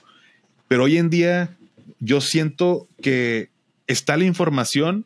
pero 0.70 0.84
hoy 0.84 0.98
en 0.98 1.10
día 1.10 1.56
yo 1.98 2.20
siento 2.20 2.86
que 3.02 3.50
está 3.88 4.16
la 4.16 4.24
información 4.24 5.04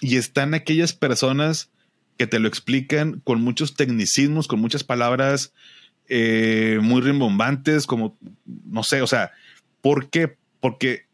y 0.00 0.16
están 0.16 0.54
aquellas 0.54 0.94
personas 0.94 1.68
que 2.16 2.26
te 2.26 2.38
lo 2.38 2.48
explican 2.48 3.20
con 3.22 3.42
muchos 3.42 3.74
tecnicismos, 3.74 4.48
con 4.48 4.60
muchas 4.60 4.84
palabras 4.84 5.52
eh, 6.08 6.78
muy 6.82 7.00
rimbombantes, 7.00 7.86
como, 7.86 8.16
no 8.44 8.82
sé, 8.82 9.02
o 9.02 9.06
sea, 9.06 9.30
¿por 9.80 10.10
qué? 10.10 10.36
Porque 10.60 11.06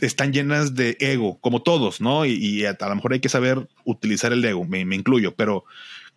están 0.00 0.32
llenas 0.32 0.74
de 0.74 0.96
ego, 1.00 1.38
como 1.40 1.62
todos, 1.62 2.00
¿no? 2.00 2.24
Y, 2.24 2.64
a, 2.64 2.76
lo 2.80 2.94
mejor 2.94 3.12
hay 3.12 3.20
que 3.20 3.28
saber 3.28 3.68
utilizar 3.84 4.32
el 4.32 4.44
ego, 4.44 4.64
me, 4.64 4.80
incluyo, 4.80 5.34
pero 5.34 5.64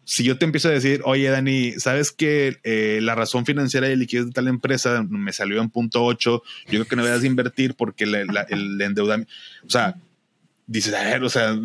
si 0.03 0.23
yo 0.23 0.37
te 0.37 0.45
empiezo 0.45 0.67
a 0.67 0.71
decir, 0.71 1.01
oye, 1.05 1.29
Dani, 1.29 1.73
¿sabes 1.73 2.11
que 2.11 2.57
eh, 2.63 2.99
la 3.01 3.15
razón 3.15 3.45
financiera 3.45 3.87
de 3.87 3.95
liquidez 3.95 4.25
de 4.25 4.31
tal 4.31 4.47
empresa 4.47 5.05
me 5.07 5.31
salió 5.31 5.61
en 5.61 5.69
punto 5.69 6.03
8? 6.03 6.43
Yo 6.65 6.69
creo 6.69 6.85
que 6.85 6.95
no 6.95 7.05
debes 7.05 7.23
invertir 7.23 7.75
porque 7.75 8.05
el 8.05 8.81
endeudamiento, 8.81 9.31
o 9.65 9.69
sea, 9.69 9.95
dices, 10.67 10.93
a 10.93 11.03
ver, 11.03 11.23
o 11.23 11.29
sea, 11.29 11.55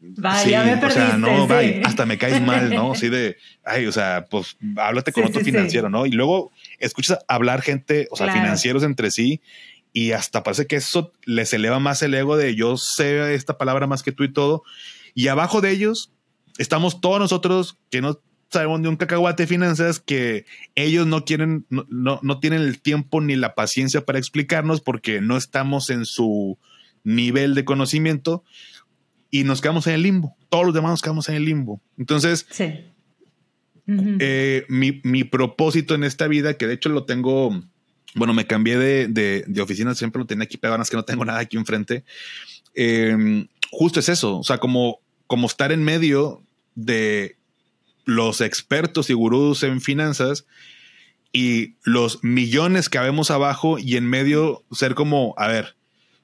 Vaya, 0.00 0.62
me 0.62 0.86
o 0.86 0.90
sea, 0.90 1.16
no, 1.16 1.48
hasta 1.84 2.06
me 2.06 2.18
caes 2.18 2.40
mal, 2.40 2.70
¿no? 2.70 2.92
Así 2.94 3.08
de, 3.08 3.36
ay, 3.64 3.86
o 3.86 3.92
sea, 3.92 4.26
pues 4.30 4.56
háblate 4.76 5.12
con 5.12 5.24
otro 5.24 5.40
financiero, 5.40 5.90
¿no? 5.90 6.06
Y 6.06 6.12
luego 6.12 6.52
escuchas 6.78 7.18
hablar 7.26 7.62
gente, 7.62 8.06
o 8.10 8.16
sea, 8.16 8.32
financieros 8.32 8.84
entre 8.84 9.10
sí, 9.10 9.40
y 9.92 10.12
hasta 10.12 10.44
parece 10.44 10.66
que 10.66 10.76
eso 10.76 11.12
les 11.24 11.52
eleva 11.52 11.80
más 11.80 12.02
el 12.02 12.14
ego 12.14 12.36
de 12.36 12.54
yo 12.54 12.76
sé 12.76 13.34
esta 13.34 13.58
palabra 13.58 13.86
más 13.88 14.02
que 14.04 14.12
tú 14.12 14.22
y 14.22 14.32
todo. 14.32 14.62
Y 15.14 15.28
abajo 15.28 15.60
de 15.60 15.70
ellos 15.70 16.12
estamos 16.58 17.00
todos 17.00 17.18
nosotros 17.18 17.78
que 17.90 18.00
no 18.00 18.20
sabemos 18.50 18.82
de 18.82 18.88
un 18.88 18.96
cacahuate 18.96 19.42
de 19.42 19.46
finanzas 19.46 20.00
que 20.00 20.46
ellos 20.74 21.06
no 21.06 21.24
quieren, 21.24 21.66
no, 21.70 22.20
no, 22.22 22.40
tienen 22.40 22.62
el 22.62 22.80
tiempo 22.80 23.20
ni 23.20 23.36
la 23.36 23.54
paciencia 23.54 24.04
para 24.04 24.18
explicarnos 24.18 24.80
porque 24.80 25.20
no 25.20 25.36
estamos 25.36 25.90
en 25.90 26.04
su 26.04 26.58
nivel 27.04 27.54
de 27.54 27.64
conocimiento 27.64 28.44
y 29.30 29.44
nos 29.44 29.60
quedamos 29.60 29.86
en 29.86 29.94
el 29.94 30.02
limbo. 30.02 30.36
Todos 30.48 30.66
los 30.66 30.74
demás 30.74 30.90
nos 30.90 31.02
quedamos 31.02 31.28
en 31.28 31.36
el 31.36 31.44
limbo. 31.44 31.80
Entonces, 31.96 32.46
eh, 33.86 34.64
mi, 34.68 35.24
propósito 35.24 35.94
en 35.94 36.04
esta 36.04 36.28
vida, 36.28 36.54
que 36.54 36.66
de 36.66 36.74
hecho 36.74 36.88
lo 36.88 37.04
tengo, 37.04 37.62
bueno, 38.14 38.34
me 38.34 38.46
cambié 38.46 38.78
de, 38.78 39.44
de, 39.46 39.60
oficina, 39.60 39.94
siempre 39.94 40.20
lo 40.20 40.26
tenía 40.26 40.44
aquí 40.44 40.56
pegadas 40.56 40.90
que 40.90 40.96
no 40.96 41.04
tengo 41.04 41.24
nada 41.24 41.40
aquí 41.40 41.56
enfrente. 41.56 42.04
Eh, 42.74 43.46
justo 43.70 44.00
es 44.00 44.08
eso, 44.08 44.38
o 44.38 44.44
sea, 44.44 44.58
como, 44.58 45.00
como 45.26 45.46
estar 45.46 45.72
en 45.72 45.82
medio 45.82 46.42
de 46.74 47.36
los 48.04 48.40
expertos 48.40 49.10
y 49.10 49.14
gurús 49.14 49.62
en 49.62 49.80
finanzas 49.80 50.46
y 51.32 51.74
los 51.82 52.24
millones 52.24 52.88
que 52.88 52.98
habemos 52.98 53.30
abajo 53.30 53.78
y 53.78 53.96
en 53.96 54.08
medio 54.08 54.64
ser 54.72 54.94
como, 54.94 55.34
a 55.36 55.48
ver, 55.48 55.76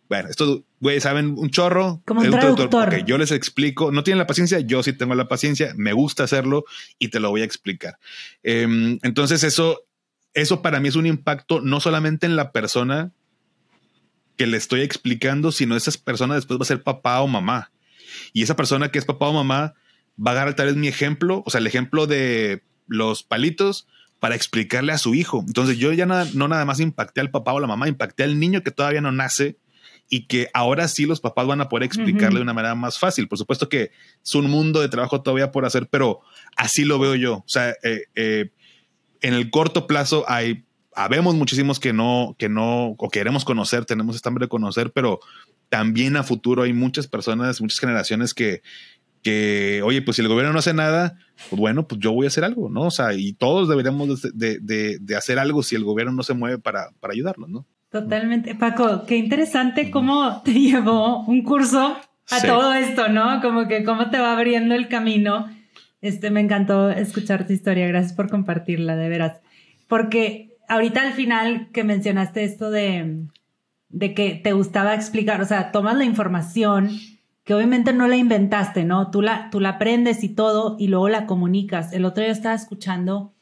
bueno, 0.09 0.29
estos 0.29 0.63
güey 0.81 1.01
saben 1.01 1.35
un 1.39 1.51
chorro. 1.51 2.03
Como 2.05 2.21
un 2.21 2.31
traductor. 2.31 3.05
yo 3.05 3.19
les 3.19 3.33
explico, 3.33 3.91
no 3.91 4.05
tienen 4.05 4.19
la 4.19 4.27
paciencia, 4.27 4.61
yo 4.61 4.83
sí 4.83 4.93
tengo 4.93 5.15
la 5.15 5.29
paciencia, 5.29 5.73
me 5.77 5.93
gusta 5.93 6.25
hacerlo 6.25 6.65
y 6.99 7.09
te 7.09 7.21
lo 7.21 7.31
voy 7.31 7.43
a 7.43 7.45
explicar. 7.45 7.99
Em, 8.43 8.99
entonces 9.03 9.45
eso, 9.45 9.85
eso 10.35 10.63
para 10.63 10.81
mí 10.81 10.89
es 10.89 10.97
un 10.97 11.07
impacto 11.07 11.61
no 11.61 11.81
solamente 11.81 12.27
en 12.27 12.37
la 12.37 12.53
persona 12.53 13.13
que 14.37 14.47
le 14.47 14.57
estoy 14.57 14.83
explicando, 14.83 15.53
sino 15.53 15.77
esa 15.77 15.93
persona 16.05 16.35
después 16.35 16.59
va 16.59 16.65
a 16.65 16.67
ser 16.67 16.83
papá 16.83 17.21
o 17.21 17.29
mamá. 17.29 17.71
Y 18.33 18.43
esa 18.43 18.57
persona 18.57 18.91
que 18.91 18.99
es 18.99 19.05
papá 19.05 19.29
o 19.29 19.33
mamá 19.33 19.75
va 20.19 20.31
a 20.31 20.35
agarrar 20.35 20.55
tal 20.55 20.67
vez 20.67 20.77
mi 20.77 20.89
ejemplo, 20.89 21.43
o 21.47 21.51
sea, 21.51 21.61
el 21.61 21.67
ejemplo 21.67 22.07
de 22.07 22.63
los 22.87 23.23
palitos 23.23 23.87
para 24.21 24.35
explicarle 24.35 24.93
a 24.93 24.99
su 24.99 25.15
hijo. 25.15 25.43
Entonces 25.47 25.79
yo 25.79 25.93
ya 25.93 26.07
no 26.07 26.49
nada 26.49 26.65
más 26.65 26.81
impacté 26.81 27.21
al 27.21 27.31
papá 27.31 27.53
o 27.53 27.61
la 27.61 27.67
mamá, 27.67 27.89
impacté 27.89 28.23
al 28.23 28.39
niño 28.39 28.63
que 28.63 28.71
todavía 28.71 29.01
no 29.01 29.13
nace 29.13 29.57
y 30.15 30.27
que 30.27 30.49
ahora 30.55 30.87
sí 30.87 31.07
los 31.07 31.21
papás 31.21 31.45
van 31.45 31.61
a 31.61 31.69
poder 31.69 31.83
explicarle 31.83 32.37
de 32.37 32.43
una 32.43 32.55
manera 32.55 32.77
más 32.77 33.01
fácil. 33.01 33.27
Por 33.27 33.37
supuesto 33.37 33.69
que 33.69 33.91
es 34.23 34.35
un 34.37 34.49
mundo 34.49 34.81
de 34.81 34.89
trabajo 34.89 35.23
todavía 35.23 35.51
por 35.51 35.65
hacer, 35.65 35.89
pero 35.89 36.21
así 36.55 36.85
lo 36.85 37.01
veo 37.01 37.17
yo. 37.17 37.39
O 37.39 37.49
sea, 37.49 37.71
eh, 37.83 38.05
eh, 38.15 38.53
en 39.23 39.35
el 39.35 39.51
corto 39.51 39.89
plazo 39.89 40.25
hay, 40.29 40.67
habemos 40.95 41.35
muchísimos 41.35 41.81
que 41.81 41.93
no, 41.93 42.37
que 42.39 42.49
no, 42.49 42.91
o 42.97 43.11
queremos 43.11 43.45
conocer, 43.45 43.87
tenemos 43.87 44.15
esta 44.15 44.29
hambre 44.29 44.45
de 44.45 44.51
conocer, 44.51 44.93
pero 44.93 45.19
también 45.69 46.17
a 46.17 46.23
futuro 46.23 46.63
hay 46.63 46.73
muchas 46.73 47.09
personas, 47.09 47.61
muchas 47.61 47.81
generaciones 47.81 48.35
que, 48.35 48.63
que, 49.25 49.83
oye, 49.83 50.01
pues 50.01 50.15
si 50.15 50.23
el 50.23 50.29
gobierno 50.29 50.53
no 50.53 50.61
hace 50.61 50.75
nada, 50.75 51.19
pues 51.51 51.59
bueno, 51.59 51.89
pues 51.89 52.01
yo 52.01 52.13
voy 52.13 52.27
a 52.27 52.29
hacer 52.29 52.45
algo, 52.45 52.71
¿no? 52.71 52.83
O 52.83 52.93
sea, 52.93 53.15
y 53.15 53.33
todos 53.33 53.69
deberíamos 53.69 54.23
de, 54.23 54.61
de, 54.61 54.99
de 55.01 55.17
hacer 55.17 55.41
algo 55.41 55.65
si 55.65 55.75
el 55.75 55.83
gobierno 55.83 56.13
no 56.13 56.23
se 56.23 56.35
mueve 56.35 56.61
para, 56.61 56.93
para 57.01 57.15
ayudarnos, 57.15 57.49
¿no? 57.49 57.67
Totalmente. 57.95 58.57
Paco, 58.57 59.05
qué 59.07 59.17
interesante 59.17 59.93
cómo 59.93 60.43
te 60.43 60.53
llevó 60.53 61.21
un 61.27 61.45
curso 61.45 61.97
a 62.29 62.43
todo 62.43 62.75
esto, 62.75 63.07
¿no? 63.09 63.41
Como 63.41 63.69
que 63.69 63.85
cómo 63.85 64.11
te 64.11 64.19
va 64.19 64.33
abriendo 64.33 64.75
el 64.75 64.89
camino. 64.89 65.49
Este, 66.01 66.31
me 66.31 66.41
encantó 66.41 66.91
escuchar 66.91 67.47
tu 67.47 67.53
historia. 67.53 67.87
Gracias 67.87 68.13
por 68.13 68.29
compartirla, 68.29 68.97
de 68.97 69.09
veras. 69.09 69.41
Porque 69.87 70.57
ahorita 70.69 71.03
al 71.03 71.13
final 71.13 71.69
que 71.73 71.85
mencionaste 71.85 72.43
esto 72.43 72.73
de, 72.73 73.29
de 73.91 74.13
que 74.13 74.41
te 74.43 74.53
gustaba 74.55 74.97
explicar, 74.97 75.41
o 75.41 75.45
sea, 75.45 75.71
tomas 75.71 75.97
la 75.97 76.05
información 76.05 76.91
que 77.45 77.55
obviamente 77.55 77.93
no 77.93 78.09
la 78.09 78.17
inventaste, 78.17 78.83
¿no? 78.83 79.13
Tú 79.13 79.23
la, 79.23 79.51
tú 79.51 79.61
la 79.61 79.69
aprendes 79.69 80.25
y 80.25 80.31
todo 80.31 80.75
y 80.81 80.89
luego 80.89 81.09
la 81.09 81.27
comunicas. 81.27 81.93
El 81.93 82.07
otro 82.07 82.25
día 82.25 82.33
estaba 82.33 82.57
escuchando, 82.57 83.35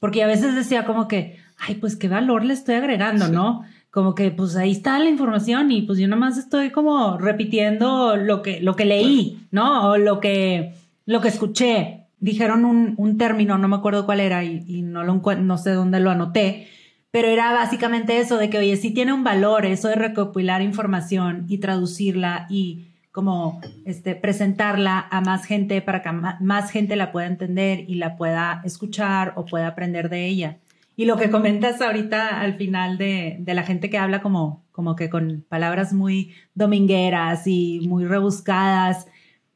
porque 0.00 0.24
a 0.24 0.26
veces 0.26 0.56
decía 0.56 0.86
como 0.86 1.06
que, 1.06 1.38
ay, 1.56 1.76
pues 1.76 1.94
qué 1.94 2.08
valor 2.08 2.44
le 2.44 2.54
estoy 2.54 2.74
agregando, 2.74 3.28
¿no? 3.28 3.62
Como 3.92 4.16
que 4.16 4.32
pues 4.32 4.56
ahí 4.56 4.72
está 4.72 4.98
la 4.98 5.08
información 5.08 5.70
y 5.70 5.82
pues 5.82 6.00
yo 6.00 6.08
nomás 6.08 6.36
estoy 6.36 6.70
como 6.70 7.16
repitiendo 7.18 8.16
lo 8.16 8.42
que, 8.42 8.60
lo 8.60 8.74
que 8.74 8.84
leí, 8.84 9.46
¿no? 9.52 9.90
O 9.90 9.98
lo 9.98 10.18
que, 10.18 10.74
lo 11.06 11.20
que 11.20 11.28
escuché. 11.28 12.06
Dijeron 12.18 12.64
un, 12.64 12.94
un 12.96 13.18
término, 13.18 13.56
no 13.58 13.68
me 13.68 13.76
acuerdo 13.76 14.04
cuál 14.04 14.18
era 14.18 14.42
y, 14.42 14.64
y 14.66 14.82
no, 14.82 15.04
lo, 15.04 15.20
no 15.36 15.58
sé 15.58 15.70
dónde 15.70 16.00
lo 16.00 16.10
anoté, 16.10 16.66
pero 17.12 17.28
era 17.28 17.52
básicamente 17.52 18.18
eso 18.18 18.38
de 18.38 18.48
que, 18.48 18.58
oye, 18.58 18.76
sí 18.76 18.92
tiene 18.92 19.12
un 19.12 19.22
valor 19.22 19.66
eso 19.66 19.88
de 19.88 19.96
recopilar 19.96 20.62
información 20.62 21.44
y 21.46 21.58
traducirla 21.58 22.46
y 22.48 22.86
como 23.12 23.60
este, 23.84 24.14
presentarla 24.14 25.06
a 25.10 25.20
más 25.20 25.44
gente 25.44 25.82
para 25.82 26.02
que 26.02 26.10
más 26.10 26.70
gente 26.70 26.96
la 26.96 27.12
pueda 27.12 27.26
entender 27.26 27.84
y 27.86 27.96
la 27.96 28.16
pueda 28.16 28.62
escuchar 28.64 29.34
o 29.36 29.44
pueda 29.44 29.68
aprender 29.68 30.08
de 30.08 30.26
ella. 30.26 30.56
Y 31.02 31.04
lo 31.04 31.16
que 31.16 31.30
comentas 31.30 31.82
ahorita 31.82 32.40
al 32.40 32.54
final 32.54 32.96
de, 32.96 33.36
de 33.40 33.54
la 33.54 33.64
gente 33.64 33.90
que 33.90 33.98
habla 33.98 34.22
como, 34.22 34.64
como 34.70 34.94
que 34.94 35.10
con 35.10 35.44
palabras 35.48 35.92
muy 35.92 36.32
domingueras 36.54 37.48
y 37.48 37.80
muy 37.88 38.04
rebuscadas, 38.04 39.08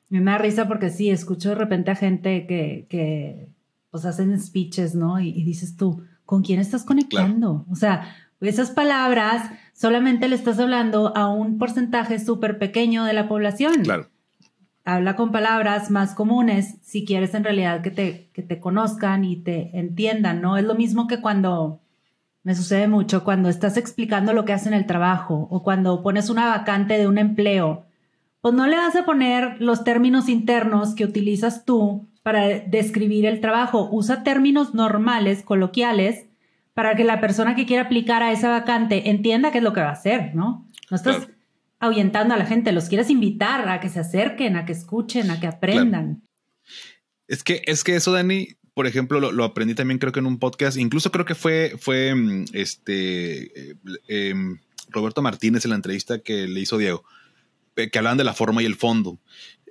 me 0.09 0.21
da 0.21 0.39
risa 0.39 0.67
porque 0.67 0.91
sí, 0.91 1.09
escucho 1.09 1.51
de 1.51 1.55
repente 1.55 1.93
a 1.93 1.95
gente 1.95 2.49
que, 2.49 2.87
que 2.89 3.49
pues 3.93 4.05
hacen 4.07 4.37
speeches, 4.41 4.97
¿no? 4.97 5.21
Y, 5.21 5.45
dices 5.45 5.77
tú, 5.77 6.03
¿con 6.25 6.43
quién 6.43 6.59
estás 6.59 6.83
conectando? 6.83 7.65
O 7.71 7.77
sea, 7.77 8.13
esas 8.41 8.73
palabras 8.73 9.49
solamente 9.73 10.27
le 10.27 10.35
estás 10.35 10.59
hablando 10.59 11.17
a 11.17 11.29
un 11.29 11.59
porcentaje 11.59 12.19
súper 12.19 12.59
pequeño 12.59 13.05
de 13.05 13.13
la 13.13 13.29
población. 13.29 13.85
Claro. 13.85 14.09
Habla 14.87 15.17
con 15.17 15.33
palabras 15.33 15.91
más 15.91 16.15
comunes 16.15 16.77
si 16.81 17.05
quieres 17.05 17.35
en 17.35 17.45
realidad 17.45 17.83
que 17.83 17.91
te, 17.91 18.31
que 18.33 18.43
te 18.43 18.61
conozcan 18.61 19.25
y 19.25 19.37
te 19.37 19.79
entiendan, 19.79 20.41
¿no? 20.41 20.57
Es 20.57 20.65
lo 20.65 20.75
mismo 20.75 21.07
que 21.09 21.21
cuando 21.21 21.81
me 22.45 22.55
sucede 22.55 22.87
mucho 22.87 23.25
cuando 23.25 23.49
estás 23.49 23.77
explicando 23.77 24.33
lo 24.33 24.45
que 24.45 24.53
haces 24.53 24.69
en 24.69 24.75
el 24.75 24.87
trabajo 24.87 25.49
o 25.51 25.65
cuando 25.65 26.01
pones 26.05 26.31
una 26.31 26.47
vacante 26.47 26.97
de 26.97 27.09
un 27.09 27.19
empleo, 27.19 27.87
pues 28.41 28.55
no 28.55 28.69
le 28.69 28.77
vas 28.77 28.95
a 28.95 29.05
poner 29.05 29.61
los 29.61 29.83
términos 29.83 30.29
internos 30.29 30.95
que 30.95 31.05
utilizas 31.05 31.65
tú 31.65 32.07
para 32.23 32.47
describir 32.47 33.27
el 33.27 33.41
trabajo. 33.41 33.89
Usa 33.91 34.23
términos 34.23 34.75
normales, 34.75 35.43
coloquiales, 35.43 36.27
para 36.73 36.95
que 36.95 37.03
la 37.03 37.21
persona 37.21 37.57
que 37.57 37.67
quiera 37.67 37.83
aplicar 37.83 38.23
a 38.23 38.31
esa 38.31 38.49
vacante 38.51 39.11
entienda 39.11 39.51
qué 39.51 39.59
es 39.59 39.65
lo 39.65 39.73
que 39.73 39.81
va 39.81 39.89
a 39.89 39.95
hacer, 39.95 40.37
¿no? 40.37 40.65
No 40.89 40.97
estás 40.97 41.29
ahuyentando 41.87 42.35
a 42.35 42.37
la 42.37 42.47
gente, 42.47 42.73
los 42.73 42.89
quieres 42.89 43.11
invitar 43.11 43.69
a 43.69 43.81
que 43.81 43.89
se 43.89 44.01
acerquen, 44.01 44.57
a 44.57 44.65
que 44.65 44.73
escuchen, 44.73 45.31
a 45.31 45.41
que 45.41 45.47
aprendan. 45.47 46.23
Es 47.29 47.43
que, 47.43 47.63
es 47.67 47.83
que 47.83 47.97
eso, 47.97 48.13
Dani, 48.13 48.49
por 48.75 48.87
ejemplo, 48.87 49.21
lo, 49.21 49.45
aprendí 49.45 49.75
también 49.75 49.99
creo 49.99 50.13
que 50.13 50.21
en 50.21 50.27
un 50.27 50.39
podcast, 50.39 50.77
incluso 50.77 51.11
creo 51.11 51.25
que 51.25 51.35
fue, 51.35 51.77
fue 51.79 52.15
mm, 52.15 52.45
este 52.53 53.71
eh, 53.71 53.75
em, 54.07 54.59
Roberto 54.91 55.23
Martínez 55.23 55.65
en 55.65 55.71
la 55.71 55.77
entrevista 55.77 56.19
que 56.19 56.47
le 56.47 56.61
hizo 56.61 56.79
Diego, 56.79 57.03
que 57.75 57.99
hablaban 57.99 58.19
de 58.19 58.25
la 58.25 58.35
forma 58.35 58.63
y 58.63 58.67
el 58.67 58.77
fondo. 58.77 59.19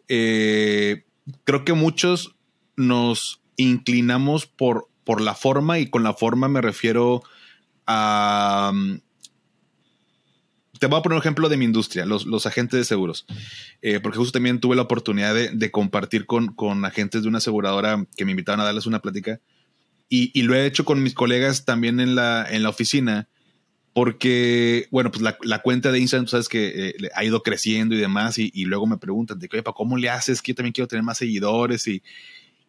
Eh, 0.07 1.05
creo 1.43 1.63
que 1.63 1.73
muchos 1.73 2.35
nos 2.75 3.41
inclinamos 3.57 4.47
por, 4.47 4.89
por 5.03 5.21
la 5.21 5.35
forma 5.35 5.79
y 5.79 5.87
con 5.87 6.03
la 6.03 6.13
forma 6.13 6.47
me 6.47 6.61
refiero 6.61 7.23
a, 7.87 8.71
mm, 8.73 9.01
te 10.85 10.89
voy 10.89 10.99
a 10.99 11.01
poner 11.01 11.15
un 11.15 11.21
ejemplo 11.21 11.49
de 11.49 11.57
mi 11.57 11.65
industria, 11.65 12.05
los, 12.05 12.45
agentes 12.45 12.79
de 12.79 12.85
seguros, 12.85 13.25
eh, 13.81 13.99
porque 13.99 14.19
justo 14.19 14.33
también 14.33 14.59
tuve 14.59 14.75
la 14.75 14.83
oportunidad 14.83 15.33
de, 15.33 15.71
compartir 15.71 16.27
con, 16.27 16.85
agentes 16.85 17.23
de 17.23 17.27
una 17.27 17.39
aseguradora 17.39 18.05
que 18.15 18.23
me 18.23 18.31
invitaban 18.31 18.59
a 18.59 18.65
darles 18.65 18.85
una 18.85 18.99
plática 18.99 19.39
y, 20.09 20.39
lo 20.43 20.53
he 20.53 20.67
hecho 20.67 20.85
con 20.85 21.01
mis 21.01 21.15
colegas 21.15 21.65
también 21.65 21.99
en 21.99 22.13
la, 22.13 22.45
en 22.47 22.61
la 22.61 22.69
oficina, 22.69 23.27
porque, 23.93 24.87
bueno, 24.91 25.09
pues 25.09 25.23
la, 25.23 25.59
cuenta 25.63 25.91
de 25.91 25.99
Instagram, 25.99 26.25
tú 26.25 26.31
sabes 26.31 26.49
que 26.49 26.89
eh, 26.89 26.95
ha 27.15 27.23
ido 27.23 27.41
creciendo 27.41 27.95
y 27.95 27.97
demás, 27.97 28.37
y, 28.37 28.65
luego 28.65 28.85
me 28.85 28.97
preguntan, 28.97 29.39
de, 29.39 29.49
¿cómo 29.63 29.97
le 29.97 30.11
haces? 30.11 30.43
Que 30.43 30.51
yo 30.51 30.55
también 30.57 30.73
quiero 30.73 30.87
tener 30.87 31.01
más 31.01 31.17
seguidores 31.17 31.87
y 31.87 32.03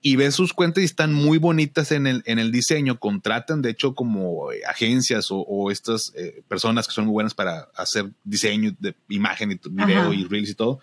y 0.03 0.17
ves 0.17 0.35
sus 0.35 0.53
cuentas 0.53 0.83
y 0.83 0.85
están 0.85 1.13
muy 1.13 1.39
bonitas 1.39 1.91
en 1.91 2.07
el, 2.07 2.23
en 2.27 2.39
el 2.39 2.53
diseño. 2.53 2.99
Contratan, 2.99 3.63
de 3.63 3.71
hecho, 3.71 3.95
como 3.95 4.53
eh, 4.53 4.61
agencias 4.69 5.29
o, 5.31 5.71
estas 5.71 6.13
eh, 6.17 6.43
personas 6.49 6.87
que 6.87 6.95
son 6.95 7.07
muy 7.07 7.13
buenas 7.13 7.35
para 7.35 7.69
hacer 7.75 8.11
diseño 8.23 8.75
de 8.79 8.95
imagen 9.09 9.53
y 9.53 9.59
video 9.69 10.13
y 10.13 10.25
reels 10.25 10.51
y 10.51 10.55
todo. 10.55 10.81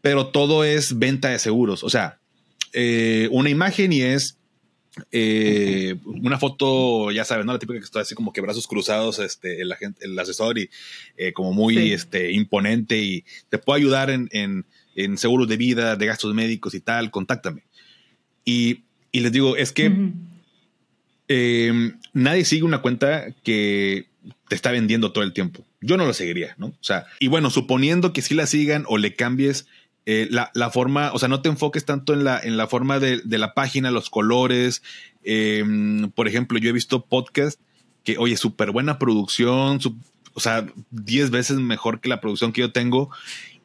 Pero 0.00 0.28
todo 0.28 0.64
es 0.64 0.98
venta 0.98 1.30
de 1.30 1.38
seguros. 1.38 1.82
O 1.82 1.90
sea, 1.90 2.18
eh, 2.72 3.28
una 3.32 3.50
imagen 3.50 3.92
y 3.92 4.02
es 4.02 4.38
una 5.10 6.38
foto, 6.38 7.10
ya 7.10 7.24
sabes, 7.24 7.46
¿no? 7.46 7.54
La 7.54 7.58
típica 7.58 7.78
que 7.78 7.84
está 7.84 8.00
así 8.00 8.14
como 8.14 8.32
que 8.32 8.42
brazos 8.42 8.66
cruzados, 8.66 9.18
este, 9.20 9.62
el, 9.62 9.72
agente, 9.72 10.04
el 10.04 10.18
asesor 10.18 10.58
y 10.58 10.68
como 11.32 11.52
muy 11.52 11.92
este, 11.92 12.30
imponente 12.30 12.98
y 12.98 13.24
te 13.48 13.56
puedo 13.56 13.78
ayudar 13.78 14.10
en, 14.10 14.28
en, 14.32 14.66
en, 14.94 15.16
seguros 15.16 15.48
de 15.48 15.56
vida, 15.56 15.96
de 15.96 16.06
gastos 16.06 16.34
médicos 16.34 16.74
y 16.74 16.80
tal, 16.80 17.10
contáctame. 17.10 17.64
Y, 18.44 18.82
les 19.12 19.32
digo, 19.32 19.56
es 19.56 19.72
que 19.72 19.92
em, 21.28 21.98
nadie 22.12 22.44
sigue 22.44 22.62
una 22.64 22.82
cuenta 22.82 23.32
que 23.42 24.06
te 24.48 24.54
está 24.54 24.70
vendiendo 24.70 25.12
todo 25.12 25.24
el 25.24 25.32
tiempo. 25.32 25.64
Yo 25.80 25.96
no 25.96 26.06
lo 26.06 26.14
seguiría, 26.14 26.54
¿no? 26.58 26.66
O 26.66 26.82
sea, 26.82 27.06
y 27.18 27.28
bueno, 27.28 27.50
suponiendo 27.50 28.12
que 28.12 28.22
sí 28.22 28.34
la 28.34 28.46
sigan 28.46 28.84
o 28.88 28.98
le 28.98 29.14
cambies 29.14 29.66
eh, 30.04 30.28
la, 30.30 30.70
forma, 30.70 31.12
o 31.12 31.18
sea, 31.18 31.28
no 31.28 31.42
te 31.42 31.48
enfoques 31.48 31.84
tanto 31.84 32.12
en 32.12 32.24
la, 32.24 32.40
en 32.40 32.56
la 32.56 32.66
forma 32.66 32.98
de, 32.98 33.22
la 33.26 33.54
página, 33.54 33.90
los 33.90 34.10
colores. 34.10 34.82
Em, 35.22 36.10
por 36.10 36.26
ejemplo, 36.26 36.58
yo 36.58 36.70
he 36.70 36.72
visto 36.72 37.04
podcast 37.04 37.60
que, 38.04 38.18
oye, 38.18 38.36
súper 38.36 38.72
buena 38.72 38.98
producción, 38.98 39.78
o 40.34 40.40
sea, 40.40 40.66
10 40.90 41.30
veces 41.30 41.58
mejor 41.58 42.00
que 42.00 42.08
la 42.08 42.20
producción 42.20 42.52
que 42.52 42.62
yo 42.62 42.72
tengo 42.72 43.10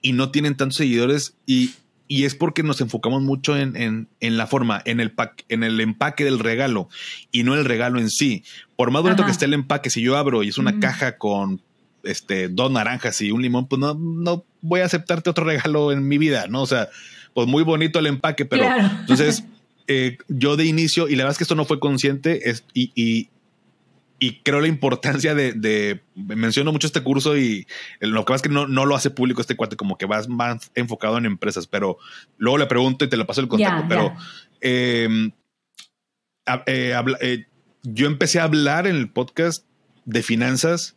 y 0.01 0.13
no 0.13 0.29
tienen 0.31 0.55
tantos 0.55 0.77
seguidores 0.77 1.35
y, 1.45 1.71
y 2.07 2.23
es 2.23 2.35
porque 2.35 2.63
nos 2.63 2.81
enfocamos 2.81 3.21
mucho 3.21 3.57
en, 3.57 4.07
la 4.19 4.47
forma, 4.47 4.81
en 4.85 4.99
el, 4.99 5.13
en 5.49 5.63
el 5.63 5.79
empaque 5.81 6.23
del 6.23 6.39
regalo 6.39 6.89
y 7.31 7.43
no 7.43 7.55
el 7.55 7.65
regalo 7.65 7.99
en 7.99 8.09
sí. 8.09 8.43
Por 8.75 8.91
más 8.91 9.01
bonito 9.03 9.25
que 9.25 9.31
esté 9.31 9.45
el 9.45 9.53
empaque, 9.53 9.89
si 9.89 10.01
yo 10.01 10.17
abro 10.17 10.43
y 10.43 10.49
es 10.49 10.57
una 10.57 10.79
caja 10.79 11.17
con 11.17 11.61
este, 12.03 12.47
dos 12.47 12.71
naranjas 12.71 13.21
y 13.21 13.31
un 13.31 13.41
limón, 13.41 13.67
pues 13.67 13.79
no, 13.79 13.93
no 13.93 14.45
voy 14.61 14.81
a 14.81 14.85
aceptarte 14.85 15.29
otro 15.29 15.43
regalo 15.45 15.91
en 15.91 16.07
mi 16.07 16.17
vida, 16.17 16.47
¿no? 16.47 16.61
O 16.61 16.67
sea, 16.67 16.89
pues 17.33 17.47
muy 17.47 17.63
bonito 17.63 17.99
el 17.99 18.07
empaque, 18.07 18.45
pero 18.45 18.65
entonces 19.01 19.43
eh, 19.87 20.17
yo 20.27 20.55
de 20.55 20.65
inicio, 20.65 21.07
y 21.07 21.15
la 21.15 21.23
verdad 21.23 21.31
es 21.33 21.37
que 21.37 21.43
esto 21.43 21.55
no 21.55 21.65
fue 21.65 21.79
consciente, 21.79 22.49
es, 22.49 22.63
y, 22.73 22.91
y 22.95 23.29
creo 24.43 24.61
la 24.61 24.67
importancia 24.67 25.35
de, 25.35 26.01
menciono 26.15 26.71
mucho 26.71 26.87
este 26.87 27.03
curso 27.03 27.37
y 27.37 27.67
lo 27.99 28.25
que 28.25 28.33
pasa 28.33 28.35
es 28.35 28.41
que 28.41 28.49
no, 28.49 28.65
lo 28.65 28.95
hace 28.95 29.11
público 29.11 29.41
este 29.41 29.55
cuate, 29.55 29.75
como 29.75 29.97
que 29.97 30.05
vas 30.05 30.27
más 30.27 30.71
enfocado 30.75 31.17
en 31.17 31.25
empresas, 31.25 31.67
pero 31.67 31.97
luego 32.37 32.57
le 32.57 32.65
pregunto 32.65 33.05
y 33.05 33.09
te 33.09 33.17
lo 33.17 33.27
paso 33.27 33.41
el 33.41 33.47
contacto, 33.47 33.85
pero 33.87 34.15
em, 34.61 35.31
eh, 36.65 36.95
eh, 37.21 37.45
yo 37.83 38.07
empecé 38.07 38.39
a 38.39 38.43
hablar 38.43 38.87
en 38.87 38.95
el 38.95 39.09
podcast 39.09 39.65
de 40.05 40.23
finanzas 40.23 40.95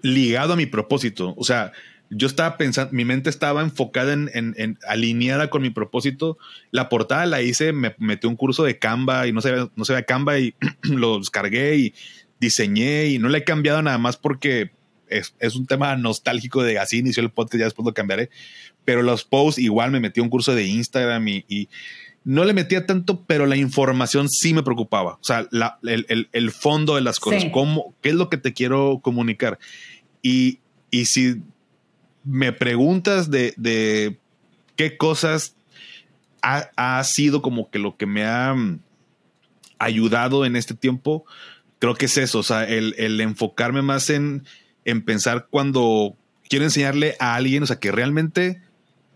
ligado 0.00 0.54
a 0.54 0.56
mi 0.56 0.66
propósito, 0.66 1.34
o 1.36 1.44
sea, 1.44 1.72
yo 2.10 2.26
estaba 2.26 2.56
pensando, 2.56 2.92
mi 2.92 3.04
mente 3.04 3.30
estaba 3.30 3.62
enfocada 3.62 4.12
en, 4.12 4.30
en, 4.34 4.78
alineada 4.88 5.48
con 5.48 5.62
mi 5.62 5.70
propósito. 5.70 6.38
La 6.72 6.88
portada 6.88 7.24
la 7.24 7.40
hice, 7.40 7.72
me 7.72 7.94
metí 7.98 8.26
un 8.26 8.36
curso 8.36 8.64
de 8.64 8.78
Canva 8.78 9.28
y 9.28 9.32
no 9.32 9.40
se 9.40 9.68
no 9.76 9.84
se 9.84 9.94
ve 9.94 10.04
Canva 10.04 10.38
y 10.38 10.54
lo 10.82 11.18
descargué 11.18 11.76
y 11.76 11.94
diseñé 12.40 13.06
y 13.06 13.18
no 13.18 13.28
le 13.28 13.38
he 13.38 13.44
cambiado 13.44 13.80
nada 13.80 13.98
más 13.98 14.16
porque 14.16 14.72
es, 15.08 15.34
es, 15.38 15.54
un 15.54 15.66
tema 15.66 15.96
nostálgico 15.96 16.62
de 16.62 16.78
así 16.78 16.98
inició 16.98 17.22
el 17.22 17.30
podcast, 17.30 17.60
ya 17.60 17.64
después 17.64 17.86
lo 17.86 17.94
cambiaré. 17.94 18.30
Pero 18.84 19.02
los 19.02 19.24
posts 19.24 19.60
igual 19.60 19.92
me 19.92 20.00
metí 20.00 20.20
un 20.20 20.30
curso 20.30 20.54
de 20.54 20.66
Instagram 20.66 21.28
y, 21.28 21.44
y 21.48 21.68
no 22.24 22.44
le 22.44 22.54
metía 22.54 22.86
tanto, 22.86 23.24
pero 23.24 23.46
la 23.46 23.56
información 23.56 24.28
sí 24.28 24.52
me 24.52 24.64
preocupaba. 24.64 25.14
O 25.14 25.24
sea, 25.24 25.46
la, 25.50 25.78
el, 25.84 26.06
el, 26.08 26.28
el, 26.32 26.50
fondo 26.50 26.96
de 26.96 27.02
las 27.02 27.20
cosas, 27.20 27.46
cómo, 27.52 27.94
qué 28.00 28.10
es 28.10 28.14
lo 28.14 28.28
que 28.28 28.36
te 28.36 28.52
quiero 28.52 29.00
comunicar. 29.02 29.58
Y, 30.22 30.60
y 30.90 31.06
si 31.06 31.42
me 32.24 32.52
preguntas 32.52 33.30
de, 33.30 34.18
qué 34.76 34.96
cosas 34.96 35.56
ha, 36.42 37.04
sido 37.04 37.42
como 37.42 37.70
que 37.70 37.78
lo 37.78 37.96
que 37.96 38.06
me 38.06 38.24
ha 38.24 38.54
mm, 38.54 38.80
ayudado 39.78 40.44
en 40.44 40.56
este 40.56 40.74
tiempo, 40.74 41.24
creo 41.78 41.94
que 41.94 42.06
es 42.06 42.16
eso, 42.16 42.38
o 42.38 42.42
sea, 42.42 42.64
el, 42.64 43.20
enfocarme 43.20 43.82
más 43.82 44.10
en, 44.10 44.44
en, 44.84 45.02
pensar 45.02 45.48
cuando 45.50 46.16
quiero 46.48 46.64
enseñarle 46.64 47.16
a 47.20 47.34
alguien, 47.34 47.62
o 47.62 47.66
sea, 47.66 47.78
que 47.78 47.92
realmente 47.92 48.62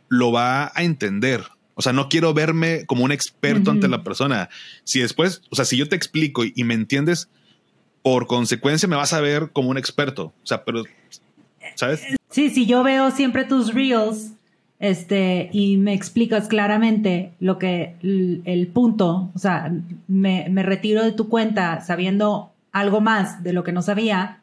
lo 0.09 0.33
va 0.33 0.73
a 0.75 0.83
entender. 0.83 1.45
O 1.77 1.83
sea, 1.83 1.93
no 1.93 2.09
quiero 2.09 2.33
verme 2.35 2.87
como 2.87 3.05
un 3.05 3.11
experto 3.11 3.73
ante 3.73 3.89
la 3.89 4.05
persona. 4.05 4.49
Si 4.85 5.01
después, 5.01 5.43
o 5.51 5.57
sea, 5.57 5.65
si 5.65 5.77
yo 5.77 5.89
te 5.89 5.97
explico 5.97 6.45
y 6.45 6.63
me 6.63 6.75
entiendes, 6.75 7.29
por 8.05 8.27
consecuencia 8.27 8.87
me 8.87 8.97
vas 8.97 9.13
a 9.13 9.21
ver 9.21 9.51
como 9.53 9.71
un 9.71 9.79
experto. 9.79 10.27
O 10.27 10.47
sea, 10.47 10.65
pero 10.65 10.85
¿sabes? 11.75 12.03
Sí, 12.31 12.51
sí, 12.51 12.67
yo 12.67 12.83
veo 12.83 13.11
siempre 13.11 13.45
tus 13.45 13.73
reels 13.73 14.33
este, 14.79 15.49
y 15.53 15.77
me 15.77 15.95
explicas 15.95 16.49
claramente 16.49 17.33
lo 17.41 17.59
que 17.59 17.97
el, 18.03 18.69
punto, 18.73 19.31
o 19.35 19.39
sea, 19.39 19.73
me, 20.09 20.49
me, 20.51 20.63
retiro 20.63 21.03
de 21.03 21.13
tu 21.13 21.29
cuenta 21.29 21.81
sabiendo 21.81 22.51
algo 22.73 23.01
más 23.01 23.43
de 23.43 23.53
lo 23.53 23.63
que 23.63 23.73
no 23.73 23.83
sabía, 23.83 24.41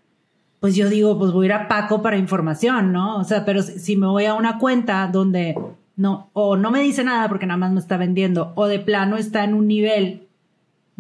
pues 0.60 0.76
yo 0.76 0.90
digo, 0.90 1.20
pues 1.20 1.32
voy 1.32 1.46
a 1.46 1.48
ir 1.48 1.54
a 1.54 1.68
Paco 1.68 2.02
para 2.02 2.18
información, 2.18 2.94
¿no? 2.94 3.18
O 3.18 3.24
sea, 3.24 3.46
pero 3.46 3.62
si 3.62 3.98
me 3.98 4.08
voy 4.08 4.26
a 4.26 4.34
una 4.34 4.58
cuenta 4.58 5.08
donde 5.12 5.56
no, 5.96 6.30
o 6.34 6.56
no 6.56 6.72
me 6.72 6.82
dice 6.82 7.04
nada 7.04 7.28
porque 7.28 7.46
nada 7.46 7.58
más 7.58 7.72
me 7.72 7.80
está 7.80 7.98
vendiendo, 7.98 8.54
o 8.56 8.68
de 8.68 8.80
plano 8.80 9.18
está 9.18 9.44
en 9.44 9.54
un 9.54 9.68
nivel 9.68 10.28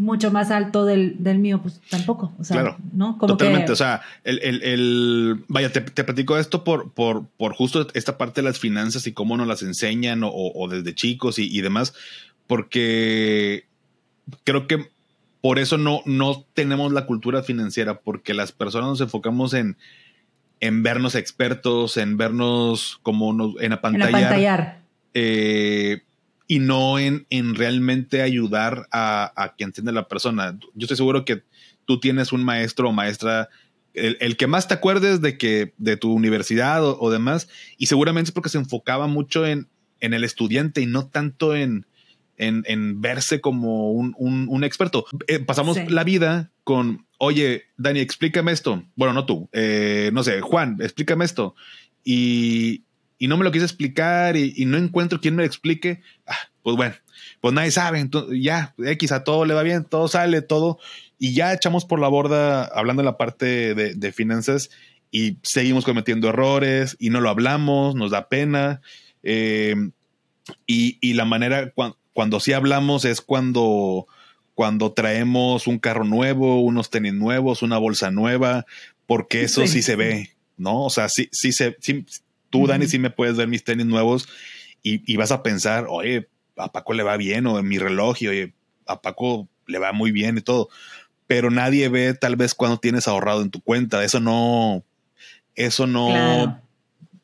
mucho 0.01 0.31
más 0.31 0.49
alto 0.49 0.85
del, 0.85 1.17
mío, 1.37 1.61
pues 1.61 1.79
tampoco. 1.89 2.33
O 2.39 2.43
sea, 2.43 2.55
claro, 2.55 2.77
¿no? 2.91 3.17
totalmente. 3.19 3.71
O 3.71 3.75
sea, 3.75 4.01
el, 4.23 4.39
el, 4.41 4.63
el 4.63 5.45
vaya, 5.47 5.71
te, 5.71 5.81
te, 5.81 6.03
platico 6.03 6.37
esto 6.39 6.63
por, 6.63 6.91
por, 6.91 7.27
por 7.37 7.53
justo 7.53 7.87
esta 7.93 8.17
parte 8.17 8.41
de 8.41 8.47
las 8.47 8.57
finanzas 8.57 9.05
y 9.05 9.13
cómo 9.13 9.37
nos 9.37 9.47
las 9.47 9.61
enseñan 9.61 10.21
o, 10.23 10.67
desde 10.69 10.95
chicos 10.95 11.37
y, 11.37 11.61
demás, 11.61 11.93
porque 12.47 13.65
creo 14.43 14.65
que 14.65 14.89
por 15.39 15.59
eso 15.59 15.77
no, 15.77 16.01
no 16.05 16.45
tenemos 16.55 16.91
la 16.91 17.05
cultura 17.05 17.43
financiera, 17.43 17.99
porque 17.99 18.33
las 18.33 18.51
personas 18.51 18.89
nos 18.89 19.01
enfocamos 19.01 19.53
en, 19.53 19.77
en 20.59 20.81
vernos 20.81 21.13
expertos, 21.13 21.97
en 21.97 22.17
vernos 22.17 22.99
como 23.03 23.33
nos, 23.33 23.53
en 23.61 23.73
apantallar. 23.73 24.09
En 24.09 24.15
apantallar. 24.15 24.81
Eh, 25.13 26.01
y 26.51 26.59
no 26.59 26.99
en, 26.99 27.25
en 27.29 27.55
realmente 27.55 28.21
ayudar 28.21 28.89
a, 28.91 29.31
a 29.41 29.55
quien 29.55 29.69
entiende 29.69 29.93
la 29.93 30.09
persona. 30.09 30.59
Yo 30.73 30.83
estoy 30.83 30.97
seguro 30.97 31.23
que 31.23 31.43
tú 31.85 32.01
tienes 32.01 32.33
un 32.33 32.43
maestro 32.43 32.89
o 32.89 32.91
maestra, 32.91 33.47
el, 33.93 34.35
que 34.35 34.47
más 34.47 34.67
te 34.67 34.73
acuerdes 34.73 35.21
de 35.21 35.37
que 35.37 35.73
de 35.77 35.95
tu 35.95 36.11
universidad 36.11 36.83
o, 36.83 37.09
demás, 37.09 37.47
y 37.77 37.85
seguramente 37.85 38.31
es 38.31 38.33
porque 38.33 38.49
se 38.49 38.57
enfocaba 38.57 39.07
mucho 39.07 39.47
en, 39.47 39.69
en 40.01 40.13
el 40.13 40.25
estudiante 40.25 40.81
y 40.81 40.87
no 40.87 41.07
tanto 41.07 41.55
en, 41.55 41.85
en, 42.35 42.65
en 42.67 42.99
verse 42.99 43.39
como 43.39 43.93
un, 43.93 44.13
un, 44.17 44.63
experto. 44.65 45.05
Eh, 45.27 45.39
pasamos 45.39 45.77
la 45.89 46.03
vida 46.03 46.51
con 46.65 47.05
oye, 47.17 47.63
Dani, 47.77 48.01
explícame 48.01 48.51
esto. 48.51 48.83
Bueno, 48.97 49.13
no 49.13 49.25
tú, 49.25 49.47
eh, 49.53 50.09
no 50.11 50.21
sé, 50.21 50.41
Juan, 50.41 50.75
explícame 50.81 51.23
esto. 51.23 51.55
Y, 52.03 52.83
y 53.21 53.27
no 53.27 53.37
me 53.37 53.43
lo 53.43 53.51
quise 53.51 53.65
explicar 53.65 54.35
y, 54.35 54.65
no 54.65 54.77
encuentro 54.77 55.21
quien 55.21 55.35
me 55.35 55.43
lo 55.43 55.45
explique. 55.45 56.01
Ah, 56.25 56.39
pues 56.63 56.75
bueno, 56.75 56.95
pues 57.39 57.53
nadie 57.53 57.69
sabe. 57.69 57.99
Entonces, 57.99 58.39
ya, 58.41 58.73
X 58.79 59.11
a 59.11 59.23
todo 59.23 59.45
le 59.45 59.53
va 59.53 59.61
bien, 59.61 59.85
todo 59.85 60.07
sale, 60.07 60.41
todo. 60.41 60.79
Y 61.19 61.35
ya 61.35 61.53
echamos 61.53 61.85
por 61.85 61.99
la 61.99 62.07
borda 62.07 62.63
hablando 62.63 63.03
de 63.03 63.05
la 63.05 63.17
parte 63.17 63.75
de, 63.75 64.11
finanzas 64.11 64.71
y 65.11 65.37
seguimos 65.43 65.85
cometiendo 65.85 66.29
errores 66.29 66.97
y 66.99 67.11
no 67.11 67.21
lo 67.21 67.29
hablamos, 67.29 67.93
nos 67.93 68.09
da 68.09 68.27
pena. 68.27 68.81
Eh, 69.21 69.75
y, 70.65 71.13
la 71.13 71.25
manera 71.25 71.75
cuando, 72.13 72.39
sí 72.39 72.53
hablamos 72.53 73.05
es 73.05 73.21
cuando, 73.21 74.07
cuando 74.55 74.93
traemos 74.93 75.67
un 75.67 75.77
carro 75.77 76.05
nuevo, 76.05 76.59
unos 76.61 76.89
tenis 76.89 77.13
nuevos, 77.13 77.61
una 77.61 77.77
bolsa 77.77 78.09
nueva, 78.09 78.65
porque 79.05 79.43
eso 79.43 79.67
sí, 79.67 79.83
se 79.83 79.95
ve, 79.95 80.31
¿no? 80.57 80.85
O 80.85 80.89
sea, 80.89 81.07
sí, 81.07 81.29
sí 81.31 81.51
se, 81.51 81.77
tú, 82.51 82.67
Dani, 82.67 82.85
sí 82.85 82.99
me 82.99 83.09
puedes 83.09 83.37
ver 83.37 83.47
mis 83.47 83.63
tenis 83.63 83.87
nuevos 83.87 84.29
y, 84.83 85.15
vas 85.17 85.31
a 85.31 85.41
pensar, 85.41 85.87
oye, 85.89 86.29
a 86.57 86.71
Paco 86.71 86.93
le 86.93 87.03
va 87.03 87.17
bien, 87.17 87.47
o 87.47 87.57
en 87.57 87.67
mi 87.67 87.79
reloj, 87.79 88.21
y 88.21 88.27
oye, 88.27 88.53
a 88.85 89.01
Paco 89.01 89.47
le 89.65 89.79
va 89.79 89.91
muy 89.91 90.11
bien 90.11 90.37
y 90.37 90.41
todo 90.41 90.69
pero 91.31 91.49
nadie 91.49 91.87
ve 91.87 92.13
tal 92.13 92.35
vez 92.35 92.53
cuando 92.53 92.77
tienes 92.77 93.07
ahorrado 93.07 93.41
en 93.41 93.51
tu 93.51 93.61
cuenta. 93.61 94.03
Eso 94.03 94.19
no, 94.19 94.83
eso 95.55 95.87
no, 95.87 96.61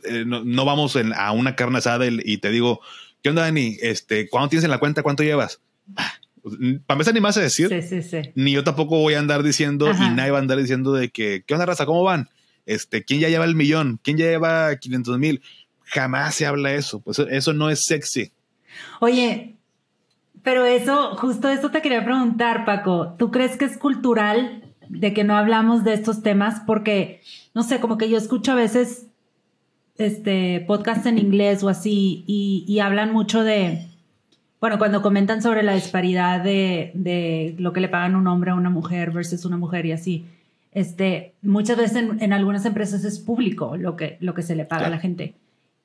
eh, 0.06 0.24
no, 0.26 0.64
vamos 0.64 0.98
a 1.14 1.32
una 1.34 1.58
carne 1.58 1.80
asada 1.80 2.06
y, 2.08 2.38
te 2.38 2.50
digo, 2.50 2.80
¿qué 3.22 3.28
onda, 3.28 3.42
Dani? 3.42 3.76
Este, 3.82 4.30
¿cuándo 4.30 4.48
tienes 4.48 4.64
en 4.64 4.72
la 4.72 4.78
cuenta? 4.78 5.04
¿Cuánto 5.04 5.24
llevas? 5.24 5.60
Ah, 5.98 6.14
para 6.42 6.96
empezar, 6.96 7.14
ni 7.14 7.20
más 7.20 7.36
a 7.36 7.42
decir, 7.42 7.68
sí, 7.68 7.82
sí, 7.82 8.02
sí. 8.02 8.32
ni 8.34 8.54
yo 8.54 8.64
tampoco 8.64 8.98
voy 8.98 9.16
a 9.16 9.20
andar 9.20 9.44
diciendo 9.44 9.92
y 9.92 10.10
nadie 10.12 10.32
va 10.32 10.38
a 10.38 10.42
andar 10.42 10.58
diciendo 10.58 10.94
de 10.94 11.10
que, 11.10 11.44
¿qué 11.46 11.54
onda, 11.54 11.66
raza? 11.66 11.86
¿Cómo 11.86 12.04
van? 12.04 12.30
Este, 12.68 13.04
¿quién 13.04 13.22
ya 13.22 13.30
lleva 13.30 13.46
el 13.46 13.56
millón? 13.56 14.00
¿Quién 14.04 14.18
ya 14.18 14.26
lleva 14.26 14.76
500 14.76 15.18
mil? 15.18 15.42
Jamás 15.86 16.36
se 16.36 16.46
habla 16.46 16.74
eso. 16.74 17.00
Pues 17.00 17.18
eso 17.18 17.54
no 17.54 17.72
es 17.72 17.86
sexy. 17.86 18.32
Oye, 19.00 19.56
pero 20.44 20.66
eso, 20.66 21.16
justo 21.16 21.50
eso 21.50 21.72
te 21.72 21.82
quería 21.82 22.06
preguntar, 22.06 22.66
Paco. 22.66 23.16
¿Tú 23.18 23.32
crees 23.32 23.58
que 23.58 23.66
es 23.66 23.78
cultural 23.78 24.64
de 24.88 25.14
que 25.14 25.24
no 25.24 25.36
hablamos 25.36 25.84
de 25.84 25.94
estos 25.94 26.22
temas? 26.22 26.62
Porque, 26.66 27.22
no 27.56 27.64
sé, 27.64 27.80
como 27.80 27.98
que 27.98 28.10
yo 28.10 28.18
escucho 28.18 28.52
a 28.52 28.56
veces 28.56 29.08
este 29.98 30.64
podcast 30.68 31.06
en 31.06 31.18
inglés 31.18 31.64
o 31.64 31.70
así 31.70 32.24
y, 32.28 32.80
hablan 32.80 33.12
mucho 33.12 33.44
de, 33.44 33.88
bueno, 34.62 34.78
cuando 34.78 35.02
comentan 35.02 35.42
sobre 35.42 35.64
la 35.64 35.74
disparidad 35.74 36.42
de, 36.42 37.56
lo 37.58 37.74
que 37.74 37.82
le 37.82 37.90
pagan 37.90 38.16
un 38.16 38.28
hombre 38.28 38.52
a 38.52 38.56
una 38.56 38.70
mujer 38.70 39.12
versus 39.12 39.46
una 39.46 39.58
mujer 39.58 39.86
y 39.86 39.92
así. 39.92 40.26
Este, 40.78 41.34
muchas 41.42 41.76
veces 41.76 42.06
en, 42.20 42.34
algunas 42.34 42.64
empresas 42.64 43.04
es 43.04 43.18
público 43.18 43.78
lo 43.78 43.96
que, 43.96 44.20
lo 44.20 44.36
que 44.36 44.44
se 44.44 44.56
le 44.56 44.64
paga 44.64 44.86
a 44.86 44.92
la 44.92 45.00
gente. 45.00 45.34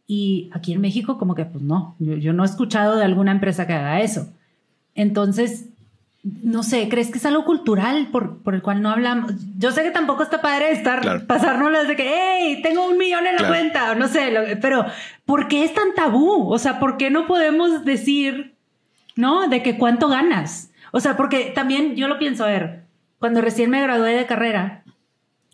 Y 0.07 0.51
aquí 0.53 0.74
en 0.74 0.82
México 0.82 1.16
como 1.16 1.34
que 1.34 1.47
pues 1.47 1.64
no, 1.64 1.97
yo, 1.99 2.16
yo, 2.16 2.34
no 2.34 2.43
he 2.43 2.47
escuchado 2.47 2.97
de 2.97 3.05
alguna 3.05 3.32
empresa 3.32 3.66
que 3.66 3.72
haga 3.72 4.03
eso. 4.03 4.28
Entonces, 4.95 5.70
no 6.22 6.62
sé, 6.62 6.90
¿crees 6.90 7.11
que 7.11 7.16
es 7.16 7.24
algo 7.24 7.47
cultural 7.47 8.09
por, 8.12 8.40
el 8.53 8.61
cual 8.61 8.82
no 8.82 8.90
hablamos? 8.90 9.32
Yo 9.57 9.72
sé 9.72 9.82
que 9.82 9.93
tampoco 9.93 10.24
está 10.24 10.43
padre 10.43 10.72
estar, 10.72 11.26
pasárnoslo 11.26 11.84
de 11.84 11.97
que, 11.97 12.12
hey, 12.14 12.61
tengo 12.62 12.86
un 12.86 12.99
millón 12.99 13.26
en 13.26 13.36
la 13.36 13.49
cuenta, 13.49 13.95
no 13.95 14.09
sé, 14.09 14.59
pero 14.61 14.84
¿por 15.24 15.49
qué 15.49 15.64
es 15.64 15.72
tan 15.72 15.95
tabú? 15.95 16.53
O 16.53 16.59
sea, 16.59 16.78
¿por 16.78 16.99
qué 16.99 17.09
no 17.09 17.26
podemos 17.26 17.86
decir, 17.86 18.57
no, 19.16 19.49
de 19.49 19.62
que 19.62 19.78
cuánto 19.78 20.09
ganas? 20.09 20.70
O 20.90 21.01
sea, 21.01 21.16
porque 21.16 21.51
también 21.55 21.97
yo 21.97 22.09
lo 22.09 22.18
pienso, 22.18 22.45
a 22.45 22.49
ver, 22.49 22.82
cuando 23.22 23.40
recién 23.40 23.70
me 23.70 23.80
gradué 23.80 24.16
de 24.16 24.26
carrera, 24.26 24.82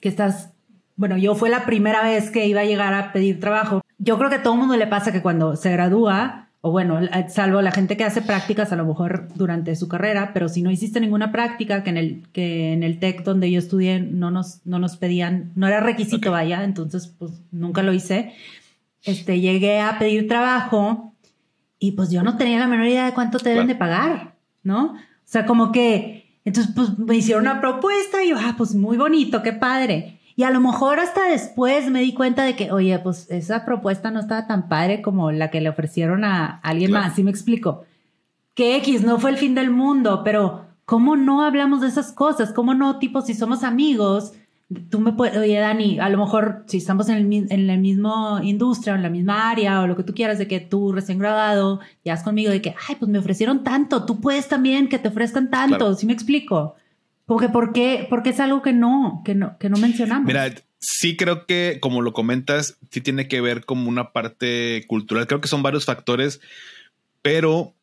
que 0.00 0.08
estás, 0.08 0.50
bueno, 0.96 1.16
yo 1.16 1.34
fue 1.34 1.48
la 1.48 1.66
primera 1.66 2.02
vez 2.02 2.30
que 2.30 2.46
iba 2.46 2.60
a 2.60 2.64
llegar 2.64 2.94
a 2.94 3.12
pedir 3.12 3.40
trabajo. 3.40 3.82
Yo 3.98 4.18
creo 4.18 4.30
que 4.30 4.36
a 4.36 4.42
todo 4.42 4.56
mundo 4.56 4.76
le 4.76 4.86
pasa 4.86 5.12
que 5.12 5.22
cuando 5.22 5.56
se 5.56 5.72
gradúa, 5.72 6.48
o 6.60 6.72
bueno, 6.72 7.00
salvo 7.28 7.62
la 7.62 7.70
gente 7.70 7.96
que 7.96 8.04
hace 8.04 8.20
prácticas 8.20 8.72
a 8.72 8.76
lo 8.76 8.84
mejor 8.84 9.28
durante 9.34 9.76
su 9.76 9.88
carrera, 9.88 10.32
pero 10.34 10.48
si 10.48 10.62
no 10.62 10.70
hiciste 10.70 11.00
ninguna 11.00 11.30
práctica, 11.30 11.84
que 11.84 11.90
en 11.90 11.96
el, 11.96 12.22
que 12.32 12.72
en 12.72 12.82
el 12.82 12.98
TEC 12.98 13.22
donde 13.22 13.50
yo 13.50 13.58
estudié 13.58 14.00
no 14.00 14.30
nos, 14.30 14.66
no 14.66 14.78
nos 14.78 14.96
pedían, 14.96 15.52
no 15.54 15.68
era 15.68 15.80
requisito, 15.80 16.32
vaya, 16.32 16.64
entonces 16.64 17.06
pues 17.18 17.32
nunca 17.52 17.82
lo 17.82 17.92
hice. 17.92 18.32
Este, 19.04 19.40
llegué 19.40 19.80
a 19.80 19.98
pedir 19.98 20.26
trabajo 20.26 21.14
y 21.78 21.92
pues 21.92 22.10
yo 22.10 22.22
no 22.22 22.36
tenía 22.36 22.58
la 22.58 22.66
menor 22.66 22.86
idea 22.86 23.06
de 23.06 23.14
cuánto 23.14 23.38
te 23.38 23.50
deben 23.50 23.68
de 23.68 23.76
pagar, 23.76 24.34
¿no? 24.64 24.94
O 24.94 25.30
sea, 25.30 25.46
como 25.46 25.70
que, 25.70 26.27
entonces 26.48 26.72
pues 26.74 26.98
me 26.98 27.14
hicieron 27.14 27.42
una 27.42 27.60
propuesta 27.60 28.24
y 28.24 28.30
yo, 28.30 28.36
ah, 28.38 28.54
pues 28.56 28.74
muy 28.74 28.96
bonito, 28.96 29.42
qué 29.42 29.52
padre. 29.52 30.18
Y 30.34 30.44
a 30.44 30.50
lo 30.50 30.60
mejor 30.60 30.98
hasta 30.98 31.28
después 31.28 31.90
me 31.90 32.00
di 32.00 32.14
cuenta 32.14 32.42
de 32.44 32.56
que, 32.56 32.72
oye, 32.72 32.98
pues 33.00 33.30
esa 33.30 33.66
propuesta 33.66 34.10
no 34.10 34.20
estaba 34.20 34.46
tan 34.46 34.66
padre 34.66 35.02
como 35.02 35.30
la 35.30 35.50
que 35.50 35.60
le 35.60 35.68
ofrecieron 35.68 36.24
a 36.24 36.58
alguien 36.62 36.92
más, 36.92 37.14
¿sí 37.14 37.22
me 37.22 37.30
explico? 37.30 37.84
Que 38.54 38.76
X 38.76 39.02
no 39.02 39.18
fue 39.18 39.28
el 39.28 39.36
fin 39.36 39.54
del 39.54 39.68
mundo, 39.68 40.22
pero 40.24 40.64
¿cómo 40.86 41.16
no 41.16 41.42
hablamos 41.42 41.82
de 41.82 41.88
esas 41.88 42.12
cosas? 42.12 42.54
¿Cómo 42.54 42.72
no, 42.72 42.98
tipo, 42.98 43.20
si 43.20 43.34
somos 43.34 43.62
amigos, 43.62 44.32
tú 44.90 45.00
me 45.00 45.12
puedes, 45.12 45.36
oye, 45.36 45.58
Dani, 45.58 45.98
a 45.98 46.08
lo 46.08 46.18
mejor 46.18 46.64
si 46.66 46.78
estamos 46.78 47.08
en, 47.08 47.32
el, 47.32 47.46
en 47.50 47.66
la 47.66 47.76
misma 47.76 48.40
industria 48.42 48.92
o 48.92 48.96
en 48.96 49.02
la 49.02 49.08
misma 49.08 49.50
área 49.50 49.80
o 49.80 49.86
lo 49.86 49.96
que 49.96 50.02
tú 50.02 50.14
quieras, 50.14 50.38
de 50.38 50.46
que 50.46 50.60
tú 50.60 50.92
recién 50.92 51.18
graduado, 51.18 51.80
ya 52.04 52.14
has 52.14 52.22
conmigo, 52.22 52.50
de 52.50 52.60
que, 52.60 52.74
ay, 52.88 52.96
pues 52.98 53.10
me 53.10 53.18
ofrecieron 53.18 53.64
tanto, 53.64 54.04
tú 54.04 54.20
puedes 54.20 54.48
también 54.48 54.88
que 54.88 54.98
te 54.98 55.08
ofrezcan 55.08 55.50
tanto, 55.50 55.94
¿sí 55.94 56.06
me 56.06 56.12
explico? 56.12 56.76
Porque 57.24 57.48
¿por 57.48 57.72
qué? 57.72 58.06
Porque 58.08 58.30
es 58.30 58.40
algo 58.40 58.62
que 58.62 58.72
no, 58.72 59.22
que 59.24 59.34
no, 59.34 59.58
que 59.58 59.68
no 59.68 59.76
mencionamos. 59.76 60.26
Mira, 60.26 60.50
sí 60.78 61.16
creo 61.16 61.46
que, 61.46 61.78
como 61.80 62.00
lo 62.00 62.12
comentas, 62.12 62.78
sí 62.90 63.00
tiene 63.00 63.28
que 63.28 63.40
ver 63.40 63.64
como 63.64 63.88
una 63.88 64.12
parte 64.12 64.84
cultural. 64.86 65.26
Creo 65.26 65.40
que 65.40 65.48
son 65.48 65.62
varios 65.62 65.84
factores, 65.84 66.40
pero 67.20 67.74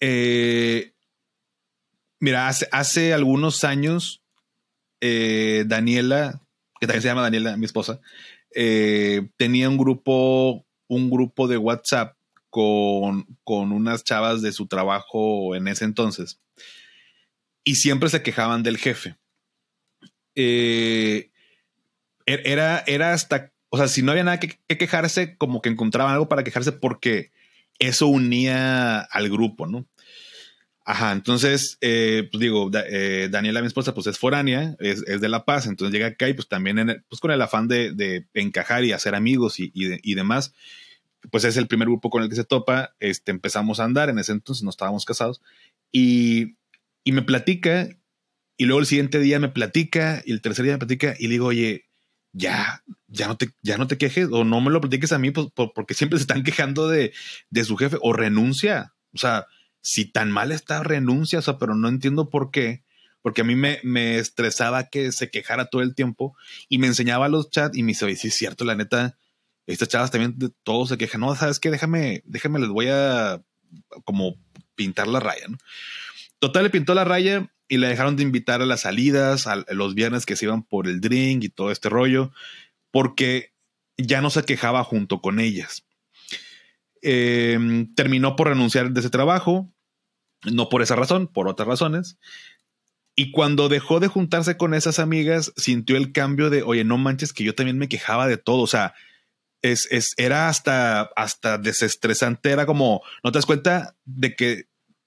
eh, 0.00 0.92
mira, 2.18 2.48
hace, 2.48 2.68
hace, 2.72 3.14
algunos 3.14 3.62
años, 3.64 4.23
eh, 5.06 5.64
Daniela, 5.66 6.40
que 6.80 6.86
también 6.86 7.02
se 7.02 7.08
llama 7.08 7.20
Daniela, 7.20 7.58
mi 7.58 7.66
esposa, 7.66 8.00
eh, 8.54 9.28
tenía 9.36 9.68
un 9.68 9.76
grupo, 9.76 10.64
un 10.88 11.10
grupo 11.10 11.46
de 11.46 11.58
WhatsApp 11.58 12.16
con, 12.48 13.26
con 13.44 13.72
unas 13.72 14.02
chavas 14.02 14.40
de 14.40 14.52
su 14.52 14.66
trabajo 14.66 15.54
en 15.54 15.68
ese 15.68 15.84
entonces 15.84 16.40
y 17.64 17.74
siempre 17.74 18.08
se 18.08 18.22
quejaban 18.22 18.62
del 18.62 18.78
jefe. 18.78 19.16
Eh, 20.34 21.30
er, 22.24 22.42
era, 22.46 22.82
era 22.86 23.12
hasta, 23.12 23.52
o 23.68 23.76
sea, 23.76 23.88
si 23.88 24.00
no 24.00 24.12
había 24.12 24.24
nada 24.24 24.40
que, 24.40 24.58
quejarse, 24.78 25.36
como 25.36 25.60
que 25.60 25.68
encontraban 25.68 26.14
algo 26.14 26.30
para 26.30 26.44
quejarse 26.44 26.72
porque 26.72 27.30
eso 27.78 28.06
unía 28.06 29.00
al 29.00 29.28
grupo, 29.28 29.66
¿no? 29.66 29.86
Ajá, 30.86 31.12
entonces, 31.12 31.78
eh, 31.80 32.28
pues 32.30 32.40
digo, 32.40 32.70
eh, 32.74 33.28
Daniela, 33.30 33.62
mi 33.62 33.66
esposa, 33.66 33.94
pues 33.94 34.06
es 34.06 34.18
foránea, 34.18 34.76
es, 34.80 35.02
de 35.04 35.28
La 35.28 35.46
Paz, 35.46 35.66
entonces 35.66 35.92
llega 35.94 36.08
acá 36.08 36.28
y 36.28 36.34
pues 36.34 36.46
también 36.46 37.02
pues 37.08 37.20
con 37.20 37.30
el 37.30 37.40
afán 37.40 37.68
de, 37.68 38.26
encajar 38.34 38.84
y 38.84 38.92
hacer 38.92 39.14
amigos 39.14 39.60
y, 39.60 39.72
y, 39.74 40.14
demás, 40.14 40.52
pues 41.30 41.44
es 41.44 41.56
el 41.56 41.68
primer 41.68 41.88
grupo 41.88 42.10
con 42.10 42.22
el 42.22 42.28
que 42.28 42.36
se 42.36 42.44
topa, 42.44 42.94
este, 43.00 43.30
empezamos 43.30 43.80
a 43.80 43.84
andar, 43.84 44.10
en 44.10 44.18
ese 44.18 44.32
entonces 44.32 44.62
no 44.62 44.68
estábamos 44.68 45.06
casados, 45.06 45.40
y 45.90 46.56
y 47.04 47.12
me 47.12 47.22
platica, 47.22 47.88
y 48.56 48.64
luego 48.64 48.80
el 48.80 48.86
siguiente 48.86 49.20
día 49.20 49.38
me 49.38 49.50
platica, 49.50 50.22
y 50.24 50.32
el 50.32 50.40
tercer 50.40 50.64
día 50.64 50.74
me 50.74 50.78
platica, 50.78 51.14
y 51.18 51.24
le 51.24 51.32
digo, 51.32 51.46
oye, 51.46 51.84
ya, 52.32 52.82
ya 53.06 53.28
no 53.28 53.36
te, 53.36 53.50
ya 53.62 53.76
no 53.76 53.86
te 53.86 53.98
quejes, 53.98 54.28
o 54.32 54.42
no 54.42 54.60
me 54.62 54.70
lo 54.70 54.80
platiques 54.80 55.12
a 55.12 55.18
mí, 55.18 55.30
pues, 55.30 55.48
porque 55.74 55.94
siempre 55.94 56.18
se 56.18 56.22
están 56.22 56.42
quejando 56.42 56.88
de, 56.88 57.12
de 57.50 57.64
su 57.64 57.76
jefe, 57.76 57.98
o 58.00 58.12
renuncia. 58.14 58.94
O 59.12 59.18
sea, 59.18 59.46
si 59.84 60.06
tan 60.06 60.30
mal 60.30 60.50
está, 60.50 60.82
renuncia, 60.82 61.40
o 61.40 61.42
sea, 61.42 61.58
pero 61.58 61.74
no 61.74 61.88
entiendo 61.88 62.30
por 62.30 62.50
qué 62.50 62.82
porque 63.20 63.40
a 63.42 63.44
mí 63.44 63.54
me, 63.54 63.80
me, 63.82 64.18
estresaba 64.18 64.90
que 64.90 65.10
se 65.10 65.30
quejara 65.30 65.66
todo 65.66 65.80
el 65.80 65.94
tiempo 65.94 66.36
y 66.68 66.76
me 66.76 66.86
enseñaba 66.88 67.28
los 67.30 67.48
chats 67.48 67.74
y 67.74 67.82
me 67.82 67.88
dice, 67.88 68.14
sí 68.16 68.28
es 68.28 68.34
cierto, 68.34 68.66
la 68.66 68.74
neta, 68.74 69.16
estas 69.66 69.88
chavas 69.88 70.10
también 70.10 70.54
todos 70.62 70.90
se 70.90 70.98
quejan, 70.98 71.22
no, 71.22 71.34
sabes 71.34 71.58
qué, 71.58 71.70
déjame, 71.70 72.22
déjame, 72.26 72.60
les 72.60 72.68
voy 72.68 72.88
a 72.88 73.42
como 74.04 74.36
pintar 74.74 75.06
la 75.06 75.20
raya. 75.20 75.46
Total, 76.38 76.64
le 76.64 76.70
pintó 76.70 76.94
la 76.94 77.04
raya 77.04 77.50
y 77.66 77.78
le 77.78 77.88
dejaron 77.88 78.16
de 78.16 78.22
invitar 78.24 78.60
a 78.60 78.66
las 78.66 78.82
salidas, 78.82 79.46
a 79.46 79.64
los 79.70 79.94
viernes 79.94 80.26
que 80.26 80.36
se 80.36 80.44
iban 80.44 80.62
por 80.62 80.86
el 80.86 81.00
drink 81.00 81.44
y 81.44 81.48
todo 81.48 81.70
este 81.70 81.88
rollo, 81.88 82.30
porque 82.90 83.54
ya 83.96 84.20
no 84.20 84.28
se 84.28 84.44
quejaba 84.44 84.84
junto 84.84 85.22
con 85.22 85.40
ellas. 85.40 85.86
Em, 87.00 87.94
terminó 87.94 88.36
por 88.36 88.48
renunciar 88.48 88.90
de 88.90 89.00
ese 89.00 89.10
trabajo, 89.10 89.73
no 90.50 90.68
por 90.68 90.82
esa 90.82 90.96
razón, 90.96 91.26
por 91.26 91.48
otras 91.48 91.68
razones. 91.68 92.18
Y 93.16 93.30
cuando 93.30 93.68
dejó 93.68 94.00
de 94.00 94.08
juntarse 94.08 94.56
con 94.56 94.74
esas 94.74 94.98
amigas, 94.98 95.52
sintió 95.56 95.96
el 95.96 96.12
cambio 96.12 96.50
de, 96.50 96.62
oye, 96.62 96.84
no 96.84 96.98
manches, 96.98 97.32
que 97.32 97.44
yo 97.44 97.54
también 97.54 97.78
me 97.78 97.88
quejaba 97.88 98.26
de 98.26 98.38
todo. 98.38 98.62
O 98.62 98.66
sea, 98.66 98.94
es, 99.62 99.86
es, 99.90 100.14
era 100.16 100.48
hasta, 100.48 101.02
hasta 101.16 101.58
desestresante. 101.58 102.50
Era 102.50 102.66
como, 102.66 103.02
no 103.22 103.30
te 103.30 103.38
das 103.38 103.46
cuenta 103.46 103.94
de 104.04 104.34
que 104.34 104.64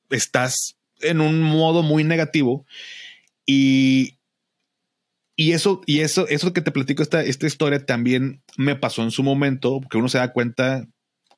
estás 0.09 0.77
en 1.01 1.21
un 1.21 1.41
modo 1.41 1.83
muy 1.83 2.03
negativo 2.03 2.65
y, 3.45 4.17
y 5.35 5.51
eso, 5.51 5.81
y 5.85 5.99
eso, 5.99 6.27
eso 6.27 6.53
que 6.53 6.61
te 6.61 6.71
platico, 6.71 7.03
esta, 7.03 7.21
esta 7.23 7.45
historia 7.45 7.85
también 7.85 8.41
me 8.57 8.75
pasó 8.75 9.03
en 9.03 9.11
su 9.11 9.21
momento, 9.21 9.79
porque 9.79 9.97
uno 9.97 10.09
se 10.09 10.17
da 10.17 10.33
cuenta 10.33 10.87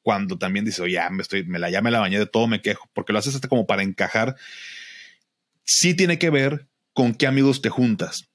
cuando 0.02 0.38
también 0.38 0.66
dice, 0.66 0.82
oye, 0.82 1.00
me 1.12 1.22
estoy, 1.22 1.44
me 1.44 1.60
la 1.60 1.70
ya 1.70 1.82
me 1.82 1.92
la 1.92 2.00
bañé 2.00 2.20
de 2.20 2.26
todo, 2.26 2.48
me 2.48 2.62
quejo, 2.62 2.90
porque 2.94 3.14
lo 3.14 3.20
haces 3.20 3.36
hasta 3.36 3.48
como 3.48 3.68
para 3.68 3.84
encajar. 3.84 4.36
Sí 5.64 5.94
tiene 5.94 6.18
que 6.18 6.30
ver 6.30 6.68
con 6.94 7.14
qué 7.14 7.28
amigos 7.28 7.62
te 7.62 7.70
juntas. 7.70 8.30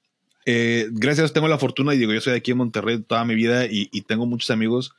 Eh, 0.45 0.87
gracias, 0.91 1.33
tengo 1.33 1.47
la 1.47 1.57
fortuna 1.57 1.93
y 1.93 1.97
digo, 1.97 2.13
yo 2.13 2.21
soy 2.21 2.31
de 2.31 2.37
aquí 2.37 2.51
en 2.51 2.57
Monterrey 2.57 3.01
toda 3.01 3.25
mi 3.25 3.35
vida 3.35 3.65
y, 3.65 3.89
tengo 4.01 4.27
muchos 4.27 4.51
amigos 4.51 4.93